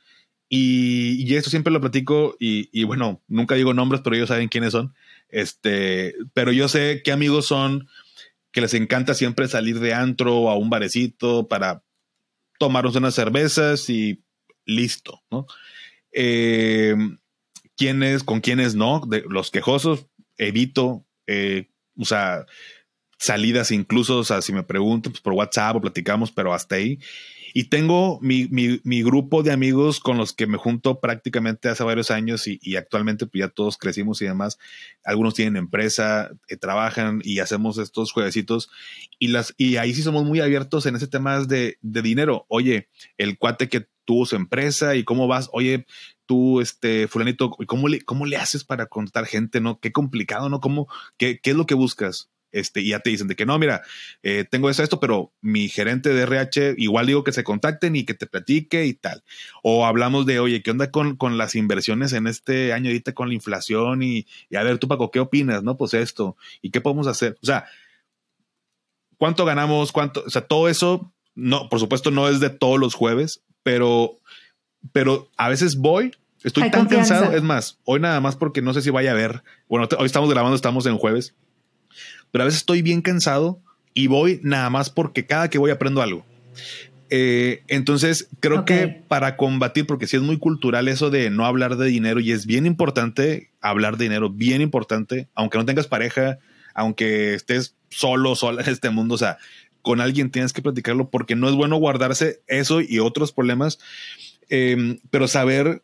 y, 0.49 1.25
y, 1.25 1.35
esto 1.35 1.49
siempre 1.49 1.71
lo 1.71 1.79
platico 1.79 2.35
y, 2.39 2.69
y, 2.77 2.83
bueno, 2.83 3.21
nunca 3.27 3.55
digo 3.55 3.73
nombres, 3.73 4.01
pero 4.03 4.15
ellos 4.15 4.29
saben 4.29 4.49
quiénes 4.49 4.73
son. 4.73 4.93
Este, 5.29 6.15
pero 6.33 6.51
yo 6.51 6.67
sé 6.67 7.01
qué 7.03 7.11
amigos 7.11 7.47
son 7.47 7.87
que 8.51 8.61
les 8.61 8.73
encanta 8.73 9.13
siempre 9.13 9.47
salir 9.47 9.79
de 9.79 9.93
antro 9.93 10.49
a 10.49 10.57
un 10.57 10.69
barecito 10.69 11.47
para 11.47 11.83
tomarnos 12.59 12.95
unas 12.95 13.13
cervezas 13.13 13.89
y 13.89 14.23
listo, 14.65 15.21
¿no? 15.29 15.45
Eh, 16.11 16.95
¿Quiénes, 17.75 18.23
con 18.23 18.41
quiénes 18.41 18.73
no? 18.75 19.01
Los 19.29 19.51
quejosos, 19.51 20.07
evito, 20.37 21.05
eh, 21.27 21.69
o 21.95 22.05
sea, 22.05 22.45
salidas 23.19 23.71
incluso, 23.71 24.19
o 24.19 24.23
sea, 24.23 24.41
si 24.41 24.53
me 24.53 24.63
preguntan 24.63 25.11
pues 25.11 25.21
por 25.21 25.33
WhatsApp 25.33 25.75
o 25.75 25.81
platicamos, 25.81 26.31
pero 26.31 26.53
hasta 26.53 26.75
ahí. 26.75 26.99
Y 27.53 27.65
tengo 27.65 28.19
mi, 28.21 28.47
mi, 28.49 29.03
grupo 29.03 29.41
de 29.41 29.51
amigos 29.51 29.99
con 29.99 30.17
los 30.17 30.33
que 30.33 30.45
me 30.45 30.57
junto 30.57 30.99
prácticamente 30.99 31.69
hace 31.69 31.83
varios 31.83 32.11
años 32.11 32.45
y, 32.45 32.75
actualmente 32.75 33.25
pues 33.25 33.39
ya 33.39 33.47
todos 33.47 33.77
crecimos 33.77 34.21
y 34.21 34.25
demás. 34.25 34.59
Algunos 35.03 35.33
tienen 35.33 35.55
empresa, 35.55 36.29
eh, 36.49 36.57
trabajan 36.57 37.21
y 37.23 37.39
hacemos 37.39 37.79
estos 37.79 38.11
jueguecitos 38.11 38.69
y, 39.17 39.29
las, 39.29 39.55
y 39.57 39.77
ahí 39.77 39.93
sí 39.93 40.03
somos 40.03 40.23
muy 40.23 40.39
abiertos 40.39 40.85
en 40.85 40.97
ese 40.97 41.07
tema 41.07 41.39
de, 41.45 41.77
de 41.81 42.01
dinero. 42.03 42.45
Oye, 42.47 42.89
el 43.17 43.39
cuate 43.39 43.69
que 43.69 43.87
tuvo 44.07 44.25
su 44.25 44.37
empresa 44.37 44.95
y 44.95 45.03
cómo 45.03 45.27
vas, 45.27 45.49
oye, 45.51 45.85
tú, 46.25 46.61
este, 46.61 47.09
fulanito, 47.09 47.51
¿cómo 47.51 47.89
le, 47.89 48.01
cómo 48.01 48.25
le 48.25 48.37
haces 48.37 48.63
para 48.63 48.85
contar 48.85 49.25
gente, 49.25 49.59
no? 49.59 49.79
Qué 49.81 49.91
complicado, 49.91 50.47
¿no? 50.49 50.61
¿Cómo, 50.61 50.87
qué, 51.17 51.39
qué 51.39 51.51
es 51.51 51.57
lo 51.57 51.65
que 51.65 51.75
buscas? 51.75 52.29
Este, 52.53 52.79
y 52.79 52.89
ya 52.89 52.99
te 53.01 53.09
dicen 53.09 53.27
de 53.27 53.35
que 53.35 53.45
no, 53.45 53.59
mira, 53.59 53.81
eh, 54.23 54.45
tengo 54.49 54.69
eso, 54.69 54.81
esto, 54.81 55.01
pero 55.01 55.33
mi 55.41 55.67
gerente 55.67 56.13
de 56.13 56.21
RH 56.21 56.75
igual 56.77 57.05
digo 57.05 57.25
que 57.25 57.33
se 57.33 57.43
contacten 57.43 57.97
y 57.97 58.05
que 58.05 58.13
te 58.13 58.27
platique 58.27 58.85
y 58.85 58.93
tal. 58.93 59.23
O 59.61 59.85
hablamos 59.85 60.25
de, 60.25 60.39
oye, 60.39 60.63
¿qué 60.63 60.71
onda 60.71 60.89
con, 60.89 61.17
con 61.17 61.37
las 61.37 61.55
inversiones 61.55 62.13
en 62.13 62.27
este 62.27 62.71
año 62.71 62.89
ahorita 62.89 63.13
con 63.13 63.27
la 63.27 63.35
inflación? 63.35 64.01
Y, 64.03 64.25
a 64.55 64.63
ver, 64.63 64.77
tú, 64.77 64.87
Paco, 64.87 65.11
¿qué 65.11 65.19
opinas? 65.19 65.63
No, 65.63 65.75
pues 65.75 65.93
esto, 65.93 66.37
¿y 66.61 66.71
qué 66.71 66.79
podemos 66.79 67.07
hacer? 67.07 67.37
O 67.43 67.45
sea, 67.45 67.65
¿cuánto 69.17 69.43
ganamos? 69.43 69.91
¿Cuánto? 69.91 70.23
O 70.25 70.29
sea, 70.29 70.47
todo 70.47 70.69
eso, 70.69 71.13
no, 71.35 71.67
por 71.67 71.81
supuesto, 71.81 72.11
no 72.11 72.29
es 72.29 72.39
de 72.39 72.49
todos 72.49 72.79
los 72.79 72.95
jueves, 72.95 73.43
pero, 73.67 74.15
pero 74.93 75.27
a 75.35 75.49
veces 75.49 75.75
voy 75.75 76.15
Estoy 76.41 76.71
tan 76.71 76.85
cansado, 76.85 77.33
es 77.33 77.43
más, 77.43 77.79
hoy 77.83 77.99
nada 77.99 78.21
más 78.21 78.37
porque 78.37 78.61
no 78.61 78.73
sé 78.73 78.81
si 78.81 78.91
vaya 78.91 79.11
a 79.11 79.15
ver. 79.15 79.43
Bueno, 79.67 79.89
hoy 79.97 80.05
estamos 80.05 80.29
grabando, 80.29 80.55
estamos 80.55 80.85
en 80.85 80.97
jueves 80.97 81.33
pero 82.31 82.43
a 82.43 82.45
veces 82.45 82.59
estoy 82.61 82.81
bien 82.81 83.01
cansado 83.01 83.59
y 83.93 84.07
voy 84.07 84.39
nada 84.43 84.69
más 84.69 84.89
porque 84.89 85.25
cada 85.25 85.49
que 85.49 85.57
voy 85.57 85.71
aprendo 85.71 86.01
algo. 86.01 86.25
Eh, 87.09 87.63
entonces, 87.67 88.27
creo 88.39 88.65
que 88.65 88.87
para 89.07 89.37
combatir, 89.37 89.85
porque 89.85 90.07
sí 90.07 90.17
es 90.17 90.21
muy 90.21 90.37
cultural 90.37 90.87
eso 90.87 91.09
de 91.09 91.29
no 91.29 91.45
hablar 91.45 91.77
de 91.77 91.87
dinero 91.87 92.19
y 92.19 92.31
es 92.31 92.45
bien 92.45 92.65
importante 92.65 93.49
hablar 93.61 93.97
de 93.97 94.05
dinero, 94.05 94.29
bien 94.29 94.61
importante, 94.61 95.27
aunque 95.35 95.57
no 95.57 95.65
tengas 95.65 95.87
pareja, 95.87 96.37
aunque 96.73 97.33
estés 97.33 97.75
solo, 97.89 98.35
sola 98.35 98.61
en 98.61 98.69
este 98.69 98.89
mundo, 98.89 99.15
o 99.15 99.17
sea, 99.17 99.37
con 99.87 100.01
alguien 100.01 100.31
tienes 100.31 100.51
que 100.51 100.61
platicarlo 100.61 101.09
porque 101.09 101.37
no 101.37 101.47
es 101.47 101.55
bueno 101.55 101.77
guardarse 101.77 102.41
eso 102.47 102.81
y 102.81 102.99
otros 102.99 103.31
problemas, 103.31 103.79
eh, 104.49 104.99
pero 105.11 105.29
saber 105.29 105.81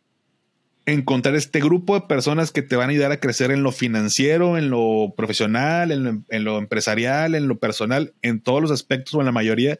encontrar 0.86 1.36
este 1.36 1.62
grupo 1.62 1.96
de 1.96 2.06
personas 2.06 2.52
que 2.52 2.64
te 2.64 2.76
van 2.76 2.90
a 2.90 2.92
ayudar 2.92 3.14
a 3.14 3.22
crecer 3.22 3.50
en 3.52 3.64
lo 3.64 3.72
financiero, 3.72 4.58
en 4.58 4.70
lo 4.70 5.14
profesional, 5.16 5.90
en 5.94 6.44
lo, 6.44 6.58
empresarial, 6.58 7.34
en 7.34 7.48
lo 7.48 7.60
personal, 7.60 8.12
en 8.22 8.42
todos 8.42 8.62
los 8.62 8.72
aspectos 8.72 9.14
o 9.14 9.22
en 9.22 9.26
la 9.26 9.32
mayoría, 9.32 9.80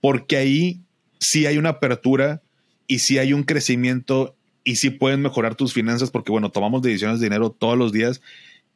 porque 0.00 0.38
ahí 0.38 0.80
sí 1.20 1.46
hay 1.46 1.56
una 1.56 1.68
apertura 1.68 2.42
y 2.88 2.98
sí 2.98 3.18
hay 3.18 3.32
un 3.32 3.44
crecimiento 3.44 4.34
y 4.64 4.74
sí 4.74 4.90
pueden 4.90 5.22
mejorar 5.22 5.54
tus 5.54 5.72
finanzas 5.72 6.10
porque, 6.10 6.32
bueno, 6.32 6.50
tomamos 6.50 6.82
decisiones 6.82 7.20
de 7.20 7.26
dinero 7.26 7.50
todos 7.50 7.78
los 7.78 7.92
días 7.92 8.22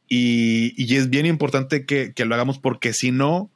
y, 0.08 0.94
es 0.94 1.10
bien 1.10 1.26
importante 1.26 1.84
que, 1.86 2.12
lo 2.24 2.34
hagamos 2.36 2.60
porque 2.60 2.92
si 2.92 3.10
no, 3.10 3.50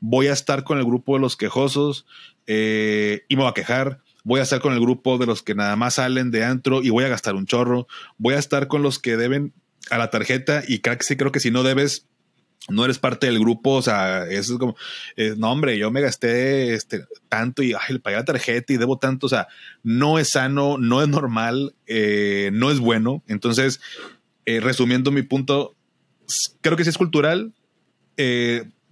voy 0.00 0.28
a 0.28 0.32
estar 0.32 0.64
con 0.64 0.78
el 0.78 0.84
grupo 0.84 1.14
de 1.14 1.20
los 1.20 1.36
quejosos 1.36 2.06
eh, 2.46 3.24
y 3.28 3.36
me 3.36 3.42
voy 3.42 3.50
a 3.50 3.54
quejar 3.54 4.00
voy 4.26 4.40
a 4.40 4.42
estar 4.42 4.60
con 4.60 4.72
el 4.72 4.80
grupo 4.80 5.18
de 5.18 5.26
los 5.26 5.44
que 5.44 5.54
nada 5.54 5.76
más 5.76 5.94
salen 5.94 6.32
de 6.32 6.42
antro 6.42 6.82
y 6.82 6.90
voy 6.90 7.04
a 7.04 7.08
gastar 7.08 7.36
un 7.36 7.46
chorro, 7.46 7.86
voy 8.18 8.34
a 8.34 8.40
estar 8.40 8.66
con 8.66 8.82
los 8.82 8.98
que 8.98 9.16
deben 9.16 9.52
a 9.88 9.98
la 9.98 10.10
tarjeta 10.10 10.64
y 10.66 10.80
creo 10.80 10.98
que 10.98 11.04
sí, 11.04 11.16
creo 11.16 11.30
que 11.30 11.38
si 11.38 11.52
no 11.52 11.62
debes, 11.62 12.08
no 12.68 12.84
eres 12.84 12.98
parte 12.98 13.26
del 13.26 13.38
grupo, 13.38 13.74
o 13.74 13.82
sea, 13.82 14.26
eso 14.28 14.54
es 14.54 14.58
como, 14.58 14.74
eh, 15.16 15.36
no 15.38 15.52
hombre, 15.52 15.78
yo 15.78 15.92
me 15.92 16.00
gasté 16.00 16.74
este, 16.74 17.04
tanto 17.28 17.62
y 17.62 17.72
ay, 17.74 18.00
le 18.04 18.12
la 18.12 18.24
tarjeta 18.24 18.72
y 18.72 18.78
debo 18.78 18.98
tanto, 18.98 19.26
o 19.26 19.28
sea, 19.28 19.46
no 19.84 20.18
es 20.18 20.30
sano, 20.30 20.76
no 20.76 21.02
es 21.02 21.08
normal, 21.08 21.76
eh, 21.86 22.50
no 22.52 22.72
es 22.72 22.80
bueno. 22.80 23.22
Entonces, 23.28 23.80
resumiendo 24.44 25.12
mi 25.12 25.22
punto, 25.22 25.76
creo 26.62 26.76
que 26.76 26.82
si 26.82 26.90
es 26.90 26.98
cultural, 26.98 27.54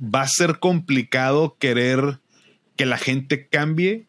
va 0.02 0.22
a 0.22 0.28
ser 0.28 0.58
complicado 0.58 1.56
querer 1.58 2.20
que 2.76 2.86
la 2.86 2.98
gente 2.98 3.48
cambie. 3.48 4.06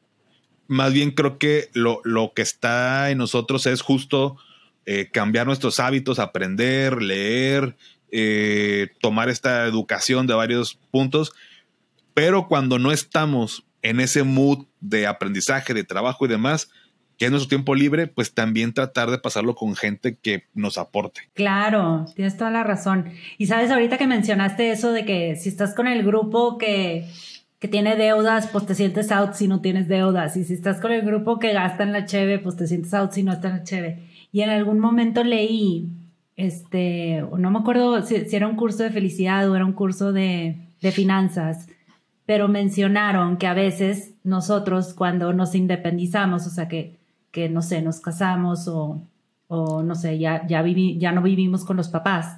Más 0.67 0.93
bien 0.93 1.11
creo 1.11 1.37
que 1.37 1.69
lo, 1.73 2.01
que 2.35 2.41
está 2.41 3.11
en 3.11 3.19
nosotros 3.19 3.67
es 3.67 3.81
justo 3.81 4.37
eh, 4.85 5.09
cambiar 5.11 5.45
nuestros 5.47 5.79
hábitos, 5.79 6.19
aprender, 6.19 7.01
leer, 7.01 7.75
eh, 8.11 8.89
tomar 9.01 9.29
esta 9.29 9.65
educación 9.65 10.27
de 10.27 10.33
varios 10.33 10.79
puntos, 10.91 11.33
pero 12.13 12.47
cuando 12.47 12.79
no 12.79 12.91
estamos 12.91 13.65
en 13.81 13.99
ese 13.99 14.23
mood 14.23 14.65
de 14.79 15.05
aprendizaje, 15.05 15.73
de 15.73 15.83
trabajo 15.83 16.25
y 16.25 16.29
demás, 16.29 16.69
que 17.17 17.25
es 17.25 17.31
nuestro 17.31 17.49
tiempo 17.49 17.75
libre, 17.75 18.07
pues 18.07 18.33
también 18.33 18.73
tratar 18.73 19.11
de 19.11 19.17
pasarlo 19.17 19.55
con 19.55 19.75
gente 19.75 20.17
que 20.21 20.43
nos 20.53 20.77
aporte. 20.77 21.21
Claro, 21.33 22.05
tienes 22.15 22.37
toda 22.37 22.51
la 22.51 22.63
razón. 22.63 23.11
Y 23.37 23.47
sabes, 23.47 23.71
ahorita 23.71 23.97
que 23.97 24.07
mencionaste 24.07 24.71
eso 24.71 24.91
de 24.91 25.05
que 25.05 25.35
si 25.35 25.49
estás 25.49 25.73
con 25.73 25.87
el 25.87 26.03
grupo 26.03 26.57
que 26.57 27.07
que 27.59 27.67
tiene 27.67 27.95
deudas, 27.95 28.47
pues 28.47 28.65
te 28.65 28.75
sientes 28.75 29.11
out 29.11 29.33
si 29.33 29.47
no 29.47 29.61
tienes 29.61 29.87
deudas. 29.87 30.35
Y 30.37 30.43
si 30.43 30.53
estás 30.53 30.81
con 30.81 30.91
el 30.91 31.03
grupo 31.03 31.39
que 31.39 31.53
gasta 31.53 31.83
en 31.83 31.93
la 31.93 32.05
cheve, 32.05 32.39
pues 32.39 32.55
te 32.55 32.67
sientes 32.67 32.93
out 32.93 33.11
si 33.11 33.23
no 33.23 33.31
está 33.31 33.47
en 33.49 33.57
la 33.57 33.63
cheve. 33.63 34.03
Y 34.31 34.41
en 34.41 34.49
algún 34.49 34.79
momento 34.79 35.23
leí, 35.23 35.89
este, 36.35 37.23
no 37.37 37.51
me 37.51 37.59
acuerdo 37.59 38.01
si, 38.03 38.15
era 38.35 38.47
un 38.47 38.55
curso 38.55 38.83
de 38.83 38.91
felicidad 38.91 39.49
o 39.49 39.55
era 39.55 39.65
un 39.65 39.73
curso 39.73 40.11
de, 40.11 40.57
de 40.81 40.91
finanzas, 40.91 41.67
pero 42.25 42.47
mencionaron 42.47 43.37
que 43.37 43.47
a 43.47 43.53
veces 43.53 44.13
nosotros 44.23 44.93
cuando 44.93 45.31
nos 45.31 45.55
independizamos, 45.55 46.45
o 46.47 46.49
sea, 46.49 46.67
que, 46.67 46.97
que 47.35 47.49
no 47.49 47.61
sé, 47.61 47.81
nos 47.81 47.99
casamos 47.99 48.69
o, 48.69 49.01
o 49.49 49.83
no 49.83 49.93
sé, 49.93 50.17
ya, 50.17 50.47
ya, 50.47 50.63
ya 50.63 51.11
no 51.11 51.21
vivimos 51.21 51.65
con 51.65 51.75
los 51.75 51.89
papás, 51.89 52.37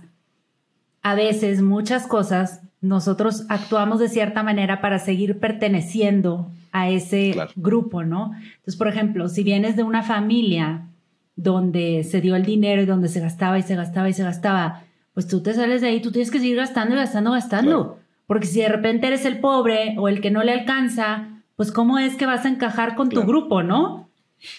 a 1.03 1.13
veces 1.13 1.61
muchas 1.61 2.07
cosas 2.07 2.63
nosotros 2.81 3.45
actuamos 3.47 3.99
de 3.99 4.09
cierta 4.09 4.41
manera 4.41 4.81
para 4.81 4.97
seguir 4.97 5.39
perteneciendo 5.39 6.49
a 6.71 6.89
ese 6.89 7.35
grupo, 7.55 8.03
¿no? 8.03 8.31
Entonces, 8.33 8.75
por 8.75 8.87
ejemplo, 8.87 9.29
si 9.29 9.43
vienes 9.43 9.75
de 9.75 9.83
una 9.83 10.01
familia 10.01 10.87
donde 11.35 12.03
se 12.03 12.19
dio 12.19 12.35
el 12.35 12.43
dinero 12.43 12.81
y 12.81 12.85
donde 12.85 13.07
se 13.07 13.19
gastaba 13.19 13.59
y 13.59 13.61
se 13.61 13.75
gastaba 13.75 14.09
y 14.09 14.13
se 14.13 14.23
gastaba, 14.23 14.81
pues 15.13 15.27
tú 15.27 15.41
te 15.41 15.53
sales 15.53 15.81
de 15.81 15.89
ahí, 15.89 16.01
tú 16.01 16.11
tienes 16.11 16.31
que 16.31 16.39
seguir 16.39 16.57
gastando 16.57 16.95
y 16.95 16.97
gastando, 16.97 17.31
gastando. 17.31 17.99
Porque 18.25 18.47
si 18.47 18.61
de 18.61 18.69
repente 18.69 19.05
eres 19.05 19.25
el 19.25 19.39
pobre 19.39 19.95
o 19.99 20.07
el 20.07 20.21
que 20.21 20.31
no 20.31 20.43
le 20.43 20.53
alcanza, 20.53 21.43
pues 21.55 21.71
cómo 21.71 21.99
es 21.99 22.15
que 22.15 22.25
vas 22.25 22.45
a 22.45 22.49
encajar 22.49 22.95
con 22.95 23.09
tu 23.09 23.21
grupo, 23.21 23.61
¿no? 23.61 24.06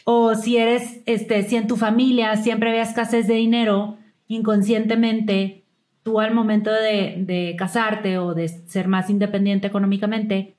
O 0.04 0.34
si 0.34 0.56
eres, 0.56 1.00
este, 1.06 1.42
si 1.42 1.56
en 1.56 1.66
tu 1.66 1.76
familia 1.76 2.36
siempre 2.36 2.70
había 2.70 2.82
escasez 2.82 3.26
de 3.26 3.34
dinero, 3.34 3.96
inconscientemente 4.26 5.64
tú 6.02 6.20
al 6.20 6.34
momento 6.34 6.70
de, 6.70 7.54
casarte 7.58 8.18
o 8.18 8.34
de 8.34 8.48
ser 8.48 8.88
más 8.88 9.10
independiente 9.10 9.66
económicamente, 9.66 10.54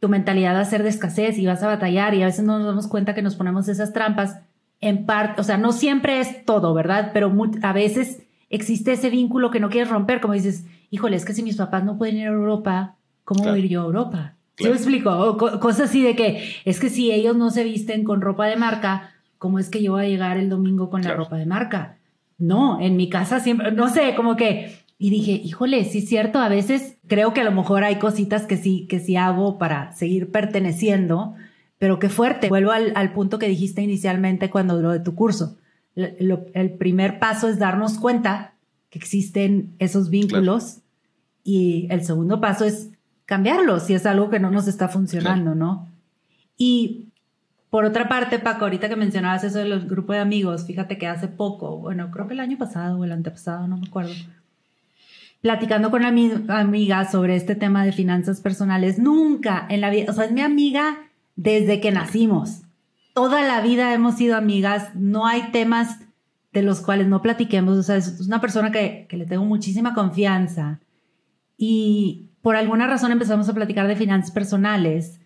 tu 0.00 0.08
mentalidad 0.08 0.54
va 0.54 0.60
a 0.60 0.64
ser 0.64 0.82
de 0.82 0.88
escasez 0.88 1.38
y 1.38 1.46
vas 1.46 1.62
a 1.62 1.68
batallar 1.68 2.14
y 2.14 2.22
a 2.22 2.26
veces 2.26 2.44
no 2.44 2.58
nos 2.58 2.66
damos 2.66 2.88
cuenta 2.88 3.14
que 3.14 3.22
nos 3.22 3.36
ponemos 3.36 3.68
esas 3.68 3.92
trampas 3.92 4.38
en 4.80 5.06
parte, 5.06 5.40
o 5.40 5.44
sea, 5.44 5.56
no 5.56 5.72
siempre 5.72 6.20
es 6.20 6.44
todo, 6.44 6.72
¿verdad? 6.74 7.10
Pero 7.12 7.32
a 7.62 7.72
veces 7.72 8.22
existe 8.48 8.92
ese 8.92 9.10
vínculo 9.10 9.50
que 9.50 9.60
no 9.60 9.70
quieres 9.70 9.90
romper, 9.90 10.20
como 10.20 10.34
dices, 10.34 10.66
híjole, 10.90 11.16
es 11.16 11.24
que 11.24 11.34
si 11.34 11.42
mis 11.42 11.56
papás 11.56 11.84
no 11.84 11.98
pueden 11.98 12.16
ir 12.16 12.28
a 12.28 12.32
Europa, 12.32 12.96
¿cómo 13.24 13.44
voy 13.44 13.52
a 13.52 13.58
ir 13.58 13.68
yo 13.68 13.82
a 13.82 13.86
Europa? 13.86 14.34
¿Sí 14.58 14.64
me 14.64 14.70
explico? 14.70 15.36
cosas 15.60 15.88
así 15.88 16.02
de 16.02 16.16
que 16.16 16.56
es 16.64 16.80
que 16.80 16.90
si 16.90 17.12
ellos 17.12 17.36
no 17.36 17.50
se 17.50 17.62
visten 17.62 18.02
con 18.02 18.20
ropa 18.20 18.46
de 18.46 18.56
marca, 18.56 19.14
¿cómo 19.38 19.60
es 19.60 19.70
que 19.70 19.80
yo 19.80 19.92
voy 19.92 20.04
a 20.04 20.08
llegar 20.08 20.36
el 20.36 20.50
domingo 20.50 20.90
con 20.90 21.02
la 21.02 21.14
ropa 21.14 21.36
de 21.36 21.46
marca? 21.46 21.96
No, 22.38 22.80
en 22.80 22.96
mi 22.96 23.08
casa 23.08 23.38
siempre, 23.38 23.70
no 23.70 23.88
sé, 23.88 24.14
como 24.16 24.36
que 24.36 24.76
Y 24.98 25.10
dije, 25.10 25.30
híjole, 25.30 25.84
sí 25.84 25.98
es 25.98 26.08
cierto, 26.08 26.40
a 26.40 26.48
veces 26.48 26.96
creo 27.06 27.32
que 27.32 27.42
a 27.42 27.44
lo 27.44 27.52
mejor 27.52 27.84
hay 27.84 28.00
cositas 28.00 28.46
que 28.46 28.56
sí, 28.56 28.86
que 28.88 28.98
sí 28.98 29.14
hago 29.14 29.56
para 29.56 29.92
seguir 29.92 30.32
perteneciendo, 30.32 31.36
pero 31.78 32.00
qué 32.00 32.08
fuerte. 32.08 32.48
Vuelvo 32.48 32.72
al, 32.72 33.12
punto 33.12 33.38
que 33.38 33.46
dijiste 33.46 33.80
inicialmente 33.80 34.50
cuando 34.50 34.82
lo 34.82 34.90
de 34.90 34.98
tu 34.98 35.14
curso. 35.14 35.56
el 35.94 36.70
primer 36.78 37.20
paso 37.20 37.48
es 37.48 37.60
darnos 37.60 37.98
cuenta 38.00 38.54
que 38.90 38.98
existen 38.98 39.74
esos 39.78 40.10
vínculos 40.10 40.78
y 41.44 41.86
el 41.90 42.04
segundo 42.04 42.40
paso 42.40 42.64
es 42.64 42.90
cambiarlos 43.28 43.82
si 43.82 43.92
es 43.92 44.06
algo 44.06 44.30
que 44.30 44.40
no 44.40 44.50
nos 44.50 44.68
está 44.68 44.88
funcionando, 44.88 45.54
¿no? 45.54 45.86
Y 46.56 47.08
por 47.68 47.84
otra 47.84 48.08
parte, 48.08 48.38
Paco, 48.38 48.64
ahorita 48.64 48.88
que 48.88 48.96
mencionabas 48.96 49.44
eso 49.44 49.58
de 49.58 49.66
los 49.66 49.86
grupos 49.86 50.16
de 50.16 50.22
amigos, 50.22 50.64
fíjate 50.66 50.96
que 50.96 51.06
hace 51.06 51.28
poco, 51.28 51.76
bueno, 51.76 52.10
creo 52.10 52.26
que 52.26 52.32
el 52.32 52.40
año 52.40 52.56
pasado 52.56 52.98
o 52.98 53.04
el 53.04 53.12
antepasado, 53.12 53.68
no 53.68 53.76
me 53.76 53.86
acuerdo, 53.86 54.14
platicando 55.42 55.90
con 55.90 56.06
una 56.06 56.58
amiga 56.58 57.04
sobre 57.10 57.36
este 57.36 57.54
tema 57.54 57.84
de 57.84 57.92
finanzas 57.92 58.40
personales, 58.40 58.98
nunca 58.98 59.66
en 59.68 59.82
la 59.82 59.90
vida, 59.90 60.10
o 60.10 60.14
sea, 60.14 60.24
es 60.24 60.32
mi 60.32 60.40
amiga 60.40 60.96
desde 61.36 61.82
que 61.82 61.92
nacimos. 61.92 62.62
Toda 63.12 63.42
la 63.42 63.60
vida 63.60 63.92
hemos 63.92 64.14
sido 64.14 64.38
amigas, 64.38 64.94
no 64.94 65.26
hay 65.26 65.50
temas 65.52 65.98
de 66.54 66.62
los 66.62 66.80
cuales 66.80 67.08
no 67.08 67.20
platiquemos, 67.20 67.76
o 67.76 67.82
sea, 67.82 67.96
es 67.96 68.22
una 68.26 68.40
persona 68.40 68.72
que, 68.72 69.04
que 69.06 69.18
le 69.18 69.26
tengo 69.26 69.44
muchísima 69.44 69.92
confianza. 69.92 70.80
Y 71.58 72.27
por 72.42 72.56
alguna 72.56 72.86
razón 72.86 73.12
empezamos 73.12 73.48
a 73.48 73.54
platicar 73.54 73.86
de 73.88 73.96
finanzas 73.96 74.30
personales 74.30 75.20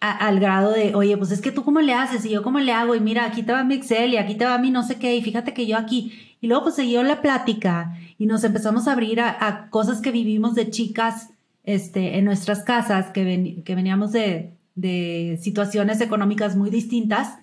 al 0.00 0.38
grado 0.38 0.70
de, 0.70 0.94
oye, 0.94 1.16
pues 1.16 1.32
es 1.32 1.40
que 1.40 1.50
tú 1.50 1.64
cómo 1.64 1.80
le 1.80 1.92
haces 1.92 2.24
y 2.24 2.30
yo 2.30 2.44
cómo 2.44 2.60
le 2.60 2.72
hago 2.72 2.94
y 2.94 3.00
mira, 3.00 3.24
aquí 3.24 3.42
te 3.42 3.52
va 3.52 3.64
mi 3.64 3.74
Excel 3.74 4.12
y 4.12 4.16
aquí 4.16 4.36
te 4.36 4.44
va 4.44 4.58
mi 4.58 4.70
no 4.70 4.84
sé 4.84 4.96
qué 4.96 5.16
y 5.16 5.22
fíjate 5.22 5.54
que 5.54 5.66
yo 5.66 5.76
aquí. 5.76 6.12
Y 6.40 6.46
luego 6.46 6.64
pues 6.64 6.76
siguió 6.76 7.02
la 7.02 7.20
plática 7.20 7.98
y 8.16 8.26
nos 8.26 8.44
empezamos 8.44 8.86
a 8.86 8.92
abrir 8.92 9.20
a, 9.20 9.68
cosas 9.70 10.00
que 10.00 10.12
vivimos 10.12 10.54
de 10.54 10.70
chicas 10.70 11.30
este, 11.64 12.16
en 12.16 12.24
nuestras 12.24 12.62
casas, 12.62 13.10
que, 13.10 13.62
que 13.64 13.74
veníamos 13.74 14.12
de, 14.12 14.52
de 14.76 15.36
situaciones 15.42 16.00
económicas 16.00 16.54
muy 16.54 16.70
distintas, 16.70 17.38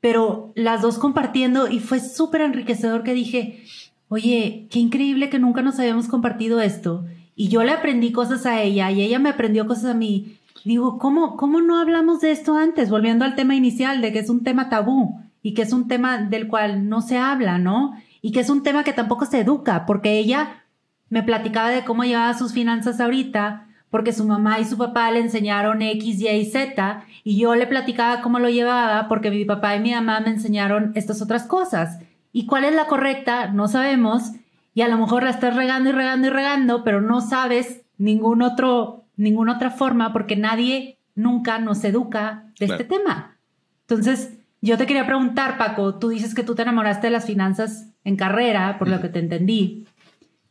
pero 0.00 0.52
las 0.54 0.80
dos 0.80 0.98
compartiendo 0.98 1.68
y 1.68 1.80
fue 1.80 2.00
súper 2.00 2.40
enriquecedor 2.40 3.02
que 3.02 3.12
dije, 3.12 3.62
oye, 4.08 4.66
qué 4.70 4.78
increíble 4.78 5.28
que 5.28 5.38
nunca 5.38 5.60
nos 5.60 5.78
habíamos 5.78 6.08
compartido 6.08 6.62
esto. 6.62 7.04
Y 7.36 7.48
yo 7.48 7.64
le 7.64 7.72
aprendí 7.72 8.12
cosas 8.12 8.46
a 8.46 8.62
ella 8.62 8.90
y 8.90 9.02
ella 9.02 9.18
me 9.18 9.30
aprendió 9.30 9.66
cosas 9.66 9.86
a 9.86 9.94
mí 9.94 10.38
digo, 10.64 10.98
¿cómo, 10.98 11.36
¿cómo 11.36 11.60
no 11.60 11.78
hablamos 11.78 12.20
de 12.20 12.32
esto 12.32 12.56
antes? 12.56 12.90
Volviendo 12.90 13.24
al 13.24 13.34
tema 13.34 13.54
inicial, 13.54 14.00
de 14.00 14.12
que 14.12 14.18
es 14.20 14.30
un 14.30 14.42
tema 14.42 14.68
tabú 14.68 15.20
y 15.42 15.54
que 15.54 15.62
es 15.62 15.72
un 15.72 15.88
tema 15.88 16.18
del 16.18 16.48
cual 16.48 16.88
no 16.88 17.02
se 17.02 17.18
habla, 17.18 17.58
¿no? 17.58 17.94
Y 18.22 18.32
que 18.32 18.40
es 18.40 18.48
un 18.48 18.62
tema 18.62 18.82
que 18.82 18.94
tampoco 18.94 19.26
se 19.26 19.40
educa, 19.40 19.84
porque 19.86 20.18
ella 20.18 20.64
me 21.10 21.22
platicaba 21.22 21.68
de 21.68 21.84
cómo 21.84 22.04
llevaba 22.04 22.32
sus 22.32 22.54
finanzas 22.54 22.98
ahorita, 22.98 23.66
porque 23.90 24.12
su 24.12 24.24
mamá 24.24 24.58
y 24.58 24.64
su 24.64 24.78
papá 24.78 25.10
le 25.10 25.20
enseñaron 25.20 25.82
X, 25.82 26.20
Y 26.20 26.28
y 26.28 26.46
Z, 26.46 27.04
y 27.22 27.38
yo 27.38 27.54
le 27.54 27.66
platicaba 27.66 28.22
cómo 28.22 28.38
lo 28.38 28.48
llevaba, 28.48 29.06
porque 29.06 29.30
mi 29.30 29.44
papá 29.44 29.76
y 29.76 29.80
mi 29.80 29.92
mamá 29.92 30.20
me 30.20 30.30
enseñaron 30.30 30.92
estas 30.94 31.20
otras 31.20 31.44
cosas. 31.44 31.98
¿Y 32.32 32.46
cuál 32.46 32.64
es 32.64 32.74
la 32.74 32.86
correcta? 32.86 33.48
No 33.48 33.68
sabemos, 33.68 34.32
y 34.74 34.82
a 34.82 34.88
lo 34.88 34.98
mejor 34.98 35.22
la 35.22 35.30
estás 35.30 35.54
regando 35.56 35.90
y 35.90 35.92
regando 35.92 36.26
y 36.26 36.30
regando, 36.30 36.84
pero 36.84 37.00
no 37.00 37.20
sabes 37.20 37.82
ningún 37.96 38.42
otro 38.42 39.04
ninguna 39.16 39.54
otra 39.54 39.70
forma 39.70 40.12
porque 40.12 40.36
nadie 40.36 40.98
nunca 41.14 41.58
nos 41.58 41.84
educa 41.84 42.46
de 42.58 42.66
este 42.66 42.84
tema. 42.84 43.38
Entonces, 43.82 44.38
yo 44.60 44.78
te 44.78 44.86
quería 44.86 45.06
preguntar, 45.06 45.58
Paco, 45.58 45.96
tú 45.98 46.08
dices 46.08 46.34
que 46.34 46.42
tú 46.42 46.54
te 46.54 46.62
enamoraste 46.62 47.08
de 47.08 47.12
las 47.12 47.26
finanzas 47.26 47.90
en 48.02 48.16
carrera, 48.16 48.78
por 48.78 48.88
lo 48.88 49.00
que 49.00 49.08
te 49.08 49.18
entendí. 49.18 49.86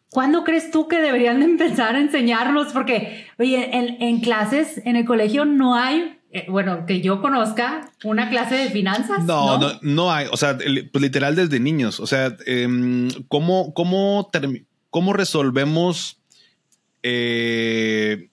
¿Cuándo 0.09 0.43
crees 0.43 0.69
tú 0.69 0.87
que 0.87 1.01
deberían 1.01 1.39
de 1.39 1.45
empezar 1.45 1.95
a 1.95 1.99
enseñarnos? 1.99 2.71
Porque, 2.71 3.25
oye, 3.39 3.71
en, 3.73 4.19
clases, 4.21 4.79
en 4.85 4.95
el 4.95 5.05
colegio 5.05 5.45
no 5.45 5.75
hay, 5.75 6.19
eh, 6.33 6.45
bueno, 6.49 6.85
que 6.87 6.99
yo 6.99 7.21
conozca, 7.21 7.91
una 8.03 8.29
clase 8.29 8.55
de 8.55 8.69
finanzas. 8.71 9.23
No, 9.23 9.59
no, 9.59 9.79
no, 9.81 10.11
hay. 10.11 10.27
O 10.31 10.37
sea, 10.37 10.57
pues 10.57 11.01
literal 11.01 11.35
desde 11.35 11.59
niños. 11.59 11.99
O 11.99 12.07
sea, 12.07 12.35
em, 12.47 13.07
¿cómo, 13.27 13.73
cómo, 13.75 14.31
cómo 14.89 15.13
resolvemos 15.13 16.19
eh, 17.03 18.29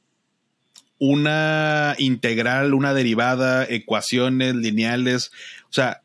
una 0.99 1.95
integral, 1.99 2.73
una 2.73 2.95
derivada, 2.95 3.67
ecuaciones 3.69 4.55
lineales. 4.55 5.33
O 5.65 5.73
sea, 5.73 6.03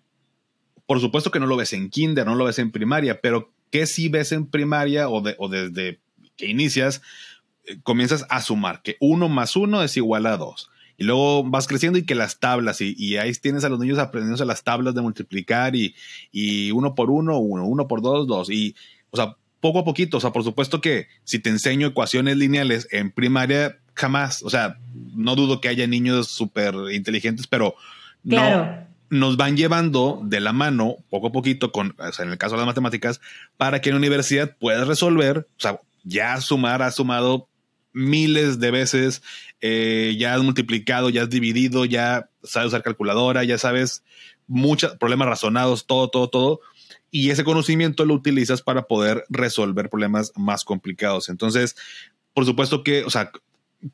por 0.86 1.00
supuesto 1.00 1.32
que 1.32 1.40
no 1.40 1.48
lo 1.48 1.58
ves 1.58 1.74
en 1.74 1.90
kinder, 1.90 2.26
no 2.26 2.36
lo 2.36 2.46
ves 2.46 2.60
en 2.60 2.72
primaria, 2.72 3.22
pero 3.22 3.52
¿qué 3.72 3.86
si 3.86 4.10
ves 4.10 4.32
en 4.32 4.48
primaria 4.48 5.08
o, 5.10 5.22
desde 5.22 6.00
que 6.36 6.48
inicias, 6.48 7.02
eh, 7.66 7.78
comienzas 7.84 8.26
a 8.30 8.42
sumar 8.42 8.82
que 8.82 8.98
uno 9.00 9.30
más 9.30 9.56
uno 9.56 9.84
es 9.84 9.96
igual 9.98 10.26
a 10.26 10.38
dos. 10.38 10.70
Y 10.98 11.04
luego 11.04 11.44
vas 11.44 11.68
creciendo 11.68 12.00
y 12.00 12.06
que 12.06 12.16
las 12.16 12.40
tablas, 12.40 12.80
y, 12.82 13.18
ahí 13.18 13.34
tienes 13.34 13.64
a 13.64 13.70
los 13.70 13.80
niños 13.80 14.00
aprendiendo 14.00 14.44
las 14.46 14.64
tablas 14.64 14.96
de 14.96 15.02
multiplicar 15.02 15.76
y, 15.76 15.96
y 16.32 16.72
uno 16.72 16.96
por 16.96 17.10
uno, 17.10 17.38
uno, 17.38 17.66
uno 17.66 17.88
por 17.88 18.02
dos, 18.02 18.28
dos. 18.28 18.50
Y, 18.50 18.76
o 19.12 19.18
sea, 19.18 19.36
poco 19.60 19.80
a 19.80 19.84
poquito, 19.84 20.18
o 20.18 20.20
sea, 20.20 20.32
por 20.32 20.44
supuesto 20.44 20.82
que 20.82 21.08
si 21.24 21.40
te 21.40 21.50
enseño 21.50 21.88
ecuaciones 21.88 22.38
lineales 22.38 22.88
en 22.92 23.12
primaria, 23.12 23.80
jamás, 23.94 24.44
o 24.44 24.50
sea, 24.50 24.78
no 25.16 25.36
dudo 25.36 25.60
que 25.62 25.70
haya 25.70 25.88
niños 25.88 26.28
súper 26.28 26.76
inteligentes, 26.92 27.48
pero 27.48 27.76
no 28.24 28.86
nos 29.10 29.38
van 29.38 29.58
llevando 29.58 30.22
de 30.24 30.40
la 30.40 30.54
mano 30.54 30.98
poco 31.10 31.28
a 31.28 31.32
poquito 31.32 31.72
con, 31.72 31.96
o 31.98 32.12
sea, 32.12 32.26
en 32.26 32.32
el 32.32 32.38
caso 32.38 32.56
de 32.56 32.60
las 32.60 32.68
matemáticas, 32.68 33.22
para 33.58 33.82
que 33.82 33.90
en 33.90 33.96
la 33.96 34.00
universidad 34.00 34.56
puedas 34.58 34.88
resolver, 34.88 35.48
o 35.58 35.60
sea, 35.60 35.80
ya 36.04 36.40
sumar, 36.42 36.82
has 36.82 36.96
sumado 36.96 37.48
miles 37.94 38.60
de 38.60 38.72
veces, 38.72 39.24
eh, 39.68 40.16
ya 40.16 40.36
has 40.36 40.44
multiplicado, 40.44 41.10
ya 41.10 41.24
has 41.24 41.30
dividido, 41.32 41.86
ya 41.86 42.30
sabes 42.44 42.68
usar 42.68 42.84
calculadora, 42.84 43.44
ya 43.44 43.58
sabes 43.58 44.04
muchos 44.46 44.96
problemas 44.98 45.28
razonados, 45.28 45.88
todo, 45.88 46.08
todo, 46.10 46.30
todo. 46.30 46.60
Y 47.10 47.32
ese 47.32 47.44
conocimiento 47.44 48.06
lo 48.06 48.14
utilizas 48.14 48.62
para 48.62 48.84
poder 48.84 49.24
resolver 49.28 49.90
problemas 49.90 50.34
más 50.36 50.66
complicados. 50.66 51.30
Entonces, 51.30 51.76
por 52.36 52.46
supuesto 52.46 52.84
que, 52.84 53.04
o 53.06 53.10
sea, 53.10 53.32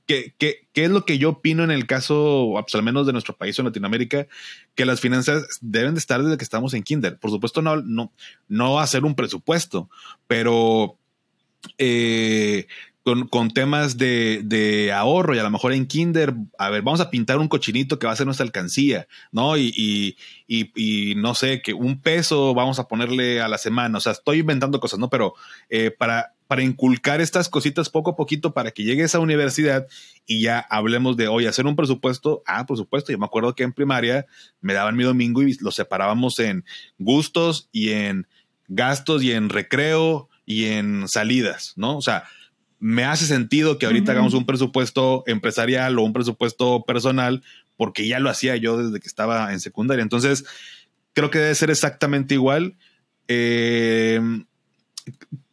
¿Qué, 0.06 0.34
qué, 0.38 0.70
qué 0.72 0.86
es 0.86 0.90
lo 0.90 1.04
que 1.04 1.18
yo 1.18 1.32
opino 1.32 1.66
en 1.66 1.72
el 1.72 1.86
caso, 1.86 2.54
pues, 2.62 2.76
al 2.76 2.84
menos 2.84 3.06
de 3.06 3.12
nuestro 3.12 3.36
país 3.36 3.60
o 3.60 3.64
Latinoamérica? 3.64 4.28
Que 4.74 4.86
las 4.86 5.02
finanzas 5.02 5.60
deben 5.60 5.96
de 5.96 6.00
estar 6.00 6.24
desde 6.24 6.38
que 6.38 6.46
estamos 6.46 6.74
en 6.74 6.84
kinder. 6.84 7.18
Por 7.20 7.30
supuesto, 7.30 7.62
no, 7.62 7.76
no, 7.82 8.14
no 8.48 8.80
hacer 8.80 9.04
un 9.04 9.16
presupuesto, 9.16 9.90
pero 10.28 10.98
eh, 11.78 12.68
con, 13.04 13.28
con, 13.28 13.50
temas 13.52 13.98
de, 13.98 14.42
de, 14.44 14.92
ahorro 14.92 15.34
y 15.36 15.40
a 15.40 15.44
lo 15.44 15.50
mejor 15.50 15.74
en 15.74 15.88
kinder, 15.88 16.36
a 16.58 16.70
ver, 16.70 16.84
vamos 16.84 17.02
a 17.02 17.10
pintar 17.10 17.40
un 17.40 17.48
cochinito 17.48 17.98
que 17.98 18.06
va 18.06 18.14
a 18.14 18.16
ser 18.16 18.28
nuestra 18.28 18.46
alcancía, 18.46 19.08
¿no? 19.32 19.58
Y, 19.58 20.16
y, 20.48 20.72
y, 20.76 21.16
no 21.16 21.34
sé, 21.34 21.62
que 21.62 21.74
un 21.74 22.00
peso 22.00 22.54
vamos 22.54 22.80
a 22.80 22.88
ponerle 22.88 23.42
a 23.42 23.48
la 23.48 23.58
semana, 23.58 23.98
o 23.98 24.02
sea, 24.02 24.12
estoy 24.12 24.40
inventando 24.40 24.80
cosas, 24.80 25.00
¿no? 25.00 25.10
Pero 25.10 25.34
eh, 25.70 25.90
para, 25.90 26.36
para 26.48 26.64
inculcar 26.64 27.22
estas 27.22 27.50
cositas 27.50 27.90
poco 27.90 28.12
a 28.12 28.16
poquito 28.16 28.54
para 28.54 28.72
que 28.72 28.84
llegue 28.84 29.02
a 29.02 29.06
esa 29.06 29.20
universidad 29.20 29.88
y 30.28 30.42
ya 30.42 30.60
hablemos 30.60 31.18
de, 31.18 31.28
hoy 31.28 31.48
hacer 31.48 31.66
un 31.66 31.76
presupuesto, 31.76 32.44
ah, 32.46 32.66
por 32.66 32.78
supuesto, 32.78 33.12
yo 33.12 33.18
me 33.18 33.26
acuerdo 33.26 33.56
que 33.56 33.64
en 33.64 33.74
primaria 33.74 34.28
me 34.60 34.74
daban 34.74 34.96
mi 34.96 35.04
domingo 35.04 35.42
y 35.42 35.58
lo 35.62 35.72
separábamos 35.72 36.38
en 36.40 36.66
gustos 37.00 37.68
y 37.72 37.92
en 37.92 38.28
gastos 38.68 39.24
y 39.24 39.32
en 39.32 39.50
recreo 39.50 40.30
y 40.46 40.66
en 40.66 41.08
salidas, 41.08 41.74
¿no? 41.78 41.98
O 41.98 42.02
sea, 42.02 42.26
me 42.82 43.04
hace 43.04 43.28
sentido 43.28 43.78
que 43.78 43.86
ahorita 43.86 44.12
hagamos 44.12 44.34
un 44.34 44.48
presupuesto 44.48 45.24
empresarial 45.28 46.00
o 46.00 46.04
un 46.04 46.14
presupuesto 46.14 46.84
personal, 46.84 47.44
porque 47.78 48.08
ya 48.08 48.20
lo 48.20 48.32
hacía 48.32 48.56
yo 48.58 48.76
desde 48.76 49.00
que 49.00 49.08
estaba 49.08 49.54
en 49.54 49.60
secundaria. 49.60 50.02
Entonces, 50.02 50.46
creo 51.14 51.30
que 51.30 51.38
debe 51.38 51.54
ser 51.54 51.70
exactamente 51.70 52.34
igual. 52.34 52.76
Eh, 53.28 54.20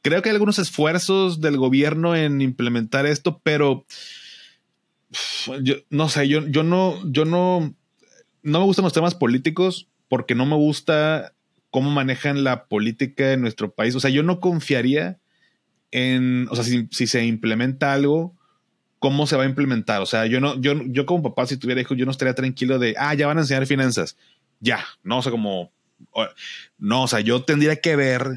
creo 0.01 0.23
que 0.23 0.31
hay 0.31 0.35
algunos 0.35 0.59
esfuerzos 0.59 1.43
del 1.43 1.59
gobierno 1.59 2.17
en 2.17 2.41
implementar 2.41 3.05
esto, 3.05 3.41
pero 3.43 3.85
yo 5.63 5.75
no 5.91 6.09
sé, 6.09 6.29
yo, 6.29 6.47
yo 6.47 6.63
no, 6.63 6.99
yo 7.11 7.27
no, 7.27 7.75
no 8.43 8.59
me 8.59 8.65
gustan 8.65 8.85
los 8.85 8.95
temas 8.95 9.15
políticos 9.15 9.87
porque 10.09 10.35
no 10.35 10.47
me 10.47 10.57
gusta 10.57 11.35
cómo 11.71 11.91
manejan 11.91 12.43
la 12.43 12.65
política 12.65 13.35
en 13.35 13.43
nuestro 13.43 13.71
país. 13.71 13.95
O 13.95 14.01
sea, 14.01 14.11
yo 14.11 14.23
no 14.23 14.41
confiaría 14.41 15.19
en, 15.91 16.47
o 16.51 16.55
sea, 16.55 16.65
si, 16.65 17.07
se 17.07 17.25
implementa 17.25 17.93
algo, 17.93 18.35
cómo 18.99 19.27
se 19.27 19.37
va 19.37 19.45
a 19.45 19.47
implementar. 19.47 20.03
O 20.03 20.07
sea, 20.07 20.27
yo 20.27 20.41
no, 20.41 20.61
yo, 20.61 20.75
yo 20.87 21.07
como 21.07 21.23
papá, 21.23 21.47
si 21.47 21.57
tuviera 21.57 21.81
hijos, 21.81 21.97
yo 21.97 22.05
no 22.05 22.11
estaría 22.11 22.35
tranquilo 22.35 22.79
de, 22.79 22.95
ah, 22.99 23.15
ya 23.15 23.27
van 23.27 23.39
a 23.39 23.43
enseñar 23.43 23.67
finanzas. 23.67 24.17
Ya, 24.61 24.85
no, 25.03 25.19
o 25.19 25.23
sea, 25.23 25.31
como, 25.31 25.73
no, 26.79 27.03
o 27.05 27.09
sea, 27.09 27.21
yo 27.21 27.43
tendría 27.43 27.77
que 27.77 27.97
ver. 27.97 28.29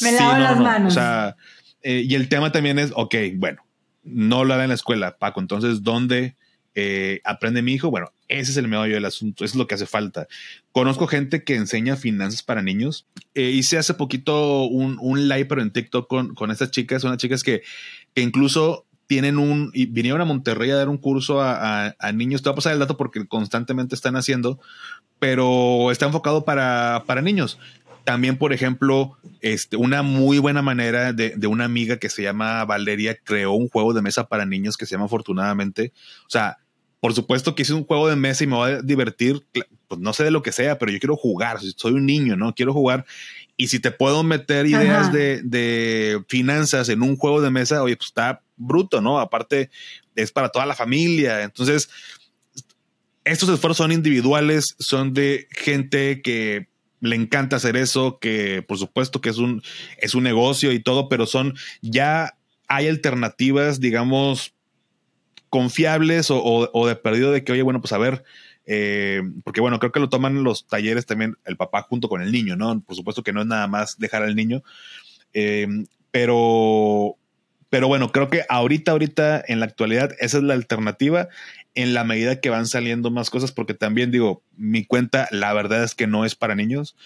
Me 0.00 0.12
lavo 0.12 0.38
las 0.38 0.58
manos. 0.58 0.92
O 0.92 0.94
sea, 0.94 1.36
eh, 1.82 2.02
y 2.06 2.14
el 2.14 2.28
tema 2.28 2.52
también 2.52 2.78
es, 2.78 2.92
ok, 2.94 3.14
bueno, 3.34 3.62
no 4.02 4.44
lo 4.44 4.54
hará 4.54 4.64
en 4.64 4.70
la 4.70 4.74
escuela, 4.74 5.18
Paco, 5.18 5.40
entonces, 5.40 5.82
¿dónde 5.82 6.36
eh, 6.74 7.20
aprende 7.24 7.62
mi 7.62 7.72
hijo? 7.74 7.90
Bueno, 7.90 8.12
Ese 8.28 8.50
es 8.50 8.56
el 8.56 8.68
meollo 8.68 8.94
del 8.94 9.04
asunto, 9.04 9.44
eso 9.44 9.52
es 9.52 9.58
lo 9.58 9.66
que 9.66 9.76
hace 9.76 9.86
falta. 9.86 10.26
Conozco 10.72 11.06
gente 11.06 11.44
que 11.44 11.54
enseña 11.54 11.96
finanzas 11.96 12.42
para 12.42 12.62
niños. 12.62 13.06
Eh, 13.34 13.50
hice 13.50 13.78
hace 13.78 13.94
poquito 13.94 14.64
un, 14.64 14.98
un, 15.00 15.28
live, 15.28 15.46
pero 15.46 15.62
en 15.62 15.70
TikTok 15.70 16.08
con, 16.08 16.34
con 16.34 16.50
estas 16.50 16.70
chicas, 16.70 17.04
unas 17.04 17.18
chicas 17.18 17.42
que, 17.44 17.62
que 18.14 18.22
incluso 18.22 18.86
tienen 19.06 19.38
un, 19.38 19.70
y 19.72 19.86
vinieron 19.86 20.20
a 20.20 20.24
Monterrey 20.24 20.70
a 20.70 20.76
dar 20.76 20.88
un 20.88 20.98
curso 20.98 21.40
a, 21.40 21.94
a, 21.98 22.12
niños. 22.12 22.42
Te 22.42 22.48
voy 22.48 22.54
a 22.54 22.56
pasar 22.56 22.72
el 22.72 22.78
dato 22.78 22.96
porque 22.96 23.26
constantemente 23.26 23.94
están 23.94 24.16
haciendo, 24.16 24.58
pero 25.18 25.90
está 25.92 26.06
enfocado 26.06 26.44
para, 26.44 27.04
para 27.06 27.22
niños. 27.22 27.58
También, 28.04 28.36
por 28.36 28.52
ejemplo, 28.52 29.16
este, 29.40 29.76
una 29.76 30.02
muy 30.02 30.38
buena 30.38 30.62
manera 30.62 31.12
de, 31.12 31.30
de, 31.36 31.46
una 31.46 31.64
amiga 31.64 31.96
que 31.96 32.08
se 32.08 32.22
llama 32.22 32.64
Valeria 32.64 33.16
creó 33.16 33.52
un 33.52 33.68
juego 33.68 33.94
de 33.94 34.02
mesa 34.02 34.28
para 34.28 34.46
niños 34.46 34.76
que 34.76 34.86
se 34.86 34.92
llama 34.92 35.06
Afortunadamente. 35.06 35.92
O 36.26 36.30
sea, 36.30 36.58
por 37.00 37.14
supuesto 37.14 37.54
que 37.54 37.62
hice 37.62 37.74
un 37.74 37.84
juego 37.84 38.08
de 38.08 38.16
mesa 38.16 38.44
y 38.44 38.46
me 38.46 38.56
voy 38.56 38.70
a 38.72 38.82
divertir, 38.82 39.44
pues 39.88 40.00
no 40.00 40.12
sé 40.12 40.24
de 40.24 40.30
lo 40.30 40.42
que 40.42 40.52
sea, 40.52 40.78
pero 40.78 40.90
yo 40.90 40.98
quiero 40.98 41.16
jugar, 41.16 41.58
soy 41.76 41.92
un 41.92 42.06
niño, 42.06 42.36
¿no? 42.36 42.54
Quiero 42.54 42.72
jugar. 42.72 43.04
Y 43.56 43.68
si 43.68 43.80
te 43.80 43.90
puedo 43.90 44.22
meter 44.22 44.66
ideas 44.66 45.12
de, 45.12 45.40
de, 45.42 46.22
finanzas 46.28 46.88
en 46.88 47.02
un 47.02 47.16
juego 47.16 47.40
de 47.40 47.50
mesa, 47.50 47.82
oye, 47.82 47.96
pues 47.96 48.08
está 48.08 48.42
bruto, 48.56 49.00
¿no? 49.00 49.18
Aparte, 49.18 49.70
es 50.14 50.32
para 50.32 50.48
toda 50.48 50.66
la 50.66 50.74
familia. 50.74 51.42
Entonces, 51.42 51.88
estos 53.24 53.48
esfuerzos 53.48 53.78
son 53.78 53.92
individuales, 53.92 54.74
son 54.78 55.12
de 55.12 55.48
gente 55.50 56.22
que 56.22 56.68
le 57.00 57.16
encanta 57.16 57.56
hacer 57.56 57.76
eso, 57.76 58.18
que 58.18 58.62
por 58.62 58.78
supuesto 58.78 59.20
que 59.20 59.30
es 59.30 59.38
un, 59.38 59.62
es 59.98 60.14
un 60.14 60.24
negocio 60.24 60.72
y 60.72 60.80
todo, 60.80 61.08
pero 61.08 61.26
son 61.26 61.54
ya 61.82 62.36
hay 62.68 62.88
alternativas, 62.88 63.80
digamos, 63.80 64.54
confiables 65.50 66.28
o, 66.30 66.86
de 66.86 66.96
perdido 66.96 67.32
de 67.32 67.44
que, 67.44 67.52
oye, 67.52 67.62
bueno, 67.62 67.80
pues 67.80 67.92
a 67.92 67.98
ver, 67.98 68.24
eh, 68.66 69.22
porque 69.44 69.60
bueno, 69.60 69.78
creo 69.78 69.92
que 69.92 70.00
lo 70.00 70.08
toman 70.08 70.42
los 70.42 70.66
talleres 70.66 71.06
también 71.06 71.36
el 71.44 71.56
papá 71.56 71.82
junto 71.82 72.08
con 72.08 72.22
el 72.22 72.32
niño, 72.32 72.56
¿no? 72.56 72.80
Por 72.80 72.96
supuesto 72.96 73.22
que 73.22 73.32
no 73.32 73.40
es 73.40 73.46
nada 73.46 73.66
más 73.66 73.98
dejar 73.98 74.22
al 74.22 74.34
niño, 74.34 74.62
eh, 75.32 75.66
pero, 76.10 77.16
pero 77.70 77.88
bueno, 77.88 78.10
creo 78.10 78.28
que 78.28 78.44
ahorita, 78.48 78.92
ahorita, 78.92 79.44
en 79.46 79.60
la 79.60 79.66
actualidad, 79.66 80.12
esa 80.18 80.38
es 80.38 80.42
la 80.42 80.54
alternativa 80.54 81.28
en 81.74 81.92
la 81.92 82.04
medida 82.04 82.40
que 82.40 82.50
van 82.50 82.66
saliendo 82.66 83.10
más 83.10 83.30
cosas, 83.30 83.52
porque 83.52 83.74
también 83.74 84.10
digo, 84.10 84.42
mi 84.56 84.84
cuenta, 84.84 85.28
la 85.30 85.52
verdad 85.52 85.84
es 85.84 85.94
que 85.94 86.06
no 86.06 86.24
es 86.24 86.34
para 86.34 86.54
niños. 86.54 86.96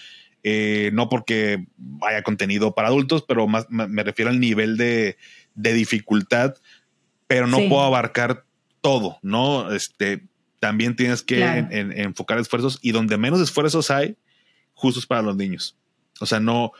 Eh, 0.42 0.90
no 0.94 1.10
porque 1.10 1.66
haya 2.00 2.22
contenido 2.22 2.74
para 2.74 2.88
adultos, 2.88 3.24
pero 3.28 3.46
más 3.46 3.66
me 3.68 4.02
refiero 4.02 4.30
al 4.30 4.40
nivel 4.40 4.78
de, 4.78 5.18
de 5.54 5.74
dificultad 5.74 6.54
pero 7.30 7.46
no 7.46 7.58
puedo 7.68 7.82
abarcar 7.82 8.42
todo, 8.80 9.18
¿no? 9.22 9.72
Este, 9.72 10.24
también 10.58 10.96
tienes 10.96 11.22
que 11.22 11.44
enfocar 11.70 12.40
esfuerzos 12.40 12.80
y 12.82 12.90
donde 12.90 13.18
menos 13.18 13.40
esfuerzos 13.40 13.92
hay, 13.92 14.16
justos 14.74 15.06
para 15.06 15.22
los 15.22 15.36
niños. 15.36 15.76
O 16.18 16.26
sea, 16.26 16.40
no, 16.40 16.72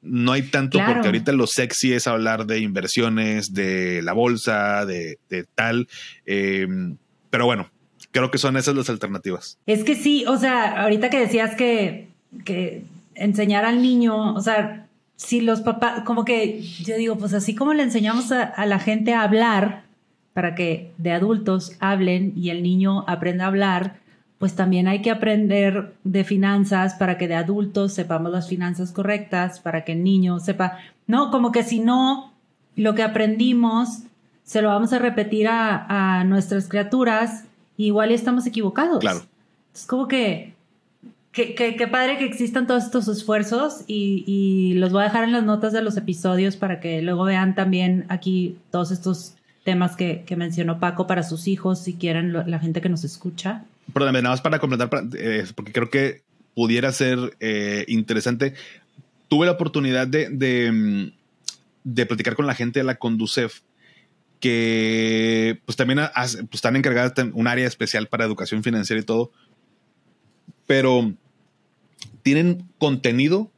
no 0.00 0.32
hay 0.32 0.44
tanto 0.44 0.78
porque 0.78 1.08
ahorita 1.08 1.32
lo 1.32 1.46
sexy 1.46 1.92
es 1.92 2.06
hablar 2.06 2.46
de 2.46 2.60
inversiones, 2.60 3.52
de 3.52 4.00
la 4.00 4.14
bolsa, 4.14 4.86
de, 4.86 5.18
tal. 5.54 5.88
Em, 6.24 6.96
pero 7.28 7.44
bueno, 7.44 7.70
creo 8.12 8.30
que 8.30 8.38
son 8.38 8.56
esas 8.56 8.74
las 8.74 8.88
alternativas. 8.88 9.58
Es 9.66 9.84
que 9.84 9.94
sí, 9.94 10.24
o 10.26 10.38
sea, 10.38 10.80
ahorita 10.84 11.10
que 11.10 11.20
decías 11.20 11.54
que, 11.54 12.08
que 12.46 12.84
enseñar 13.14 13.66
al 13.66 13.82
niño, 13.82 14.32
o 14.32 14.40
sea, 14.40 14.81
si 15.24 15.40
los 15.40 15.60
papás, 15.60 16.02
como 16.04 16.24
que 16.24 16.62
yo 16.62 16.96
digo, 16.96 17.16
pues 17.16 17.32
así 17.32 17.54
como 17.54 17.74
le 17.74 17.84
enseñamos 17.84 18.32
a, 18.32 18.66
la 18.66 18.78
gente 18.78 19.14
a 19.14 19.22
hablar 19.22 19.84
para 20.32 20.54
que 20.54 20.92
de 20.98 21.12
adultos 21.12 21.76
hablen 21.78 22.32
y 22.36 22.50
el 22.50 22.62
niño 22.62 23.04
aprenda 23.06 23.44
a 23.44 23.48
hablar, 23.48 24.00
pues 24.38 24.56
también 24.56 24.88
hay 24.88 25.00
que 25.00 25.10
aprender 25.10 25.94
de 26.02 26.24
finanzas 26.24 26.94
para 26.94 27.18
que 27.18 27.28
de 27.28 27.36
adultos 27.36 27.92
sepamos 27.92 28.32
las 28.32 28.48
finanzas 28.48 28.90
correctas, 28.90 29.60
para 29.60 29.84
que 29.84 29.92
el 29.92 30.02
niño 30.02 30.40
sepa, 30.40 30.78
no, 31.06 31.30
como 31.30 31.52
que 31.52 31.62
si 31.62 31.78
no, 31.78 32.32
lo 32.74 32.94
que 32.94 33.02
aprendimos 33.02 34.00
se 34.42 34.60
lo 34.60 34.68
vamos 34.68 34.92
a 34.92 34.98
repetir 34.98 35.46
a, 35.46 36.18
a 36.18 36.24
nuestras 36.24 36.68
criaturas, 36.68 37.44
igual 37.76 38.10
estamos 38.10 38.44
equivocados. 38.46 38.98
Claro. 38.98 39.22
Es 39.72 39.86
como 39.86 40.08
que 40.08 40.51
Qué, 41.32 41.88
padre 41.90 42.18
que 42.18 42.26
existan 42.26 42.66
todos 42.66 42.84
estos 42.84 43.08
esfuerzos 43.08 43.84
y, 43.86 44.74
los 44.74 44.92
voy 44.92 45.00
a 45.00 45.04
dejar 45.04 45.24
en 45.24 45.32
las 45.32 45.44
notas 45.44 45.72
de 45.72 45.80
los 45.80 45.96
episodios 45.96 46.56
para 46.56 46.78
que 46.78 47.00
luego 47.00 47.24
vean 47.24 47.54
también 47.54 48.04
aquí 48.10 48.58
todos 48.70 48.90
estos 48.90 49.34
temas 49.64 49.96
que, 49.96 50.24
mencionó 50.36 50.78
Paco 50.78 51.06
para 51.06 51.22
sus 51.22 51.48
hijos, 51.48 51.82
si 51.82 51.94
quieren, 51.94 52.34
la 52.34 52.58
gente 52.58 52.82
que 52.82 52.90
nos 52.90 53.04
escucha. 53.04 53.64
Perdóname, 53.94 54.20
nada 54.20 54.34
más 54.34 54.42
para 54.42 54.58
completar, 54.58 54.90
eh, 55.16 55.46
porque 55.54 55.72
creo 55.72 55.88
que 55.88 56.20
pudiera 56.54 56.92
ser 56.92 57.18
eh, 57.40 57.86
interesante. 57.88 58.52
Tuve 59.28 59.46
la 59.46 59.52
oportunidad 59.52 60.06
de, 60.06 60.28
de, 60.28 60.70
mm, 60.70 61.12
de, 61.84 62.06
platicar 62.06 62.36
con 62.36 62.46
la 62.46 62.54
gente 62.54 62.80
de 62.80 62.84
la 62.84 62.96
Conducef, 62.96 63.60
que 64.38 65.58
pues 65.64 65.76
también 65.76 66.00
pues, 66.14 66.36
están 66.52 66.76
encargadas 66.76 67.14
de 67.14 67.30
un 67.32 67.46
área 67.46 67.66
especial 67.66 68.08
para 68.08 68.26
educación 68.26 68.62
financiera 68.62 69.00
y 69.00 69.04
todo, 69.04 69.32
pero 70.66 71.14
tienen 72.22 72.68
contenido 72.78 73.50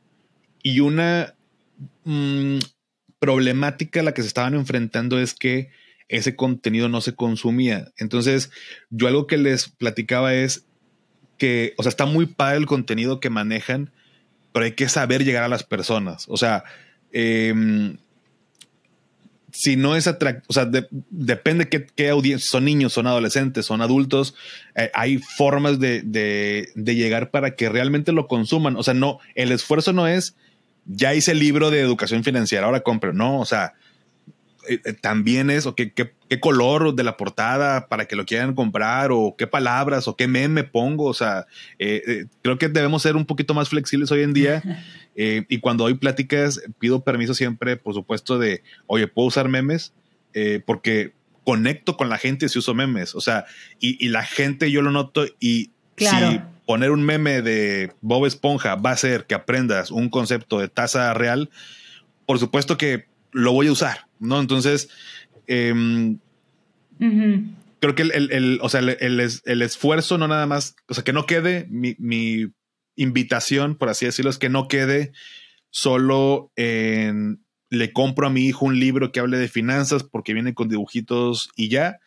y 0.63 0.81
una 0.81 1.35
mm, 2.05 2.59
problemática 3.19 4.01
a 4.01 4.03
la 4.03 4.15
que 4.15 4.23
se 4.23 4.29
estaban 4.29 4.55
enfrentando 4.55 5.19
es 5.19 5.35
que 5.35 5.71
ese 6.09 6.37
contenido 6.37 6.89
no 6.89 7.01
se 7.01 7.15
consumía. 7.15 7.93
Entonces, 7.97 8.51
yo 8.91 9.09
algo 9.09 9.27
que 9.27 9.39
les 9.39 9.69
platicaba 9.69 10.35
es 10.35 10.67
que, 11.39 11.75
o 11.77 11.83
sea, 11.83 11.91
está 11.91 12.07
muy 12.07 12.27
padre 12.27 12.59
el 12.59 12.67
contenido 12.67 13.21
que 13.21 13.31
manejan, 13.31 13.93
pero 14.53 14.67
hay 14.67 14.73
que 14.73 14.89
saber 14.89 15.25
llegar 15.25 15.43
a 15.43 15.49
las 15.49 15.65
personas. 15.65 16.27
O 16.29 16.37
sea, 16.37 16.65
eh, 17.13 17.97
si 19.55 19.77
no 19.77 19.95
es 19.95 20.09
atractivo, 20.09 20.47
o 20.49 20.53
sea, 20.53 20.69
depende 21.11 21.69
qué, 21.69 21.87
qué 21.87 22.09
audiencia, 22.09 22.51
son 22.51 22.65
niños, 22.65 22.93
son 22.93 23.07
adolescentes, 23.07 23.65
son 23.65 23.83
adultos, 23.83 24.35
eh, 24.75 24.91
hay 24.95 25.19
formas 25.19 25.79
de, 25.79 26.03
de, 26.03 26.71
de, 26.75 26.95
llegar 26.97 27.31
para 27.31 27.55
que 27.55 27.69
realmente 27.69 28.11
lo 28.11 28.27
consuman. 28.27 28.75
O 28.77 28.83
sea, 28.83 28.95
no, 28.95 29.21
el 29.37 29.53
esfuerzo 29.53 29.93
no 29.93 30.09
es, 30.09 30.35
ya 30.87 31.15
hice 31.15 31.31
el 31.31 31.39
libro 31.39 31.71
de 31.71 31.81
educación 31.81 32.25
financiera, 32.25 32.67
ahora 32.67 32.81
compro. 32.81 33.13
No, 33.13 33.39
o 33.39 33.45
sea, 33.45 33.75
también 35.01 35.51
es, 35.51 35.67
o 35.67 35.75
qué, 35.75 35.93
qué, 35.93 36.13
qué, 36.29 36.41
color 36.41 36.95
de 36.95 37.05
la 37.05 37.17
portada 37.17 37.89
para 37.89 38.07
que 38.07 38.17
lo 38.17 38.25
quieran 38.25 38.55
comprar, 38.55 39.11
o 39.13 39.35
qué 39.37 39.47
palabras, 39.47 40.09
o 40.09 40.17
qué 40.17 40.29
meme 40.29 40.65
pongo. 40.65 41.05
O 41.05 41.15
sea, 41.15 41.47
creo 41.79 42.59
que 42.59 42.69
debemos 42.69 43.03
ser 43.03 43.17
un 43.17 43.27
poquito 43.27 43.55
más 43.55 43.69
flexibles 43.69 44.11
hoy 44.11 44.23
en 44.23 44.33
día. 44.33 44.63
Eh, 45.17 45.45
y 45.49 45.59
cuando 45.59 45.85
doy 45.85 45.95
pláticas, 45.95 46.61
pido 46.79 47.05
permiso 47.05 47.35
siempre, 47.35 47.77
por 47.77 47.95
supuesto, 47.95 48.39
de, 48.39 48.63
oye, 48.87 49.07
¿puedo 49.07 49.29
usar 49.29 49.49
memes? 49.49 49.93
Eh, 50.33 50.61
porque 50.65 51.13
conecto 51.45 51.97
con 51.97 52.09
la 52.09 52.19
gente 52.19 52.49
si 52.49 52.59
uso 52.59 52.75
memes. 52.75 53.15
O 53.15 53.21
sea, 53.21 53.45
y, 53.79 54.09
la 54.09 54.25
gente 54.25 54.71
yo 54.71 54.83
lo 54.83 54.91
noto 54.91 55.27
y 55.39 55.71
si 55.97 56.41
poner 56.67 56.91
un 56.91 57.05
meme 57.05 57.43
de 57.43 57.93
Bob 58.01 58.27
Esponja 58.27 58.75
va 58.75 58.91
a 58.91 58.95
hacer 58.95 59.27
que 59.27 59.35
aprendas 59.35 59.91
un 59.91 60.09
concepto 60.09 60.59
de 60.59 60.69
tasa 60.69 61.13
real, 61.15 61.51
por 62.27 62.39
supuesto 62.39 62.77
que 62.79 63.07
lo 63.33 63.53
voy 63.53 63.69
a 63.69 63.73
usar, 63.73 64.07
¿no? 64.25 64.41
Entonces, 64.41 64.89
em, 65.47 66.19
creo 67.81 67.95
que 67.95 68.03
el, 68.03 68.59
o 68.63 68.69
sea, 68.69 68.81
el, 68.81 69.63
esfuerzo 69.63 70.19
no 70.19 70.29
nada 70.29 70.47
más, 70.47 70.77
o 70.89 70.95
sea, 70.95 71.05
que 71.05 71.13
no 71.13 71.27
quede 71.27 71.67
mi, 71.71 71.95
mi 71.99 72.53
invitación, 72.97 73.77
por 73.77 73.89
así 73.89 74.07
decirlo, 74.07 74.31
es 74.31 74.39
que 74.39 74.49
no 74.49 74.69
quede 74.69 75.13
solo 75.71 76.53
en 76.57 77.45
le 77.75 77.93
compro 77.93 78.27
a 78.27 78.31
mi 78.31 78.47
hijo 78.47 78.65
un 78.65 78.79
libro 78.79 79.13
que 79.13 79.21
hable 79.21 79.37
de 79.37 79.49
finanzas 79.49 80.03
porque 80.05 80.33
viene 80.33 80.55
con 80.55 80.69
dibujitos 80.69 81.51
y 81.57 81.69
ya, 81.69 81.99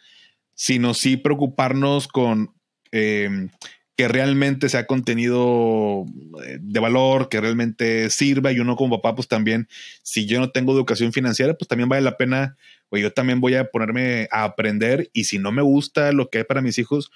sino 0.53 0.93
sí 0.93 1.17
preocuparnos 1.17 2.07
con 2.07 2.53
em, 2.91 3.49
que 3.97 4.07
realmente 4.07 4.69
sea 4.69 4.85
contenido 4.85 6.05
eh, 6.45 6.59
de 6.61 6.79
valor, 6.79 7.29
que 7.29 7.41
realmente 7.41 8.11
sirva 8.11 8.51
y 8.51 8.59
uno 8.59 8.75
como 8.75 9.01
papá, 9.01 9.15
pues 9.15 9.27
también, 9.27 9.67
si 10.03 10.27
yo 10.27 10.39
no 10.39 10.51
tengo 10.51 10.71
educación 10.71 11.11
financiera, 11.11 11.55
pues 11.55 11.67
también 11.67 11.89
vale 11.89 12.03
la 12.03 12.15
pena, 12.15 12.55
o 12.89 12.97
yo 12.97 13.11
también 13.11 13.41
voy 13.41 13.55
a 13.55 13.71
ponerme 13.71 14.27
a 14.31 14.43
aprender 14.43 15.09
y 15.13 15.23
si 15.23 15.39
no 15.39 15.51
me 15.51 15.63
gusta 15.63 16.11
lo 16.11 16.29
que 16.29 16.37
hay 16.37 16.43
para 16.43 16.61
mis 16.61 16.77
hijos, 16.77 17.11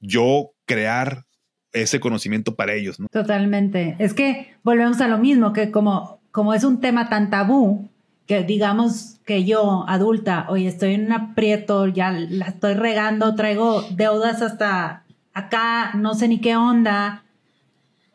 yo 0.00 0.50
crear 0.66 1.24
ese 1.72 2.00
conocimiento 2.00 2.56
para 2.56 2.74
ellos. 2.74 2.98
Totalmente. 3.12 3.94
Es 4.00 4.12
que 4.12 4.54
volvemos 4.64 5.00
a 5.00 5.06
lo 5.06 5.18
mismo, 5.18 5.52
que 5.52 5.70
como, 5.70 6.20
como 6.32 6.52
es 6.52 6.64
un 6.64 6.80
tema 6.80 7.08
tan 7.08 7.30
tabú, 7.30 7.88
que 8.26 8.42
digamos 8.42 9.20
que 9.24 9.44
yo, 9.44 9.84
adulta, 9.88 10.46
hoy 10.48 10.66
estoy 10.66 10.94
en 10.94 11.06
un 11.06 11.12
aprieto, 11.12 11.86
ya 11.86 12.10
la 12.10 12.46
estoy 12.46 12.74
regando, 12.74 13.36
traigo 13.36 13.82
deudas 13.92 14.42
hasta 14.42 15.04
acá, 15.38 15.92
no 15.94 16.14
sé 16.14 16.28
ni 16.28 16.38
qué 16.40 16.56
onda, 16.56 17.22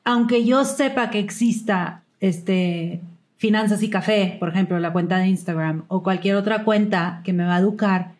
aunque 0.03 0.45
yo 0.45 0.65
sepa 0.65 1.09
que 1.09 1.19
exista 1.19 2.03
este 2.19 3.01
finanzas 3.38 3.84
y 3.84 3.89
café, 3.89 4.38
por 4.39 4.49
ejemplo, 4.49 4.80
la 4.80 4.93
cuenta 4.93 5.17
de 5.17 5.28
Instagram 5.28 5.84
o 5.89 6.01
cualquier 6.01 6.36
otra 6.36 6.63
cuenta 6.63 7.21
que 7.26 7.34
me 7.34 7.43
va 7.43 7.57
a 7.57 7.59
educar, 7.59 8.13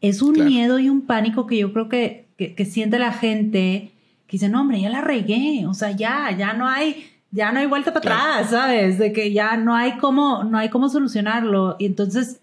es 0.00 0.22
un 0.22 0.44
miedo 0.44 0.78
y 0.78 0.88
un 0.88 1.02
pánico 1.02 1.46
que 1.46 1.58
yo 1.58 1.72
creo 1.72 1.88
que 1.88 2.30
que, 2.48 2.64
siente 2.64 2.98
la 2.98 3.12
gente 3.12 3.92
que 4.26 4.32
dice, 4.32 4.48
no, 4.48 4.62
hombre, 4.62 4.80
ya 4.80 4.88
la 4.88 5.00
regué, 5.00 5.66
o 5.66 5.74
sea, 5.74 5.90
ya, 5.90 6.30
ya 6.36 6.52
no 6.52 6.68
hay, 6.68 7.10
ya 7.30 7.52
no 7.52 7.58
hay 7.58 7.66
vuelta 7.66 7.92
para 7.92 8.14
atrás, 8.14 8.50
¿sabes? 8.50 8.98
De 8.98 9.12
que 9.12 9.32
ya 9.32 9.56
no 9.56 9.74
hay 9.74 9.98
cómo, 9.98 10.44
no 10.44 10.56
hay 10.56 10.68
cómo 10.68 10.88
solucionarlo. 10.88 11.76
Y 11.78 11.86
entonces, 11.86 12.40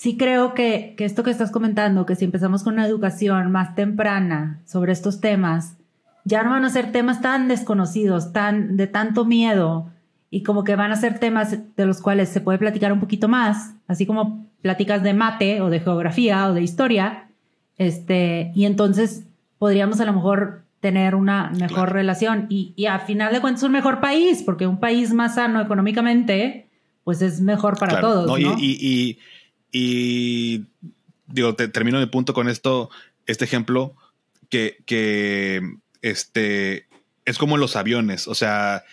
sí 0.00 0.16
creo 0.16 0.54
que, 0.54 0.94
que 0.96 1.04
esto 1.04 1.22
que 1.22 1.30
estás 1.30 1.50
comentando, 1.50 2.06
que 2.06 2.16
si 2.16 2.24
empezamos 2.24 2.62
con 2.62 2.72
una 2.72 2.86
educación 2.86 3.52
más 3.52 3.74
temprana 3.74 4.62
sobre 4.64 4.92
estos 4.92 5.20
temas, 5.20 5.76
ya 6.24 6.42
no 6.42 6.48
van 6.48 6.64
a 6.64 6.70
ser 6.70 6.90
temas 6.90 7.20
tan 7.20 7.48
desconocidos, 7.48 8.32
tan 8.32 8.78
de 8.78 8.86
tanto 8.86 9.26
miedo, 9.26 9.90
y 10.30 10.42
como 10.42 10.64
que 10.64 10.74
van 10.74 10.90
a 10.90 10.96
ser 10.96 11.18
temas 11.18 11.54
de 11.76 11.84
los 11.84 12.00
cuales 12.00 12.30
se 12.30 12.40
puede 12.40 12.56
platicar 12.56 12.94
un 12.94 13.00
poquito 13.00 13.28
más, 13.28 13.74
así 13.88 14.06
como 14.06 14.46
pláticas 14.62 15.02
de 15.02 15.12
mate 15.12 15.60
o 15.60 15.68
de 15.68 15.80
geografía 15.80 16.48
o 16.48 16.54
de 16.54 16.62
historia, 16.62 17.28
este, 17.76 18.52
y 18.54 18.64
entonces 18.64 19.26
podríamos 19.58 20.00
a 20.00 20.06
lo 20.06 20.14
mejor 20.14 20.62
tener 20.80 21.14
una 21.14 21.50
mejor 21.50 21.92
relación 21.92 22.46
y, 22.48 22.72
y 22.74 22.86
a 22.86 23.00
final 23.00 23.34
de 23.34 23.42
cuentas 23.42 23.64
un 23.64 23.72
mejor 23.72 24.00
país, 24.00 24.42
porque 24.44 24.66
un 24.66 24.80
país 24.80 25.12
más 25.12 25.34
sano 25.34 25.60
económicamente, 25.60 26.70
pues 27.04 27.20
es 27.20 27.42
mejor 27.42 27.78
para 27.78 28.00
todos. 28.00 28.26
¿no? 28.28 28.38
Y, 28.38 28.78
y, 28.80 29.18
digo, 29.72 31.54
te, 31.54 31.68
termino 31.68 31.98
mi 31.98 32.06
punto 32.06 32.34
con 32.34 32.48
esto, 32.48 32.90
este 33.26 33.44
ejemplo, 33.44 33.94
que, 34.48 34.82
que 34.86 35.62
este, 36.02 36.88
es 37.24 37.38
como 37.38 37.56
en 37.56 37.60
los 37.60 37.76
aviones, 37.76 38.28
o 38.28 38.34
sea, 38.34 38.84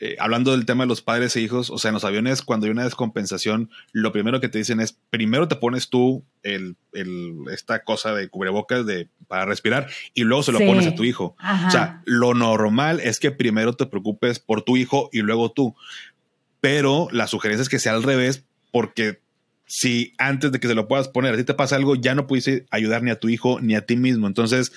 eh, 0.00 0.16
hablando 0.20 0.52
del 0.52 0.64
tema 0.64 0.84
de 0.84 0.88
los 0.88 1.02
padres 1.02 1.34
e 1.34 1.40
hijos, 1.40 1.70
o 1.70 1.78
sea, 1.78 1.88
en 1.88 1.94
los 1.94 2.04
aviones, 2.04 2.42
cuando 2.42 2.66
hay 2.66 2.70
una 2.70 2.84
descompensación, 2.84 3.68
lo 3.90 4.12
primero 4.12 4.40
que 4.40 4.48
te 4.48 4.58
dicen 4.58 4.78
es, 4.78 4.96
primero 5.10 5.48
te 5.48 5.56
pones 5.56 5.88
tú 5.88 6.22
el, 6.44 6.76
esta 7.50 7.82
cosa 7.82 8.14
de 8.14 8.28
cubrebocas 8.28 8.86
de, 8.86 9.08
para 9.26 9.44
respirar 9.44 9.88
y 10.14 10.22
luego 10.22 10.44
se 10.44 10.52
lo 10.52 10.60
pones 10.60 10.86
a 10.86 10.94
tu 10.94 11.02
hijo. 11.02 11.36
O 11.66 11.70
sea, 11.70 12.02
lo 12.04 12.34
normal 12.34 13.00
es 13.00 13.18
que 13.18 13.32
primero 13.32 13.72
te 13.74 13.86
preocupes 13.86 14.38
por 14.38 14.62
tu 14.62 14.76
hijo 14.76 15.10
y 15.12 15.22
luego 15.22 15.50
tú. 15.50 15.74
Pero 16.60 17.08
la 17.10 17.26
sugerencia 17.26 17.62
es 17.62 17.68
que 17.68 17.80
sea 17.80 17.94
al 17.94 18.04
revés, 18.04 18.44
porque 18.70 19.20
si 19.68 20.14
antes 20.16 20.50
de 20.50 20.58
que 20.58 20.66
se 20.66 20.74
lo 20.74 20.88
puedas 20.88 21.08
poner, 21.08 21.34
a 21.34 21.44
te 21.44 21.54
pasa 21.54 21.76
algo, 21.76 21.94
ya 21.94 22.14
no 22.14 22.26
pudiste 22.26 22.66
ayudar 22.70 23.02
ni 23.02 23.10
a 23.10 23.20
tu 23.20 23.28
hijo 23.28 23.60
ni 23.60 23.74
a 23.74 23.84
ti 23.84 23.96
mismo. 23.96 24.26
Entonces, 24.26 24.72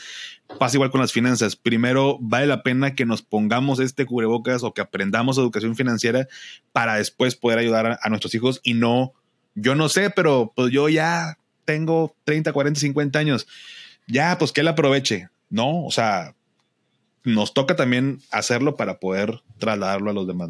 pasa 0.59 0.75
igual 0.75 0.91
con 0.91 0.99
las 0.99 1.13
finanzas. 1.13 1.55
Primero, 1.55 2.17
vale 2.19 2.45
la 2.45 2.61
pena 2.61 2.93
que 2.93 3.05
nos 3.05 3.21
pongamos 3.21 3.79
este 3.79 4.05
cubrebocas 4.05 4.63
o 4.63 4.73
que 4.73 4.81
aprendamos 4.81 5.37
educación 5.37 5.77
financiera 5.77 6.27
para 6.73 6.95
después 6.95 7.37
poder 7.37 7.57
ayudar 7.59 7.99
a, 8.01 8.09
nuestros 8.09 8.35
hijos 8.35 8.59
y 8.63 8.73
no, 8.73 9.13
yo 9.55 9.75
no 9.75 9.87
sé, 9.87 10.09
pero 10.09 10.51
pues 10.57 10.73
yo 10.73 10.89
ya 10.89 11.37
tengo 11.63 12.13
30, 12.25 12.51
40, 12.51 12.81
50 12.81 13.17
años. 13.17 13.47
Ya, 14.07 14.37
pues 14.37 14.51
que 14.51 14.59
él 14.59 14.67
aproveche. 14.67 15.29
No, 15.49 15.85
o 15.85 15.91
sea, 15.91 16.35
nos 17.23 17.53
toca 17.53 17.77
también 17.77 18.19
hacerlo 18.29 18.75
para 18.75 18.99
poder 18.99 19.41
trasladarlo 19.57 20.11
a 20.11 20.13
los 20.13 20.27
demás. 20.27 20.49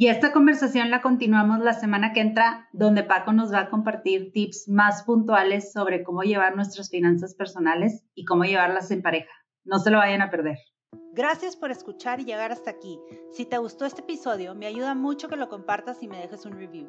Y 0.00 0.08
esta 0.08 0.32
conversación 0.32 0.88
la 0.88 1.02
continuamos 1.02 1.58
la 1.58 1.74
semana 1.74 2.14
que 2.14 2.20
entra, 2.20 2.70
donde 2.72 3.02
Paco 3.02 3.34
nos 3.34 3.52
va 3.52 3.58
a 3.58 3.68
compartir 3.68 4.32
tips 4.32 4.66
más 4.66 5.02
puntuales 5.02 5.72
sobre 5.72 6.02
cómo 6.02 6.22
llevar 6.22 6.56
nuestras 6.56 6.88
finanzas 6.88 7.34
personales 7.34 8.02
y 8.14 8.24
cómo 8.24 8.44
llevarlas 8.44 8.90
en 8.92 9.02
pareja. 9.02 9.30
No 9.62 9.78
se 9.78 9.90
lo 9.90 9.98
vayan 9.98 10.22
a 10.22 10.30
perder. 10.30 10.56
Gracias 11.12 11.54
por 11.54 11.70
escuchar 11.70 12.18
y 12.18 12.24
llegar 12.24 12.50
hasta 12.50 12.70
aquí. 12.70 12.98
Si 13.30 13.44
te 13.44 13.58
gustó 13.58 13.84
este 13.84 14.00
episodio, 14.00 14.54
me 14.54 14.64
ayuda 14.64 14.94
mucho 14.94 15.28
que 15.28 15.36
lo 15.36 15.50
compartas 15.50 16.02
y 16.02 16.08
me 16.08 16.16
dejes 16.16 16.46
un 16.46 16.52
review. 16.52 16.88